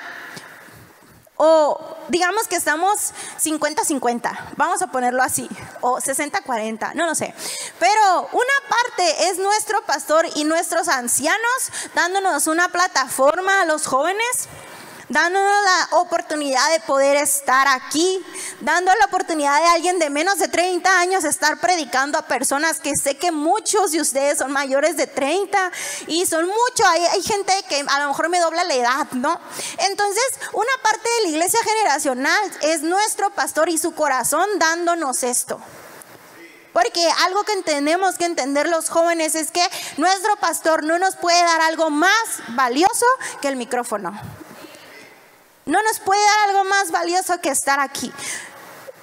o 1.36 1.96
digamos 2.08 2.46
que 2.46 2.54
estamos 2.54 3.12
50-50, 3.42 4.54
vamos 4.56 4.80
a 4.80 4.86
ponerlo 4.88 5.22
así, 5.22 5.48
o 5.80 5.98
60-40, 5.98 6.94
no 6.94 7.06
lo 7.06 7.16
sé. 7.16 7.34
Pero 7.80 8.28
una 8.30 8.54
parte 8.68 9.28
es 9.28 9.38
nuestro 9.38 9.82
pastor 9.82 10.26
y 10.36 10.44
nuestros 10.44 10.86
ancianos 10.86 11.72
dándonos 11.94 12.46
una 12.46 12.68
plataforma 12.68 13.62
a 13.62 13.64
los 13.64 13.86
jóvenes 13.86 14.48
dándonos 15.12 15.64
la 15.64 15.96
oportunidad 15.98 16.72
de 16.72 16.80
poder 16.80 17.18
estar 17.18 17.68
aquí, 17.68 18.24
dando 18.60 18.90
la 18.98 19.04
oportunidad 19.04 19.60
de 19.60 19.66
alguien 19.68 19.98
de 19.98 20.08
menos 20.08 20.38
de 20.38 20.48
30 20.48 21.00
años 21.00 21.24
estar 21.24 21.60
predicando 21.60 22.18
a 22.18 22.22
personas 22.22 22.80
que 22.80 22.96
sé 22.96 23.18
que 23.18 23.30
muchos 23.30 23.92
de 23.92 24.00
ustedes 24.00 24.38
son 24.38 24.52
mayores 24.52 24.96
de 24.96 25.06
30 25.06 25.70
y 26.06 26.24
son 26.24 26.46
muchos, 26.46 26.86
hay, 26.86 27.02
hay 27.04 27.22
gente 27.22 27.52
que 27.68 27.84
a 27.86 28.00
lo 28.00 28.08
mejor 28.08 28.30
me 28.30 28.40
dobla 28.40 28.64
la 28.64 28.74
edad, 28.74 29.06
¿no? 29.12 29.38
Entonces, 29.90 30.24
una 30.54 30.72
parte 30.82 31.08
de 31.18 31.22
la 31.24 31.28
iglesia 31.28 31.60
generacional 31.62 32.58
es 32.62 32.82
nuestro 32.82 33.30
pastor 33.30 33.68
y 33.68 33.76
su 33.76 33.94
corazón 33.94 34.46
dándonos 34.58 35.24
esto. 35.24 35.60
Porque 36.72 37.06
algo 37.26 37.44
que 37.44 37.60
tenemos 37.64 38.16
que 38.16 38.24
entender 38.24 38.66
los 38.66 38.88
jóvenes 38.88 39.34
es 39.34 39.50
que 39.50 39.62
nuestro 39.98 40.36
pastor 40.36 40.84
no 40.84 40.98
nos 40.98 41.16
puede 41.16 41.38
dar 41.38 41.60
algo 41.60 41.90
más 41.90 42.14
valioso 42.48 43.04
que 43.42 43.48
el 43.48 43.56
micrófono. 43.56 44.18
No 45.64 45.80
nos 45.82 46.00
puede 46.00 46.20
dar 46.20 46.50
algo 46.50 46.64
más 46.64 46.90
valioso 46.90 47.40
que 47.40 47.50
estar 47.50 47.78
aquí. 47.78 48.12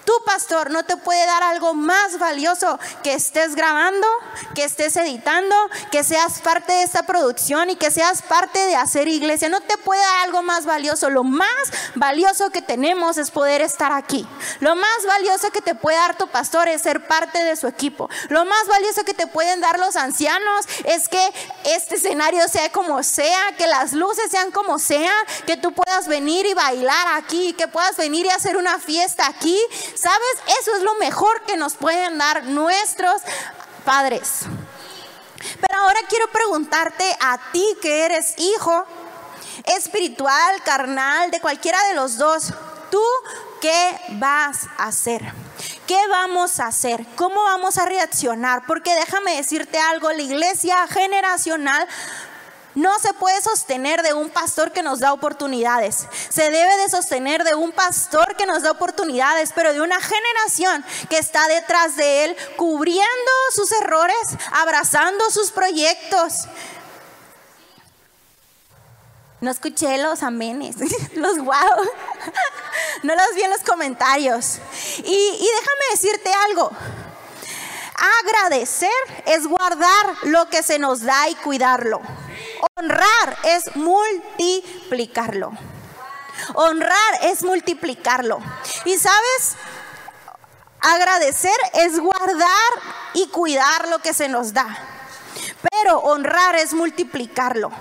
Tu 0.10 0.24
pastor 0.26 0.72
no 0.72 0.82
te 0.82 0.98
puede 0.98 1.24
dar 1.24 1.44
algo 1.44 1.76
más 1.76 2.18
valioso 2.18 2.80
que 3.04 3.14
estés 3.14 3.54
grabando, 3.54 4.08
que 4.56 4.64
estés 4.64 4.96
editando, 4.98 5.56
que 5.92 6.04
seas 6.04 6.40
parte 6.40 6.74
de 6.74 6.82
esta 6.82 7.04
producción 7.04 7.70
y 7.70 7.76
que 7.76 7.92
seas 7.92 8.24
parte 8.24 8.58
de 8.58 8.76
hacer 8.76 9.08
iglesia. 9.08 9.50
No 9.50 9.62
te 9.62 9.78
puede 9.78 10.02
dar 10.02 10.22
algo 10.22 10.42
más 10.42 10.66
valioso. 10.66 11.12
Lo 11.12 11.24
más 11.24 11.48
valioso 11.94 12.50
que 12.50 12.64
tenemos 12.64 13.20
es 13.20 13.30
poder 13.30 13.62
estar 13.62 13.92
aquí. 13.92 14.28
Lo 14.62 14.76
más 14.76 15.06
valioso 15.06 15.52
que 15.52 15.62
te 15.62 15.76
puede 15.76 15.98
dar 15.98 16.18
tu 16.18 16.28
pastor 16.28 16.68
es 16.70 16.82
ser 16.82 17.06
parte 17.06 17.44
de 17.44 17.56
su 17.56 17.68
equipo. 17.68 18.10
Lo 18.30 18.46
más 18.46 18.68
valioso 18.68 19.04
que 19.04 19.14
te 19.14 19.28
pueden 19.28 19.62
dar 19.62 19.78
los 19.78 19.96
ancianos 19.96 20.66
es 20.86 21.08
que 21.08 21.22
este 21.66 21.98
escenario 21.98 22.48
sea 22.48 22.72
como 22.72 23.04
sea, 23.04 23.56
que 23.60 23.68
las 23.68 23.94
luces 23.94 24.32
sean 24.32 24.50
como 24.50 24.80
sean, 24.80 25.14
que 25.46 25.56
tú 25.56 25.72
puedas 25.72 26.08
venir 26.08 26.48
y 26.48 26.56
bailar 26.56 27.10
aquí, 27.14 27.54
que 27.54 27.68
puedas 27.68 27.96
venir 27.96 28.26
y 28.26 28.30
hacer 28.30 28.58
una 28.58 28.80
fiesta 28.80 29.28
aquí 29.28 29.56
¿Sabes? 30.00 30.60
Eso 30.62 30.76
es 30.78 30.82
lo 30.84 30.94
mejor 30.96 31.42
que 31.42 31.58
nos 31.58 31.74
pueden 31.74 32.18
dar 32.18 32.46
nuestros 32.46 33.22
padres. 33.84 34.44
Pero 35.60 35.82
ahora 35.82 36.00
quiero 36.08 36.28
preguntarte 36.32 37.04
a 37.20 37.38
ti 37.52 37.66
que 37.82 38.06
eres 38.06 38.36
hijo 38.38 38.86
espiritual, 39.66 40.64
carnal, 40.64 41.32
de 41.32 41.42
cualquiera 41.42 41.78
de 41.90 41.96
los 41.96 42.18
dos, 42.18 42.54
¿tú 42.90 43.04
qué 43.62 44.00
vas 44.12 44.68
a 44.78 44.88
hacer? 44.88 45.22
¿Qué 45.86 46.00
vamos 46.10 46.62
a 46.62 46.68
hacer? 46.68 47.06
¿Cómo 47.18 47.44
vamos 47.44 47.78
a 47.78 47.86
reaccionar? 47.86 48.64
Porque 48.66 48.96
déjame 48.96 49.36
decirte 49.36 49.80
algo, 49.80 50.14
la 50.14 50.22
iglesia 50.22 50.88
generacional 50.88 51.86
no 52.80 52.98
se 53.00 53.14
puede 53.14 53.42
sostener 53.42 54.02
de 54.04 54.14
un 54.14 54.30
pastor 54.30 54.72
que 54.72 54.84
nos 54.84 55.00
da 55.00 55.12
oportunidades. 55.12 56.08
Se 56.30 56.50
debe 56.50 56.78
de 56.78 56.90
sostener 56.90 57.44
de 57.44 57.54
un 57.54 57.72
pastor 57.72 58.36
que 58.38 58.46
nos 58.46 58.64
da 58.64 58.72
oportunidades, 58.72 59.52
pero 59.54 59.74
de 59.74 59.82
una 59.82 60.00
generación 60.00 60.86
que 61.10 61.18
está 61.18 61.48
detrás 61.48 61.98
de 61.98 62.26
él, 62.26 62.38
cubriendo 62.56 63.32
sus 63.54 63.72
errores, 63.74 64.16
abrazando 64.52 65.30
sus 65.30 65.52
proyectos. 65.52 66.48
No 69.42 69.52
escuché 69.52 69.98
los 69.98 70.24
amenes, 70.24 70.76
los 71.16 71.38
wow. 71.38 71.54
No 73.04 73.16
los 73.16 73.36
vi 73.36 73.44
en 73.44 73.52
los 73.52 73.62
comentarios. 73.62 74.58
Y, 74.98 75.12
y 75.12 75.48
déjame 75.60 75.86
decirte 75.92 76.32
algo. 76.50 76.72
Agradecer 78.00 78.90
es 79.26 79.46
guardar 79.48 80.16
lo 80.24 80.50
que 80.50 80.64
se 80.64 80.80
nos 80.80 81.02
da 81.02 81.28
y 81.28 81.36
cuidarlo. 81.36 82.02
Honrar 82.76 83.38
es 83.44 83.76
multiplicarlo. 83.76 85.52
Honrar 86.54 87.14
es 87.24 87.44
multiplicarlo. 87.44 88.40
Y 88.86 88.98
sabes, 88.98 89.56
agradecer 90.80 91.58
es 91.74 92.00
guardar 92.00 92.72
y 93.14 93.28
cuidar 93.28 93.90
lo 93.90 94.00
que 94.00 94.14
se 94.14 94.30
nos 94.30 94.54
da. 94.54 94.68
Pero 95.70 96.00
honrar 96.00 96.56
es 96.56 96.74
multiplicarlo. 96.74 97.72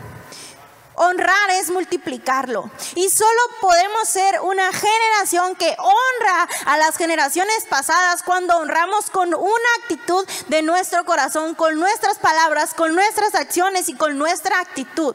Honrar 1.00 1.50
es 1.52 1.70
multiplicarlo. 1.70 2.70
Y 2.96 3.08
solo 3.08 3.40
podemos 3.60 4.08
ser 4.08 4.40
una 4.40 4.72
generación 4.72 5.54
que 5.54 5.76
honra 5.78 6.48
a 6.66 6.76
las 6.76 6.96
generaciones 6.96 7.64
pasadas 7.68 8.22
cuando 8.24 8.56
honramos 8.56 9.10
con 9.10 9.32
una 9.32 9.68
actitud 9.82 10.26
de 10.48 10.62
nuestro 10.62 11.04
corazón, 11.04 11.54
con 11.54 11.78
nuestras 11.78 12.18
palabras, 12.18 12.74
con 12.74 12.94
nuestras 12.94 13.34
acciones 13.36 13.88
y 13.88 13.94
con 13.94 14.18
nuestra 14.18 14.58
actitud. 14.60 15.14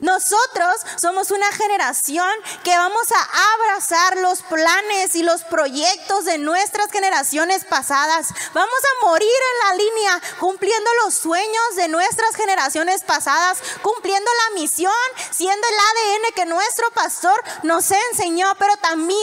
Nosotros 0.00 0.76
somos 0.96 1.30
una 1.30 1.50
generación 1.52 2.28
que 2.62 2.76
vamos 2.76 3.06
a 3.12 3.54
abrazar 3.54 4.18
los 4.18 4.42
planes 4.42 5.14
y 5.14 5.22
los 5.22 5.42
proyectos 5.44 6.26
de 6.26 6.36
nuestras 6.36 6.90
generaciones 6.90 7.64
pasadas. 7.64 8.28
Vamos 8.52 8.78
a 8.84 9.06
morir 9.06 9.28
en 9.28 9.68
la 9.68 9.84
línea 9.84 10.22
cumpliendo 10.38 10.90
los 11.04 11.14
sueños 11.14 11.76
de 11.76 11.88
nuestras 11.88 12.36
generaciones 12.36 13.04
pasadas, 13.04 13.58
cumpliendo 13.82 14.30
la 14.48 14.60
misión, 14.60 14.92
siendo 15.30 15.66
el 15.66 15.74
ADN 15.74 16.34
que 16.34 16.44
nuestro 16.44 16.90
pastor 16.90 17.42
nos 17.62 17.90
enseñó, 18.10 18.54
pero 18.58 18.76
también 18.76 19.16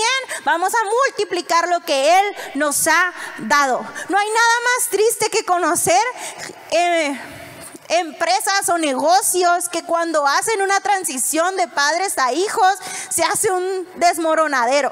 vamos 0.43 0.73
a 0.73 0.83
multiplicar 0.83 1.67
lo 1.67 1.81
que 1.81 2.17
Él 2.19 2.36
nos 2.55 2.88
ha 2.88 3.13
dado. 3.38 3.86
No 4.09 4.17
hay 4.17 4.27
nada 4.27 4.55
más 4.75 4.89
triste 4.89 5.29
que 5.29 5.45
conocer. 5.45 6.03
Eh, 6.71 7.42
empresas 7.99 8.69
o 8.69 8.77
negocios 8.77 9.69
que 9.69 9.84
cuando 9.84 10.25
hacen 10.25 10.62
una 10.62 10.79
transición 10.79 11.56
de 11.58 11.67
padres 11.67 12.17
a 12.17 12.34
hijos 12.34 12.75
se 13.10 13.23
hace 13.23 13.51
un 13.51 13.88
desmoronadero. 13.95 14.91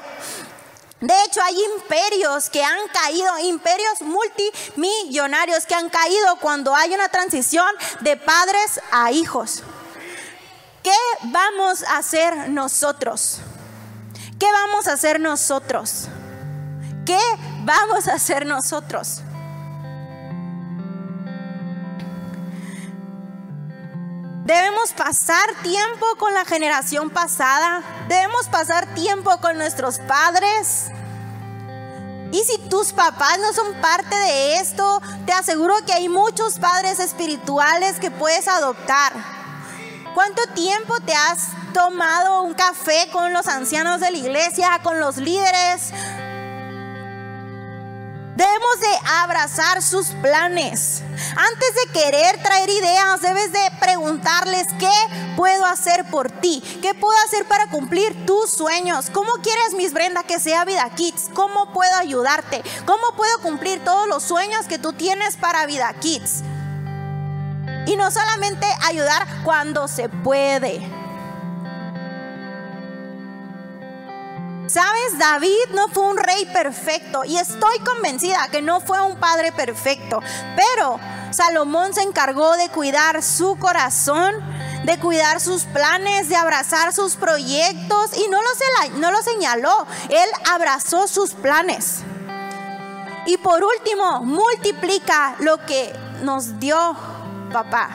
De 1.00 1.14
hecho, 1.24 1.42
hay 1.42 1.60
imperios 1.76 2.48
que 2.48 2.62
han 2.62 2.78
caído, 2.92 3.38
imperios 3.40 4.02
multimillonarios 4.02 5.66
que 5.66 5.74
han 5.74 5.90
caído 5.90 6.36
cuando 6.36 6.74
hay 6.76 6.94
una 6.94 7.08
transición 7.08 7.66
de 8.00 8.16
padres 8.16 8.80
a 8.92 9.10
hijos. 9.10 9.64
¿Qué 10.84 10.94
vamos 11.24 11.82
a 11.82 11.98
hacer 11.98 12.50
nosotros? 12.50 13.38
¿Qué 14.38 14.46
vamos 14.52 14.86
a 14.86 14.92
hacer 14.92 15.18
nosotros? 15.18 16.06
¿Qué 17.04 17.18
vamos 17.64 18.06
a 18.06 18.14
hacer 18.14 18.46
nosotros? 18.46 19.22
Debemos 24.44 24.92
pasar 24.92 25.48
tiempo 25.62 26.04
con 26.18 26.34
la 26.34 26.44
generación 26.44 27.10
pasada. 27.10 27.80
Debemos 28.08 28.48
pasar 28.48 28.92
tiempo 28.92 29.30
con 29.40 29.56
nuestros 29.56 30.00
padres. 30.00 30.88
Y 32.32 32.38
si 32.38 32.58
tus 32.68 32.92
papás 32.92 33.38
no 33.38 33.52
son 33.52 33.72
parte 33.80 34.16
de 34.16 34.56
esto, 34.56 35.00
te 35.26 35.32
aseguro 35.32 35.76
que 35.86 35.92
hay 35.92 36.08
muchos 36.08 36.58
padres 36.58 36.98
espirituales 36.98 38.00
que 38.00 38.10
puedes 38.10 38.48
adoptar. 38.48 39.12
¿Cuánto 40.12 40.42
tiempo 40.54 40.94
te 41.06 41.14
has 41.14 41.50
tomado 41.72 42.42
un 42.42 42.54
café 42.54 43.08
con 43.12 43.32
los 43.32 43.46
ancianos 43.46 44.00
de 44.00 44.10
la 44.10 44.18
iglesia, 44.18 44.80
con 44.82 44.98
los 44.98 45.18
líderes? 45.18 45.92
Debemos 48.34 48.80
de 48.80 49.08
abrazar 49.20 49.82
sus 49.82 50.06
planes. 50.22 51.02
Antes 51.36 51.74
de 51.74 51.92
querer 51.92 52.42
traer 52.42 52.70
ideas, 52.70 53.20
debes 53.20 53.52
de 53.52 53.60
preguntarles 53.78 54.68
qué 54.78 55.34
puedo 55.36 55.66
hacer 55.66 56.06
por 56.10 56.30
ti, 56.30 56.62
qué 56.80 56.94
puedo 56.94 57.16
hacer 57.26 57.46
para 57.46 57.66
cumplir 57.68 58.24
tus 58.24 58.50
sueños. 58.50 59.10
¿Cómo 59.12 59.32
quieres, 59.42 59.74
Miss 59.74 59.92
Brenda, 59.92 60.22
que 60.22 60.40
sea 60.40 60.64
Vida 60.64 60.88
Kids? 60.94 61.28
¿Cómo 61.34 61.74
puedo 61.74 61.94
ayudarte? 61.96 62.62
¿Cómo 62.86 63.14
puedo 63.16 63.38
cumplir 63.42 63.84
todos 63.84 64.08
los 64.08 64.22
sueños 64.22 64.66
que 64.66 64.78
tú 64.78 64.94
tienes 64.94 65.36
para 65.36 65.66
Vida 65.66 65.92
Kids? 66.00 66.42
Y 67.86 67.96
no 67.96 68.10
solamente 68.10 68.66
ayudar 68.82 69.26
cuando 69.44 69.88
se 69.88 70.08
puede. 70.08 71.01
Sabes, 74.68 75.18
David 75.18 75.74
no 75.74 75.88
fue 75.88 76.04
un 76.04 76.16
rey 76.16 76.46
perfecto 76.52 77.24
y 77.24 77.36
estoy 77.36 77.78
convencida 77.80 78.48
que 78.50 78.62
no 78.62 78.80
fue 78.80 79.00
un 79.00 79.18
padre 79.18 79.52
perfecto, 79.52 80.20
pero 80.56 81.00
Salomón 81.30 81.92
se 81.94 82.02
encargó 82.02 82.56
de 82.56 82.68
cuidar 82.68 83.22
su 83.22 83.58
corazón, 83.58 84.34
de 84.84 84.98
cuidar 84.98 85.40
sus 85.40 85.64
planes, 85.64 86.28
de 86.28 86.36
abrazar 86.36 86.92
sus 86.92 87.16
proyectos 87.16 88.16
y 88.16 88.28
no 88.30 88.38
lo, 88.40 88.98
no 88.98 89.10
lo 89.10 89.22
señaló, 89.22 89.86
él 90.08 90.28
abrazó 90.50 91.08
sus 91.08 91.32
planes. 91.32 92.02
Y 93.26 93.36
por 93.38 93.62
último, 93.64 94.22
multiplica 94.22 95.36
lo 95.40 95.64
que 95.64 95.92
nos 96.22 96.58
dio 96.58 96.96
papá. 97.52 97.88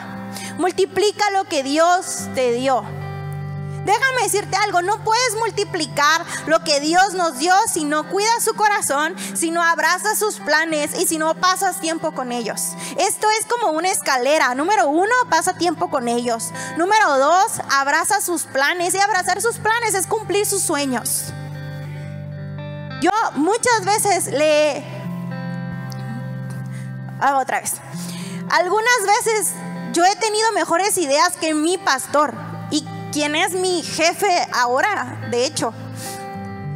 Multiplica 0.58 1.30
lo 1.30 1.44
que 1.44 1.62
Dios 1.62 2.28
te 2.34 2.52
dio. 2.52 2.97
Déjame 3.88 4.22
decirte 4.22 4.56
algo, 4.56 4.82
no 4.82 5.02
puedes 5.02 5.34
multiplicar 5.36 6.24
lo 6.46 6.62
que 6.62 6.80
Dios 6.80 7.14
nos 7.14 7.38
dio 7.38 7.54
si 7.72 7.84
no 7.84 8.08
cuidas 8.08 8.44
su 8.44 8.54
corazón, 8.54 9.14
si 9.34 9.50
no 9.50 9.62
abrazas 9.62 10.18
sus 10.18 10.36
planes 10.40 10.98
y 10.98 11.06
si 11.06 11.18
no 11.18 11.34
pasas 11.34 11.80
tiempo 11.80 12.12
con 12.12 12.30
ellos. 12.30 12.72
Esto 12.98 13.26
es 13.40 13.46
como 13.46 13.72
una 13.72 13.90
escalera. 13.90 14.54
Número 14.54 14.88
uno, 14.88 15.14
pasa 15.30 15.54
tiempo 15.54 15.90
con 15.90 16.08
ellos. 16.08 16.50
Número 16.76 17.18
dos, 17.18 17.60
abraza 17.70 18.20
sus 18.20 18.44
planes 18.44 18.94
y 18.94 18.98
abrazar 18.98 19.40
sus 19.40 19.56
planes 19.58 19.94
es 19.94 20.06
cumplir 20.06 20.46
sus 20.46 20.62
sueños. 20.62 21.32
Yo 23.00 23.10
muchas 23.34 23.84
veces 23.84 24.26
le... 24.26 24.84
Hago 27.20 27.40
otra 27.40 27.60
vez. 27.60 27.74
Algunas 28.50 28.98
veces 29.06 29.52
yo 29.92 30.04
he 30.04 30.16
tenido 30.16 30.52
mejores 30.52 30.96
ideas 30.98 31.36
que 31.36 31.54
mi 31.54 31.78
pastor 31.78 32.47
quien 33.12 33.34
es 33.34 33.52
mi 33.52 33.82
jefe 33.82 34.46
ahora, 34.52 35.28
de 35.30 35.44
hecho. 35.44 35.72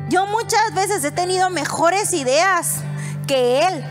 Yo 0.08 0.26
muchas 0.26 0.74
veces 0.74 1.04
he 1.04 1.10
tenido 1.10 1.50
mejores 1.50 2.12
ideas 2.12 2.76
que 3.26 3.66
él. 3.66 3.84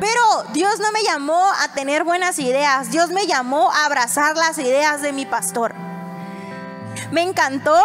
Pero 0.00 0.52
Dios 0.52 0.78
no 0.78 0.92
me 0.92 1.02
llamó 1.02 1.46
a 1.62 1.68
tener 1.68 2.04
buenas 2.04 2.38
ideas, 2.38 2.90
Dios 2.90 3.10
me 3.10 3.26
llamó 3.26 3.70
a 3.72 3.86
abrazar 3.86 4.36
las 4.36 4.58
ideas 4.58 5.00
de 5.00 5.12
mi 5.12 5.26
pastor. 5.26 5.74
Me 7.10 7.22
encantó. 7.22 7.76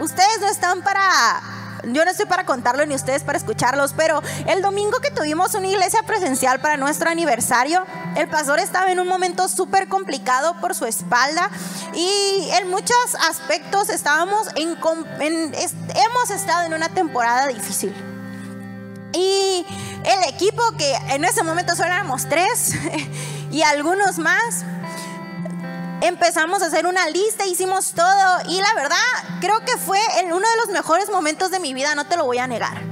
Ustedes 0.00 0.40
no 0.40 0.46
están 0.46 0.82
para 0.82 1.40
yo 1.84 2.04
no 2.04 2.10
estoy 2.10 2.26
para 2.26 2.44
contarlo 2.44 2.84
ni 2.86 2.94
ustedes 2.94 3.22
para 3.22 3.38
escucharlos, 3.38 3.92
pero 3.96 4.22
el 4.46 4.62
domingo 4.62 4.98
que 5.00 5.10
tuvimos 5.10 5.54
una 5.54 5.66
iglesia 5.66 6.02
presencial 6.02 6.60
para 6.60 6.76
nuestro 6.76 7.10
aniversario, 7.10 7.84
el 8.16 8.28
pastor 8.28 8.58
estaba 8.58 8.90
en 8.90 9.00
un 9.00 9.08
momento 9.08 9.48
súper 9.48 9.88
complicado 9.88 10.60
por 10.60 10.74
su 10.74 10.86
espalda 10.86 11.50
y 11.94 12.48
en 12.60 12.70
muchos 12.70 12.96
aspectos 13.28 13.88
estábamos 13.88 14.48
en, 14.56 14.76
hemos 15.20 16.30
estado 16.30 16.66
en 16.66 16.74
una 16.74 16.88
temporada 16.88 17.46
difícil. 17.48 17.94
Y 19.12 19.64
el 20.04 20.34
equipo 20.34 20.62
que 20.76 20.94
en 21.10 21.24
ese 21.24 21.42
momento 21.42 21.74
solo 21.74 21.88
éramos 21.88 22.28
tres 22.28 22.74
y 23.50 23.62
algunos 23.62 24.18
más, 24.18 24.64
empezamos 26.00 26.62
a 26.62 26.66
hacer 26.66 26.86
una 26.86 27.08
lista, 27.08 27.46
hicimos 27.46 27.92
todo 27.92 28.40
y 28.48 28.60
la 28.60 28.74
verdad 28.74 28.96
creo 29.40 29.60
que 29.64 29.76
fue 29.76 29.98
uno 30.26 30.36
de 30.48 30.56
los 30.64 30.68
mejores 30.68 31.10
momentos 31.10 31.50
de 31.50 31.60
mi 31.60 31.74
vida, 31.74 31.94
no 31.94 32.06
te 32.06 32.16
lo 32.16 32.24
voy 32.24 32.38
a 32.38 32.46
negar. 32.46 32.82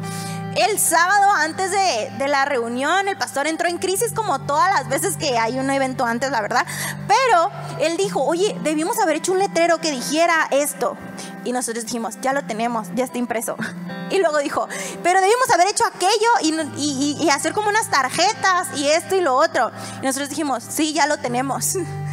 El 0.57 0.78
sábado 0.78 1.32
antes 1.32 1.70
de, 1.70 2.11
de, 2.16 2.28
la 2.28 2.46
reunión, 2.46 3.09
el 3.09 3.18
pastor 3.18 3.46
entró 3.46 3.68
en 3.68 3.76
crisis 3.76 4.12
como 4.14 4.38
todas 4.38 4.72
las 4.72 4.88
veces 4.88 5.18
que 5.18 5.36
hay 5.36 5.59
un 5.59 5.68
evento 5.68 6.07
antes, 6.07 6.30
la 6.30 6.40
verdad. 6.40 6.64
Pero 7.07 7.50
él 7.78 7.98
dijo, 7.98 8.24
oye, 8.24 8.57
debimos 8.62 8.98
haber 8.98 9.16
hecho 9.16 9.32
un 9.32 9.38
letrero 9.38 9.78
que 9.82 9.90
dijera 9.90 10.48
esto. 10.50 10.96
Y 11.44 11.52
nosotros 11.52 11.84
dijimos, 11.84 12.18
ya 12.22 12.32
lo 12.32 12.42
tenemos, 12.46 12.88
ya 12.94 13.04
está 13.04 13.18
impreso. 13.18 13.57
Y 14.09 14.18
luego 14.18 14.38
dijo, 14.38 14.68
pero 15.02 15.20
debimos 15.20 15.50
haber 15.52 15.66
hecho 15.66 15.84
aquello 15.84 16.30
y, 16.40 16.54
y, 16.80 17.24
y 17.24 17.28
hacer 17.28 17.52
como 17.52 17.68
unas 17.68 17.90
tarjetas 17.90 18.68
y 18.76 18.86
esto 18.86 19.16
y 19.16 19.20
lo 19.20 19.34
otro. 19.34 19.72
Y 20.00 20.07
nosotros 20.07 20.28
dijimos, 20.28 20.62
sí, 20.62 20.92
ya 20.92 21.09
lo 21.09 21.18
tenemos. 21.18 21.74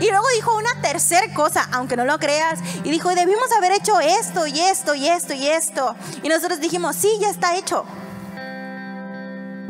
Y 0.00 0.08
luego 0.10 0.26
dijo 0.34 0.56
una 0.56 0.80
tercera 0.80 1.32
cosa, 1.34 1.68
aunque 1.72 1.96
no 1.96 2.04
lo 2.04 2.18
creas, 2.18 2.60
y 2.84 2.90
dijo, 2.90 3.14
debimos 3.14 3.50
haber 3.52 3.72
hecho 3.72 3.98
esto 4.00 4.46
y 4.46 4.60
esto 4.60 4.94
y 4.94 5.08
esto 5.08 5.34
y 5.34 5.48
esto. 5.48 5.96
Y 6.22 6.28
nosotros 6.28 6.60
dijimos, 6.60 6.94
sí, 6.96 7.10
ya 7.20 7.30
está 7.30 7.56
hecho. 7.56 7.84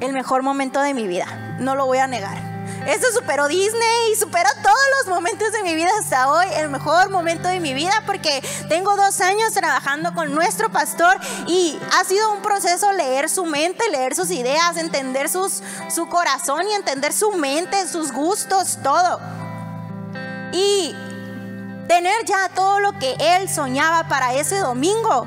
El 0.01 0.13
mejor 0.13 0.43
momento 0.43 0.81
de 0.81 0.95
mi 0.95 1.07
vida, 1.07 1.57
no 1.61 1.75
lo 1.75 1.87
voy 1.87 1.99
a 1.99 2.07
negar. 2.07 2.59
Esto 2.87 3.07
superó 3.13 3.49
Disney 3.49 4.13
y 4.13 4.17
superó 4.17 4.49
todos 4.63 4.77
los 4.99 5.15
momentos 5.15 5.51
de 5.53 5.63
mi 5.63 5.75
vida 5.75 5.91
hasta 6.01 6.31
hoy, 6.31 6.47
el 6.57 6.69
mejor 6.69 7.11
momento 7.11 7.49
de 7.49 7.61
mi 7.61 7.75
vida, 7.75 8.03
porque 8.07 8.43
tengo 8.69 8.97
dos 8.97 9.21
años 9.21 9.53
trabajando 9.53 10.15
con 10.15 10.35
nuestro 10.35 10.71
pastor 10.71 11.19
y 11.47 11.79
ha 11.99 12.05
sido 12.05 12.33
un 12.33 12.41
proceso 12.41 12.93
leer 12.93 13.29
su 13.29 13.45
mente, 13.45 13.85
leer 13.91 14.15
sus 14.15 14.31
ideas, 14.31 14.77
entender 14.77 15.29
sus, 15.29 15.63
su 15.95 16.09
corazón 16.09 16.67
y 16.71 16.75
entender 16.75 17.13
su 17.13 17.33
mente, 17.33 17.89
sus 17.89 18.13
gustos, 18.13 18.79
todo 18.83 19.38
y 20.53 20.95
tener 21.89 22.25
ya 22.27 22.49
todo 22.55 22.81
lo 22.81 22.93
que 22.99 23.17
él 23.19 23.49
soñaba 23.49 24.09
para 24.09 24.35
ese 24.35 24.59
domingo 24.59 25.27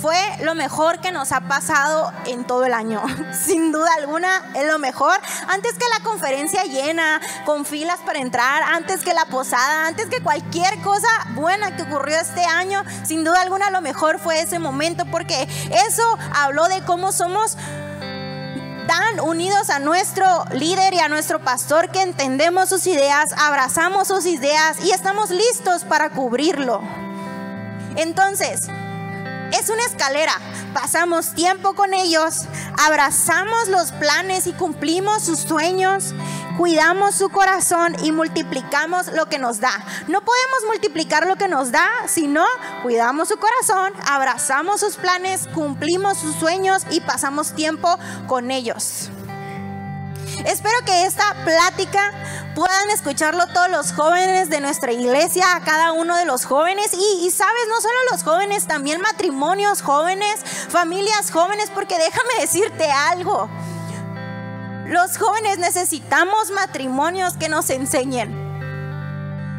fue 0.00 0.18
lo 0.42 0.54
mejor 0.54 1.00
que 1.00 1.10
nos 1.10 1.32
ha 1.32 1.42
pasado 1.42 2.12
en 2.26 2.46
todo 2.46 2.64
el 2.64 2.74
año. 2.74 3.02
Sin 3.32 3.72
duda 3.72 3.90
alguna, 3.98 4.52
es 4.54 4.66
lo 4.66 4.78
mejor. 4.78 5.18
Antes 5.48 5.72
que 5.72 5.84
la 5.98 6.04
conferencia 6.04 6.62
llena, 6.64 7.20
con 7.44 7.64
filas 7.64 7.98
para 8.04 8.20
entrar, 8.20 8.62
antes 8.62 9.02
que 9.02 9.14
la 9.14 9.24
posada, 9.26 9.86
antes 9.86 10.06
que 10.06 10.22
cualquier 10.22 10.80
cosa 10.82 11.08
buena 11.34 11.76
que 11.76 11.82
ocurrió 11.82 12.16
este 12.18 12.44
año, 12.44 12.84
sin 13.04 13.24
duda 13.24 13.40
alguna 13.40 13.70
lo 13.70 13.80
mejor 13.80 14.18
fue 14.18 14.40
ese 14.40 14.58
momento 14.58 15.04
porque 15.10 15.48
eso 15.88 16.18
habló 16.34 16.68
de 16.68 16.82
cómo 16.84 17.12
somos 17.12 17.56
tan 18.86 19.20
unidos 19.20 19.70
a 19.70 19.78
nuestro 19.78 20.44
líder 20.52 20.94
y 20.94 20.98
a 20.98 21.08
nuestro 21.08 21.38
pastor 21.40 21.90
que 21.90 22.02
entendemos 22.02 22.68
sus 22.68 22.86
ideas, 22.86 23.32
abrazamos 23.36 24.08
sus 24.08 24.26
ideas 24.26 24.78
y 24.84 24.92
estamos 24.92 25.30
listos 25.30 25.84
para 25.84 26.10
cubrirlo. 26.10 26.80
Entonces, 27.96 28.68
es 29.52 29.68
una 29.68 29.84
escalera. 29.84 30.32
Pasamos 30.74 31.34
tiempo 31.34 31.74
con 31.74 31.94
ellos, 31.94 32.42
abrazamos 32.84 33.68
los 33.68 33.92
planes 33.92 34.46
y 34.46 34.52
cumplimos 34.52 35.22
sus 35.22 35.40
sueños 35.40 36.14
cuidamos 36.56 37.14
su 37.14 37.28
corazón 37.28 37.94
y 38.02 38.12
multiplicamos 38.12 39.08
lo 39.08 39.26
que 39.26 39.38
nos 39.38 39.60
da. 39.60 39.72
No 40.08 40.22
podemos 40.22 40.58
multiplicar 40.66 41.26
lo 41.26 41.36
que 41.36 41.48
nos 41.48 41.70
da 41.70 41.86
si 42.06 42.26
no 42.26 42.44
cuidamos 42.82 43.28
su 43.28 43.36
corazón, 43.36 43.92
abrazamos 44.08 44.80
sus 44.80 44.96
planes, 44.96 45.48
cumplimos 45.54 46.18
sus 46.18 46.34
sueños 46.36 46.82
y 46.90 47.00
pasamos 47.00 47.52
tiempo 47.54 47.98
con 48.26 48.50
ellos. 48.50 49.10
Espero 50.44 50.76
que 50.84 51.06
esta 51.06 51.34
plática 51.44 52.12
puedan 52.54 52.90
escucharlo 52.90 53.46
todos 53.48 53.70
los 53.70 53.92
jóvenes 53.92 54.48
de 54.50 54.60
nuestra 54.60 54.92
iglesia, 54.92 55.56
a 55.56 55.60
cada 55.60 55.92
uno 55.92 56.16
de 56.16 56.24
los 56.24 56.44
jóvenes. 56.44 56.92
Y, 56.92 57.30
sabes, 57.30 57.62
no 57.68 57.80
solo 57.80 57.94
los 58.12 58.22
jóvenes, 58.22 58.66
también 58.66 59.00
matrimonios 59.00 59.82
jóvenes, 59.82 60.40
familias 60.68 61.30
jóvenes, 61.30 61.70
porque 61.74 61.96
déjame 61.98 62.40
decirte 62.40 62.90
algo. 62.90 63.48
Los 64.86 65.18
jóvenes 65.18 65.58
necesitamos 65.58 66.50
matrimonios 66.50 67.36
que 67.36 67.48
nos 67.48 67.70
enseñen. 67.70 68.46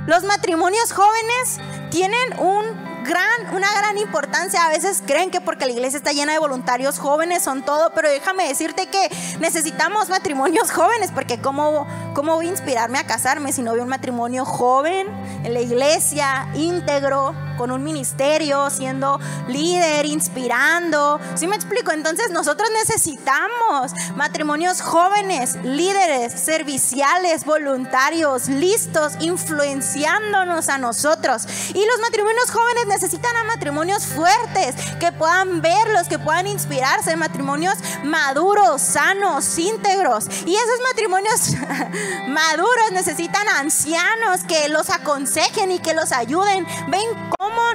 Los 0.08 0.24
matrimonios 0.24 0.94
jóvenes 0.94 1.60
tienen 1.92 2.40
un 2.40 2.87
gran, 3.08 3.56
una 3.56 3.68
gran 3.72 3.98
importancia. 3.98 4.66
A 4.66 4.70
veces 4.70 5.02
creen 5.06 5.32
que 5.32 5.42
porque 5.42 5.66
la 5.66 5.72
iglesia 5.72 5.98
está 5.98 6.12
llena 6.12 6.34
de 6.34 6.40
voluntarios 6.40 7.00
jóvenes 7.00 7.44
son 7.44 7.64
todo, 7.64 7.92
pero 7.96 8.10
déjame 8.10 8.48
decirte 8.48 8.88
que 8.88 9.10
necesitamos 9.40 10.10
matrimonios 10.10 10.72
jóvenes, 10.78 11.12
porque 11.14 11.40
¿cómo, 11.40 11.88
cómo 12.14 12.36
voy 12.36 12.48
a 12.48 12.50
inspirarme 12.50 13.00
a 13.00 13.08
casarme 13.08 13.52
si 13.52 13.64
no 13.64 13.74
veo 13.74 13.84
un 13.84 13.90
matrimonio 13.90 14.46
joven 14.46 15.08
en 15.44 15.54
la 15.54 15.62
iglesia, 15.62 16.48
íntegro? 16.54 17.34
con 17.58 17.72
un 17.72 17.84
ministerio, 17.84 18.70
siendo 18.70 19.20
líder, 19.50 20.06
inspirando. 20.06 21.20
¿Sí 21.36 21.48
me 21.48 21.56
explico? 21.58 21.92
Entonces 21.92 22.30
nosotros 22.32 22.70
necesitamos 22.72 23.92
matrimonios 24.16 24.82
jóvenes, 24.82 25.58
líderes, 25.64 26.40
serviciales, 26.40 27.44
voluntarios, 27.44 28.48
listos, 28.48 29.14
influenciándonos 29.20 30.70
a 30.70 30.78
nosotros. 30.78 31.46
Y 31.74 31.86
los 31.86 32.00
matrimonios 32.00 32.52
jóvenes 32.52 32.88
necesitan 32.98 33.38
a 33.38 33.44
matrimonios 33.44 34.08
fuertes, 34.08 34.74
que 35.00 35.12
puedan 35.12 35.62
verlos, 35.62 36.08
que 36.08 36.18
puedan 36.18 36.48
inspirarse, 36.48 37.16
matrimonios 37.16 37.76
maduros, 38.04 38.82
sanos, 38.82 39.56
íntegros. 39.60 40.26
Y 40.48 40.56
esos 40.56 40.82
matrimonios 40.82 41.52
maduros 42.28 42.92
necesitan 42.94 43.48
ancianos 43.50 44.44
que 44.48 44.68
los 44.70 44.90
aconsejen 44.90 45.70
y 45.70 45.78
que 45.78 45.94
los 45.94 46.12
ayuden. 46.12 46.66
Ven 46.88 47.08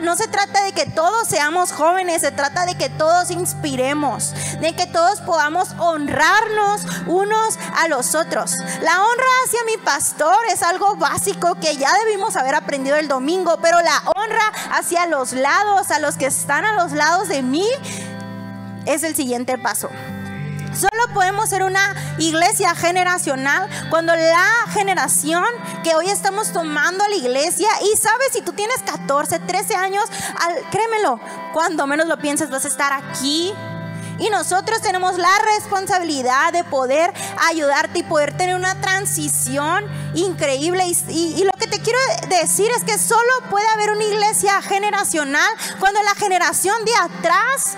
no 0.02 0.16
se 0.16 0.26
trata 0.26 0.64
de 0.64 0.72
que 0.72 0.86
todos 0.86 1.28
seamos 1.28 1.72
jóvenes, 1.72 2.22
se 2.22 2.32
trata 2.32 2.66
de 2.66 2.76
que 2.76 2.88
todos 2.88 3.30
inspiremos, 3.30 4.32
de 4.60 4.74
que 4.74 4.86
todos 4.86 5.20
podamos 5.20 5.68
honrarnos 5.78 6.82
unos 7.06 7.58
a 7.78 7.88
los 7.88 8.14
otros. 8.14 8.56
La 8.82 9.02
honra 9.02 9.26
hacia 9.44 9.64
mi 9.64 9.76
pastor 9.84 10.36
es 10.50 10.62
algo 10.62 10.96
básico 10.96 11.54
que 11.56 11.76
ya 11.76 11.92
debimos 12.04 12.36
haber 12.36 12.54
aprendido 12.54 12.96
el 12.96 13.06
domingo, 13.06 13.58
pero 13.62 13.80
la 13.80 14.02
honra 14.16 14.52
hacia 14.72 15.01
los 15.06 15.32
lados, 15.32 15.90
a 15.90 15.98
los 15.98 16.16
que 16.16 16.26
están 16.26 16.64
a 16.64 16.82
los 16.82 16.92
lados 16.92 17.28
de 17.28 17.42
mí, 17.42 17.66
es 18.86 19.02
el 19.02 19.14
siguiente 19.14 19.58
paso. 19.58 19.88
Solo 20.74 21.12
podemos 21.12 21.50
ser 21.50 21.62
una 21.62 21.94
iglesia 22.18 22.74
generacional 22.74 23.68
cuando 23.90 24.14
la 24.16 24.66
generación 24.72 25.44
que 25.84 25.94
hoy 25.94 26.08
estamos 26.08 26.52
tomando 26.52 27.04
a 27.04 27.08
la 27.08 27.14
iglesia 27.14 27.68
y 27.82 27.96
sabes, 27.98 28.28
si 28.32 28.40
tú 28.40 28.52
tienes 28.52 28.78
14, 28.86 29.38
13 29.40 29.74
años, 29.74 30.04
créemelo, 30.70 31.20
cuando 31.52 31.86
menos 31.86 32.06
lo 32.06 32.18
pienses 32.18 32.48
vas 32.48 32.64
a 32.64 32.68
estar 32.68 32.92
aquí 32.92 33.52
y 34.18 34.30
nosotros 34.30 34.80
tenemos 34.80 35.18
la 35.18 35.32
responsabilidad 35.56 36.52
de 36.52 36.64
poder 36.64 37.12
ayudarte 37.48 38.00
y 38.00 38.02
poder 38.02 38.36
tener 38.36 38.54
una 38.54 38.80
transición 38.80 39.84
increíble. 40.14 40.84
Y, 41.08 41.44
lo 41.44 41.52
que 41.52 41.66
te 41.66 41.80
quiero 41.80 41.98
decir 42.28 42.70
es 42.76 42.84
que 42.84 42.98
solo 42.98 43.30
puede 43.50 43.66
haber 43.68 43.90
una 43.90 44.04
iglesia 44.04 44.60
generacional 44.62 45.48
cuando 45.78 46.02
la 46.02 46.14
generación 46.14 46.76
de 46.84 46.92
atrás 46.94 47.76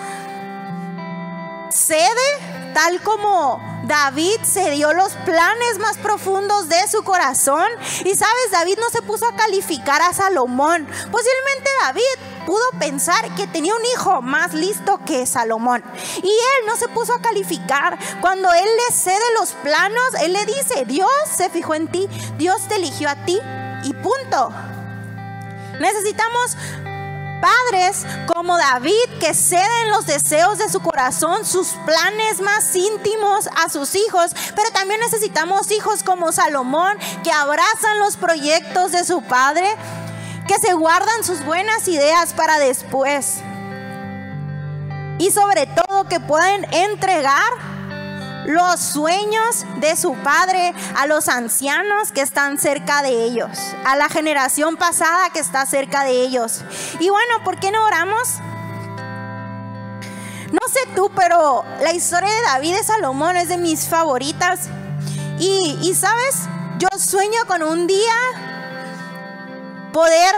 cede, 1.71 2.54
tal 2.75 3.01
como 3.03 3.63
David 3.87 4.41
se 4.43 4.71
dio 4.71 4.93
los 4.93 5.13
planes 5.25 5.79
más 5.79 5.97
profundos 5.99 6.69
de 6.69 6.87
su 6.89 7.03
corazón. 7.03 7.67
Y 8.05 8.15
sabes, 8.15 8.51
David 8.51 8.79
no 8.81 8.91
se 8.91 9.03
puso 9.03 9.27
a 9.27 9.37
calificar 9.37 10.03
a 10.03 10.13
Salomón. 10.13 10.87
Posiblemente 10.87 11.71
David 11.83 12.45
pudo 12.47 12.65
pensar 12.79 13.35
que 13.37 13.47
tenía 13.47 13.75
un 13.75 13.85
hijo 13.95 14.21
más 14.21 14.53
listo 14.55 15.01
que 15.07 15.25
Salomón. 15.27 15.83
Y 16.23 16.29
él 16.29 16.67
no 16.67 16.77
se 16.77 16.89
puso 16.89 17.15
a 17.15 17.23
calificar. 17.23 17.99
Cuando 18.21 18.53
él 18.53 18.69
le 18.89 18.95
cede 18.95 19.25
los 19.39 19.53
planos, 19.53 20.15
él 20.21 20.33
le 20.33 20.45
dice, 20.45 20.85
Dios 20.87 21.11
se 21.35 21.49
fijó 21.51 21.75
en 21.75 21.89
ti, 21.89 22.09
Dios 22.37 22.69
te 22.69 22.77
eligió 22.77 23.09
a 23.09 23.17
ti 23.25 23.39
y 23.85 23.93
punto. 23.95 24.53
Necesitamos 25.81 26.57
padres 27.45 28.07
como 28.33 28.57
David 28.57 29.19
que 29.21 29.35
ceden 29.35 29.91
los 29.91 30.07
deseos 30.07 30.57
de 30.59 30.71
su 30.71 30.81
corazón, 30.81 31.45
sus 31.45 31.69
planes 31.85 32.41
más 32.41 32.75
íntimos 32.75 33.49
a 33.63 33.69
sus 33.69 33.95
hijos, 33.95 34.35
pero 34.57 34.71
también 34.71 35.01
necesitamos 35.01 35.71
hijos 35.71 36.03
como 36.03 36.33
Salomón 36.33 36.97
que 37.23 37.33
abrazan 37.33 37.99
los 37.99 38.17
proyectos 38.17 38.93
de 38.93 39.05
su 39.05 39.23
padre, 39.23 39.67
que 40.49 40.59
se 40.59 40.73
guardan 40.73 41.23
sus 41.23 41.45
buenas 41.45 41.87
ideas 41.89 42.33
para 42.33 42.59
después. 42.59 43.41
Y 45.19 45.31
sobre 45.31 45.67
todo 45.67 46.05
que 46.09 46.21
pueden 46.21 46.65
entregar 46.73 47.74
los 48.45 48.81
sueños 48.81 49.65
de 49.77 49.97
su 49.97 50.15
padre 50.15 50.75
a 50.97 51.07
los 51.07 51.29
ancianos 51.29 52.13
que 52.13 52.21
están 52.21 52.59
cerca 52.59 53.03
de 53.03 53.25
ellos, 53.25 53.51
a 53.85 53.97
la 53.97 54.09
generación 54.09 54.77
pasada 54.77 55.31
que 55.31 55.41
está 55.41 55.67
cerca 55.67 56.05
de 56.05 56.23
ellos. 56.23 56.63
Y 57.01 57.11
bueno, 57.11 57.43
¿por 57.45 57.59
qué 57.59 57.71
no 57.71 57.85
oramos? 57.85 58.29
No 60.53 60.69
sé 60.69 60.81
tú, 60.95 61.11
pero 61.17 61.65
la 61.81 61.93
historia 61.93 62.29
de 62.33 62.43
David 62.43 62.77
y 62.81 62.85
Salomón 62.85 63.37
es 63.37 63.49
de 63.49 63.59
mis 63.59 63.89
favoritas. 63.89 64.69
Y, 65.39 65.79
y 65.83 65.95
sabes, 65.95 66.49
yo 66.79 66.89
sueño 66.97 67.41
con 67.47 67.63
un 67.63 67.87
día 67.87 68.15
poder 69.93 70.35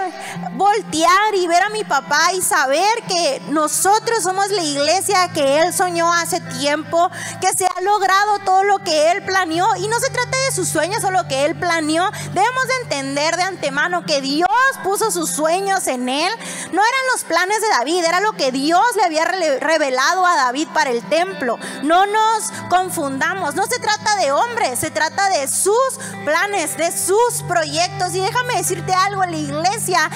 voltear 0.57 1.35
y 1.35 1.47
ver 1.47 1.63
a 1.63 1.71
mi 1.71 1.85
papá 1.85 2.33
y 2.35 2.43
saber 2.43 2.91
que 3.09 3.41
nosotros 3.49 4.23
somos 4.23 4.51
la 4.51 4.63
iglesia 4.63 5.31
que 5.33 5.61
él 5.61 5.73
soñó 5.73 6.13
hace 6.13 6.41
tiempo, 6.41 7.11
que 7.41 7.53
se 7.57 7.67
ha 7.67 7.81
logrado 7.83 8.39
todo 8.45 8.65
lo 8.65 8.79
que 8.81 9.13
él 9.13 9.23
planeó. 9.25 9.67
Y 9.77 9.89
no 9.89 9.99
se 10.01 10.11
trata 10.11 10.37
de 10.49 10.55
sus 10.55 10.69
sueños 10.69 11.05
o 11.05 11.11
lo 11.11 11.29
que 11.29 11.45
él 11.45 11.57
planeó. 11.57 12.11
Debemos 12.33 12.67
de 12.67 12.83
entender 12.83 13.37
de 13.37 13.43
antemano 13.43 14.05
que 14.05 14.21
Dios 14.21 14.49
puso 14.83 15.11
sus 15.11 15.31
sueños 15.31 15.87
en 15.87 16.09
él. 16.09 16.33
No 16.73 16.83
eran 16.83 17.01
los 17.13 17.25
planes 17.25 17.61
de 17.61 17.69
David, 17.69 18.05
era 18.05 18.21
lo 18.21 18.33
que 18.33 18.53
Dios 18.53 18.85
le 18.97 19.05
había 19.05 19.25
revelado 19.25 20.27
a 20.27 20.37
David 20.37 20.69
para 20.73 20.91
el 20.91 21.03
templo. 21.09 21.59
No 21.83 22.07
nos 22.07 22.51
confundamos, 22.69 23.55
no 23.55 23.67
se 23.67 23.79
trata 23.79 24.17
de 24.17 24.33
hombres, 24.33 24.79
se 24.79 24.91
trata 24.91 25.29
de 25.31 25.49
sus 25.49 25.77
planes, 26.25 26.77
de 26.77 26.91
sus 26.97 27.43
proyectos. 27.47 28.15
Y 28.15 28.21
déjame 28.21 28.57
decirte 28.57 28.93
algo, 28.93 29.23
iglesia, 29.37 30.11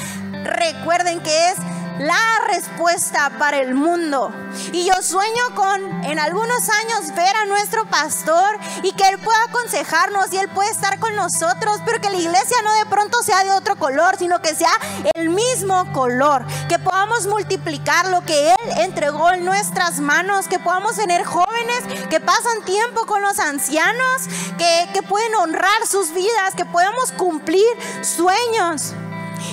recuerden 0.51 1.21
que 1.21 1.51
es 1.51 1.57
la 2.01 2.47
respuesta 2.49 3.31
para 3.39 3.59
el 3.59 3.75
mundo. 3.75 4.33
Y 4.73 4.87
yo 4.87 4.95
sueño 5.03 5.55
con 5.55 6.05
en 6.05 6.19
algunos 6.19 6.69
años 6.71 7.15
ver 7.15 7.37
a 7.37 7.45
nuestro 7.45 7.85
pastor 7.91 8.59
y 8.83 8.93
que 8.93 9.07
él 9.09 9.19
pueda 9.19 9.39
aconsejarnos 9.49 10.33
y 10.33 10.39
él 10.39 10.49
puede 10.49 10.71
estar 10.71 10.99
con 10.99 11.15
nosotros, 11.15 11.81
pero 11.85 12.01
que 12.01 12.09
la 12.09 12.17
iglesia 12.17 12.57
no 12.65 12.73
de 12.73 12.87
pronto 12.87 13.23
sea 13.23 13.45
de 13.45 13.53
otro 13.53 13.77
color, 13.77 14.17
sino 14.19 14.41
que 14.41 14.55
sea 14.55 14.73
el 15.15 15.29
mismo 15.29 15.93
color, 15.93 16.47
que 16.69 16.79
podamos 16.79 17.27
multiplicar 17.27 18.09
lo 18.09 18.25
que 18.25 18.53
él 18.53 18.71
entregó 18.79 19.31
en 19.33 19.45
nuestras 19.45 20.01
manos, 20.01 20.49
que 20.49 20.59
podamos 20.59 20.97
tener 20.97 21.25
jóvenes 21.25 21.85
que 22.09 22.21
pasan 22.21 22.65
tiempo 22.65 23.05
con 23.05 23.21
los 23.21 23.39
ancianos, 23.39 24.23
que, 24.57 24.89
que 24.95 25.03
pueden 25.03 25.35
honrar 25.35 25.87
sus 25.87 26.15
vidas, 26.15 26.55
que 26.57 26.65
podamos 26.65 27.13
cumplir 27.13 27.67
sueños. 28.01 28.95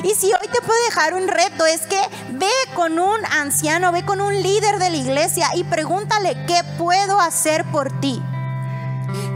Y 0.03 0.15
si 0.15 0.27
hoy 0.27 0.47
te 0.51 0.61
puedo 0.61 0.79
dejar 0.85 1.13
un 1.13 1.27
reto, 1.27 1.65
es 1.65 1.81
que 1.81 1.99
ve 2.31 2.51
con 2.75 2.99
un 2.99 3.25
anciano, 3.25 3.91
ve 3.91 4.03
con 4.05 4.21
un 4.21 4.41
líder 4.41 4.79
de 4.79 4.89
la 4.89 4.97
iglesia 4.97 5.49
y 5.55 5.63
pregúntale, 5.63 6.45
¿qué 6.45 6.61
puedo 6.77 7.19
hacer 7.19 7.65
por 7.65 7.91
ti? 7.99 8.21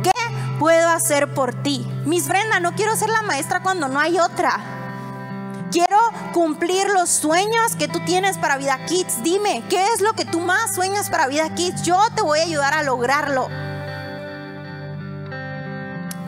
¿Qué 0.03 0.11
puedo 0.59 0.89
hacer 0.89 1.33
por 1.33 1.63
ti? 1.63 1.87
Mis 2.05 2.27
Brenda, 2.27 2.59
no 2.59 2.75
quiero 2.75 2.95
ser 2.95 3.09
la 3.09 3.21
maestra 3.21 3.61
cuando 3.61 3.87
no 3.87 3.99
hay 3.99 4.19
otra. 4.19 4.59
Quiero 5.71 5.97
cumplir 6.33 6.87
los 6.89 7.09
sueños 7.09 7.75
que 7.79 7.87
tú 7.87 7.99
tienes 8.03 8.37
para 8.37 8.57
Vida 8.57 8.77
Kids. 8.85 9.23
Dime, 9.23 9.63
¿qué 9.69 9.85
es 9.93 10.01
lo 10.01 10.13
que 10.13 10.25
tú 10.25 10.41
más 10.41 10.75
sueñas 10.75 11.09
para 11.09 11.27
Vida 11.27 11.53
Kids? 11.55 11.83
Yo 11.83 11.97
te 12.13 12.21
voy 12.21 12.39
a 12.39 12.43
ayudar 12.43 12.73
a 12.73 12.83
lograrlo. 12.83 13.47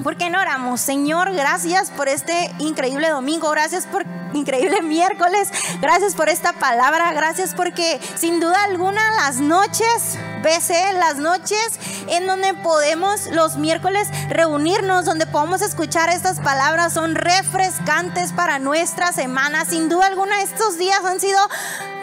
¿Por 0.03 0.17
qué 0.17 0.29
no 0.29 0.39
oramos? 0.39 0.81
Señor, 0.81 1.33
gracias 1.33 1.89
por 1.89 2.09
este 2.09 2.51
increíble 2.59 3.07
domingo, 3.09 3.49
gracias 3.51 3.85
por 3.85 4.05
increíble 4.33 4.81
miércoles, 4.83 5.49
gracias 5.81 6.13
por 6.13 6.27
esta 6.27 6.51
palabra, 6.51 7.13
gracias 7.13 7.55
porque 7.55 8.01
sin 8.15 8.41
duda 8.41 8.65
alguna 8.65 9.01
las 9.15 9.37
noches, 9.39 10.17
veces 10.43 10.93
las 10.99 11.15
noches 11.15 11.79
en 12.07 12.27
donde 12.27 12.53
podemos 12.53 13.25
los 13.31 13.57
miércoles 13.57 14.07
reunirnos, 14.29 15.05
donde 15.05 15.25
podemos 15.25 15.63
escuchar 15.63 16.09
estas 16.09 16.39
palabras, 16.39 16.93
son 16.93 17.15
refrescantes 17.15 18.31
para 18.33 18.59
nuestra 18.59 19.11
semana. 19.11 19.65
Sin 19.65 19.89
duda 19.89 20.05
alguna 20.05 20.43
estos 20.43 20.77
días 20.77 20.99
han 21.03 21.19
sido 21.19 21.39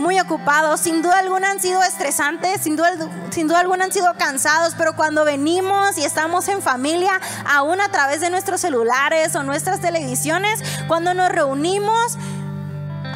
muy 0.01 0.19
ocupados, 0.19 0.81
sin 0.81 1.03
duda 1.03 1.19
alguna 1.19 1.51
han 1.51 1.61
sido 1.61 1.83
estresantes, 1.83 2.63
sin 2.63 2.75
duda, 2.75 2.91
sin 3.31 3.47
duda 3.47 3.61
alguna 3.61 3.85
han 3.85 3.93
sido 3.93 4.13
cansados, 4.19 4.75
pero 4.77 4.97
cuando 4.97 5.25
venimos 5.25 5.99
y 5.99 6.05
estamos 6.05 6.49
en 6.49 6.63
familia, 6.63 7.21
aún 7.47 7.81
a 7.81 7.91
través 7.91 8.21
de 8.21 8.31
nuestros 8.31 8.63
celulares 8.63 9.37
o 9.37 9.43
nuestras 9.43 9.81
televisiones, 9.81 10.61
cuando 10.89 11.15
nos 11.15 11.29
reunimos, 11.29 12.17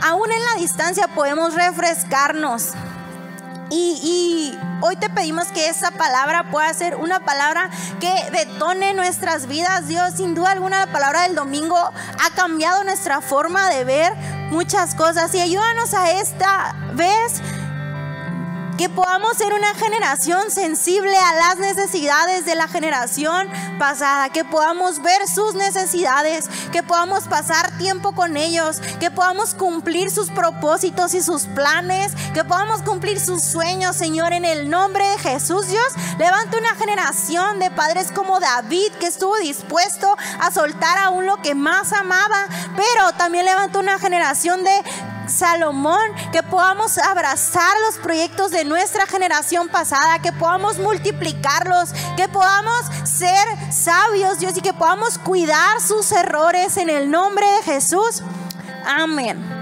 aún 0.03 0.31
en 0.31 0.45
la 0.45 0.61
distancia 0.61 1.09
podemos 1.09 1.55
refrescarnos. 1.55 2.73
Y, 3.77 4.57
hoy 4.83 4.95
te 4.97 5.11
pedimos 5.11 5.49
que 5.49 5.69
esa 5.69 5.91
palabra 5.91 6.51
pueda 6.51 6.73
ser 6.75 6.95
una 6.95 7.21
palabra 7.25 7.71
que 7.99 8.31
detone 8.31 8.95
nuestras 8.95 9.49
vidas. 9.49 9.89
Dios, 9.89 10.15
sin 10.17 10.35
duda 10.35 10.53
alguna, 10.53 10.87
la 10.87 10.93
palabra 10.93 11.23
del 11.23 11.35
domingo 11.35 11.77
ha 11.77 12.31
cambiado 12.37 12.85
nuestra 12.85 13.21
forma 13.21 13.69
de 13.71 13.85
ver 13.85 14.15
muchas 14.51 14.95
cosas. 14.95 15.35
Y 15.35 15.41
ayúdanos 15.41 15.93
a 15.93 16.13
esta 16.13 16.77
vez 16.93 17.41
que 18.77 18.89
podamos 18.89 19.37
ser 19.37 19.53
una 19.53 19.75
generación 19.75 20.51
sensible 20.51 21.17
a 21.17 21.35
las 21.35 21.59
necesidades 21.59 22.45
de 22.45 22.55
la 22.55 22.67
generación 22.67 23.49
pasada, 23.79 24.31
que 24.31 24.45
podamos 24.45 25.01
ver 25.01 25.29
sus 25.29 25.55
necesidades, 25.55 26.49
que 26.73 26.83
podamos 26.83 27.25
pasar 27.25 27.77
tiempo 27.79 28.13
con 28.13 28.37
ellos, 28.37 28.81
que 28.99 29.11
podamos 29.11 29.55
cumplir 29.55 30.11
sus 30.11 30.31
propósitos 30.31 31.15
y 31.15 31.23
sus 31.23 31.45
planes, 31.45 32.13
que 32.33 32.45
podamos 32.45 32.83
cumplir 32.83 33.21
sus 33.21 33.43
sueños, 33.43 33.97
Señor, 33.97 34.33
en 34.33 34.45
el 34.45 34.69
nombre 34.69 35.07
de 35.07 35.19
Jesús. 35.19 35.69
Dios, 35.69 35.93
levanta 36.19 36.59
una 36.59 36.75
generación 36.75 37.59
de 37.59 37.71
padres 37.71 38.11
como 38.13 38.41
David, 38.41 38.93
que 38.99 39.07
estuvo 39.07 39.37
dispuesto 39.39 40.17
a 40.41 40.51
soltar 40.51 40.99
aún 40.99 41.27
lo 41.27 41.41
que 41.43 41.55
más 41.55 41.93
amaba, 41.93 42.47
pero 42.77 43.13
también 43.13 43.45
levanta 43.45 43.79
una 43.79 43.99
generación 43.99 44.65
de 44.65 44.83
Salomón, 45.29 46.01
que 46.33 46.43
podamos 46.43 46.99
abrazar 46.99 47.75
los 47.87 47.99
proyectos 47.99 48.51
de 48.51 48.65
nuestra 48.65 49.07
generación 49.07 49.69
pasada, 49.69 50.19
que 50.21 50.33
podamos 50.33 50.79
multiplicarlos, 50.79 51.91
que 52.17 52.29
podamos 52.29 52.85
ser 53.05 53.47
sabios, 53.73 54.39
Dios, 54.39 54.57
y 54.57 54.61
que 54.61 54.73
podamos 54.73 55.19
cuidar 55.19 55.81
sus 55.81 56.11
errores 56.13 56.77
en 56.77 56.91
el 56.91 57.11
nombre 57.11 57.47
de 57.47 57.63
Jesús. 57.63 58.23
Amén. 58.85 59.54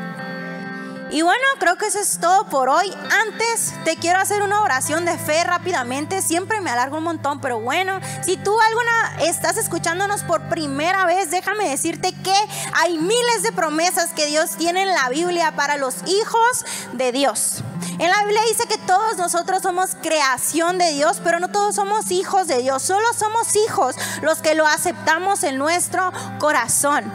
Y 1.13 1.21
bueno, 1.21 1.45
creo 1.59 1.77
que 1.77 1.89
eso 1.89 1.99
es 1.99 2.19
todo 2.19 2.47
por 2.47 2.71
hoy. 2.71 2.91
Antes 3.27 3.75
te 3.85 3.97
quiero 3.97 4.19
hacer 4.19 4.43
una 4.43 4.63
oración 4.63 5.05
de 5.05 5.19
fe 5.19 5.45
rápidamente. 5.45 6.23
Siempre 6.23 6.63
me 6.63 6.71
alargo 6.71 6.97
un 6.97 7.05
montón, 7.05 7.39
pero 7.39 7.61
bueno, 7.61 8.01
si 8.25 8.39
tú 8.39 8.59
alguna 8.59 9.29
estás 9.29 9.59
escuchándonos 9.59 10.23
por 10.23 10.49
primera 10.49 11.05
vez, 11.05 11.31
déjame 11.31 11.69
decirte 11.69 12.15
que 12.25 12.35
hay 12.73 12.97
miles 12.97 13.43
de 13.43 13.53
promesas 13.53 14.15
que 14.15 14.25
Dios 14.25 14.53
tiene 14.57 14.85
en 14.85 14.95
la 14.95 15.11
Biblia 15.11 15.55
para 15.55 15.77
los 15.77 15.97
hijos 16.07 16.65
de 16.95 17.13
Dios. 17.13 17.63
En 17.99 18.09
la 18.09 18.25
Biblia 18.25 18.41
dice 18.49 18.67
que 18.67 18.79
todos 18.79 19.19
nosotros 19.19 19.61
somos 19.61 19.95
creación 20.01 20.79
de 20.79 20.93
Dios, 20.93 21.21
pero 21.23 21.41
no 21.41 21.49
todos 21.49 21.75
somos 21.75 22.11
hijos 22.11 22.47
de 22.47 22.63
Dios. 22.63 22.83
Solo 22.83 23.07
somos 23.15 23.55
hijos 23.55 23.97
los 24.23 24.39
que 24.39 24.55
lo 24.55 24.67
aceptamos 24.67 25.45
en 25.45 25.59
nuestro 25.59 26.11
corazón. 26.39 27.13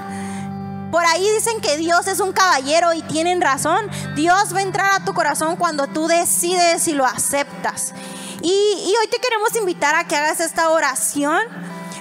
Por 0.92 1.06
ahí 1.06 1.30
dicen 1.34 1.60
que 1.60 1.78
Dios 1.78 2.08
es 2.08 2.20
un 2.20 2.32
caballero 2.32 2.94
y 2.94 3.02
tienen 3.02 3.42
razón. 3.42 3.90
Dios 4.16 4.54
va 4.54 4.60
a 4.60 4.62
entrar 4.62 4.92
a 4.94 5.04
tu 5.04 5.14
corazón 5.14 5.58
cuando 5.58 5.88
tú 5.88 6.08
decides 6.08 6.88
y 6.88 6.94
lo 6.94 7.06
aceptas. 7.06 7.94
Y, 8.42 8.96
hoy 9.00 9.08
te 9.08 9.20
queremos 9.20 9.56
invitar 9.56 9.96
a 9.96 10.06
que 10.06 10.16
hagas 10.16 10.40
esta 10.40 10.70
oración 10.70 11.42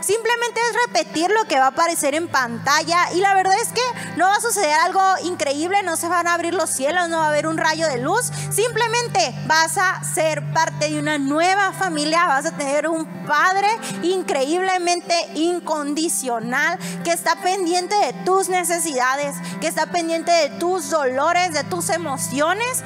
Simplemente 0.07 0.61
es 0.61 0.77
repetir 0.87 1.31
lo 1.33 1.49
que 1.49 1.59
va 1.59 1.65
a 1.65 1.69
aparecer 1.71 2.15
en 2.15 2.29
pantalla 2.29 3.13
y 3.13 3.19
la 3.19 3.35
verdad 3.35 3.57
es 3.61 3.73
que 3.73 3.83
no 4.17 4.27
va 4.27 4.37
a 4.37 4.41
suceder 4.41 4.73
algo 4.85 5.03
increíble, 5.25 5.83
no 5.83 5.97
se 5.97 6.07
van 6.07 6.29
a 6.29 6.35
abrir 6.35 6.55
los 6.55 6.71
cielos, 6.71 7.09
no 7.09 7.19
va 7.19 7.25
a 7.25 7.29
haber 7.31 7.49
un 7.49 7.59
rayo 7.59 7.89
de 7.89 7.99
luz. 7.99 8.31
Simplemente 8.53 9.35
vas 9.47 9.77
a 9.79 10.05
ser 10.05 10.45
parte 10.53 10.91
de 10.91 11.01
una 11.01 11.19
nueva 11.19 11.73
familia, 11.73 12.25
vas 12.29 12.47
a 12.47 12.57
tener 12.57 12.87
un 12.87 13.05
padre 13.27 13.67
increíblemente 14.05 15.13
incondicional 15.35 16.79
que 17.03 17.11
está 17.11 17.43
pendiente 17.43 17.97
de 17.97 18.13
tus 18.25 18.49
necesidades, 18.49 19.35
que 19.61 19.67
está 19.67 19.87
pendiente 19.87 20.31
de 20.31 20.51
tus 20.51 20.89
dolores, 20.89 21.53
de 21.53 21.65
tus 21.65 21.91
emociones 21.91 22.85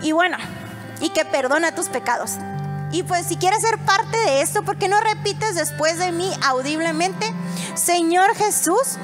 y 0.00 0.12
bueno, 0.12 0.38
y 1.02 1.10
que 1.10 1.26
perdona 1.26 1.74
tus 1.74 1.90
pecados. 1.90 2.38
Y 2.92 3.02
pues 3.02 3.26
si 3.26 3.36
quieres 3.36 3.62
ser 3.62 3.78
parte 3.78 4.16
de 4.18 4.42
esto, 4.42 4.62
¿por 4.62 4.76
qué 4.76 4.88
no 4.88 5.00
repites 5.00 5.54
después 5.54 5.98
de 5.98 6.12
mí 6.12 6.30
audiblemente? 6.44 7.32
Señor 7.74 8.34
Jesús, 8.36 8.96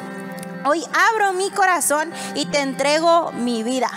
hoy 0.65 0.85
abro 1.13 1.33
mi 1.33 1.51
corazón 1.51 2.11
y 2.35 2.47
te 2.47 2.61
entrego 2.61 3.33
mi 3.33 3.63
vida. 3.63 3.91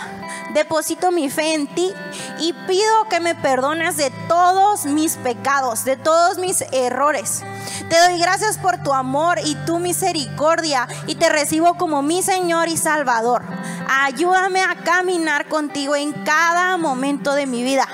Deposito 0.54 1.12
mi 1.12 1.30
fe 1.30 1.54
en 1.54 1.66
ti 1.66 1.92
y 2.40 2.52
pido 2.66 3.08
que 3.08 3.20
me 3.20 3.34
perdones 3.34 3.96
de 3.96 4.10
todos 4.28 4.86
mis 4.86 5.16
pecados, 5.16 5.84
de 5.84 5.96
todos 5.96 6.38
mis 6.38 6.62
errores. 6.72 7.42
Te 7.88 7.98
doy 8.00 8.18
gracias 8.18 8.58
por 8.58 8.82
tu 8.82 8.92
amor 8.92 9.38
y 9.44 9.54
tu 9.66 9.78
misericordia 9.78 10.88
y 11.06 11.16
te 11.16 11.28
recibo 11.28 11.76
como 11.76 12.02
mi 12.02 12.22
Señor 12.22 12.68
y 12.68 12.76
Salvador. 12.76 13.42
Ayúdame 13.88 14.62
a 14.62 14.74
caminar 14.84 15.48
contigo 15.48 15.96
en 15.96 16.12
cada 16.24 16.76
momento 16.76 17.34
de 17.34 17.46
mi 17.46 17.62
vida. 17.62 17.86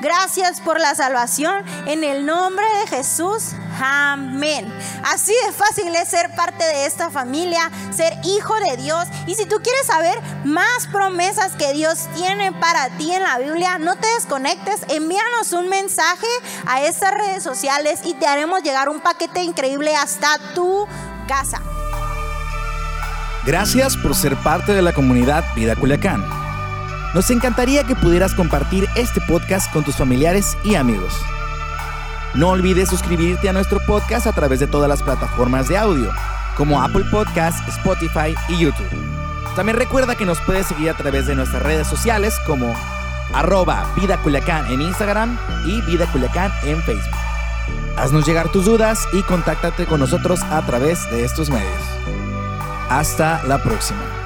Gracias 0.00 0.60
por 0.60 0.80
la 0.80 0.94
salvación 0.94 1.64
en 1.86 2.04
el 2.04 2.24
nombre 2.24 2.64
de 2.80 2.96
Jesús. 2.96 3.52
Amén. 3.82 4.72
Así 5.04 5.32
de 5.46 5.52
fácil 5.52 5.94
es 5.94 6.08
ser 6.08 6.34
parte 6.34 6.64
de 6.64 6.86
esta 6.86 7.10
familia, 7.10 7.70
ser 7.94 8.14
hijo 8.24 8.54
de 8.60 8.76
Dios. 8.76 9.06
Y 9.26 9.34
si 9.34 9.46
tú 9.46 9.56
quieres 9.62 9.86
saber 9.86 10.18
más 10.44 10.86
promesas 10.90 11.52
que 11.52 11.72
Dios 11.72 12.08
tiene 12.14 12.52
para 12.52 12.88
ti 12.96 13.12
en 13.12 13.22
la 13.22 13.38
Biblia, 13.38 13.78
no 13.78 13.96
te 13.96 14.06
desconectes, 14.14 14.82
envíanos 14.88 15.52
un 15.52 15.68
mensaje 15.68 16.26
a 16.66 16.82
estas 16.82 17.12
redes 17.12 17.42
sociales 17.42 18.00
y 18.04 18.14
te 18.14 18.26
haremos 18.26 18.62
llegar 18.62 18.88
un 18.88 19.00
paquete 19.00 19.19
increíble 19.42 19.94
hasta 19.96 20.38
tu 20.54 20.86
casa. 21.28 21.60
Gracias 23.44 23.96
por 23.96 24.14
ser 24.14 24.36
parte 24.36 24.72
de 24.72 24.82
la 24.82 24.92
comunidad 24.92 25.44
Vida 25.54 25.74
Culiacán. 25.76 26.24
Nos 27.14 27.30
encantaría 27.30 27.84
que 27.84 27.96
pudieras 27.96 28.34
compartir 28.34 28.86
este 28.94 29.20
podcast 29.22 29.72
con 29.72 29.82
tus 29.82 29.96
familiares 29.96 30.56
y 30.62 30.74
amigos. 30.74 31.12
No 32.34 32.50
olvides 32.50 32.88
suscribirte 32.88 33.48
a 33.48 33.52
nuestro 33.52 33.80
podcast 33.84 34.26
a 34.26 34.32
través 34.32 34.60
de 34.60 34.66
todas 34.66 34.88
las 34.88 35.02
plataformas 35.02 35.68
de 35.68 35.76
audio, 35.76 36.12
como 36.56 36.80
Apple 36.80 37.04
Podcasts, 37.10 37.62
Spotify 37.68 38.34
y 38.48 38.58
YouTube. 38.58 38.86
También 39.56 39.76
recuerda 39.76 40.14
que 40.14 40.26
nos 40.26 40.40
puedes 40.42 40.66
seguir 40.66 40.90
a 40.90 40.96
través 40.96 41.26
de 41.26 41.34
nuestras 41.34 41.62
redes 41.62 41.88
sociales 41.88 42.34
como 42.46 42.72
arroba 43.34 43.92
Vida 43.96 44.16
Culiacán 44.22 44.66
en 44.70 44.80
Instagram 44.80 45.36
y 45.66 45.80
Vida 45.82 46.06
Culiacán 46.12 46.52
en 46.62 46.80
Facebook. 46.82 47.29
Haznos 47.96 48.26
llegar 48.26 48.50
tus 48.50 48.64
dudas 48.64 49.06
y 49.12 49.22
contáctate 49.22 49.86
con 49.86 50.00
nosotros 50.00 50.40
a 50.42 50.64
través 50.66 51.10
de 51.10 51.24
estos 51.24 51.50
medios. 51.50 51.82
Hasta 52.88 53.42
la 53.44 53.62
próxima. 53.62 54.19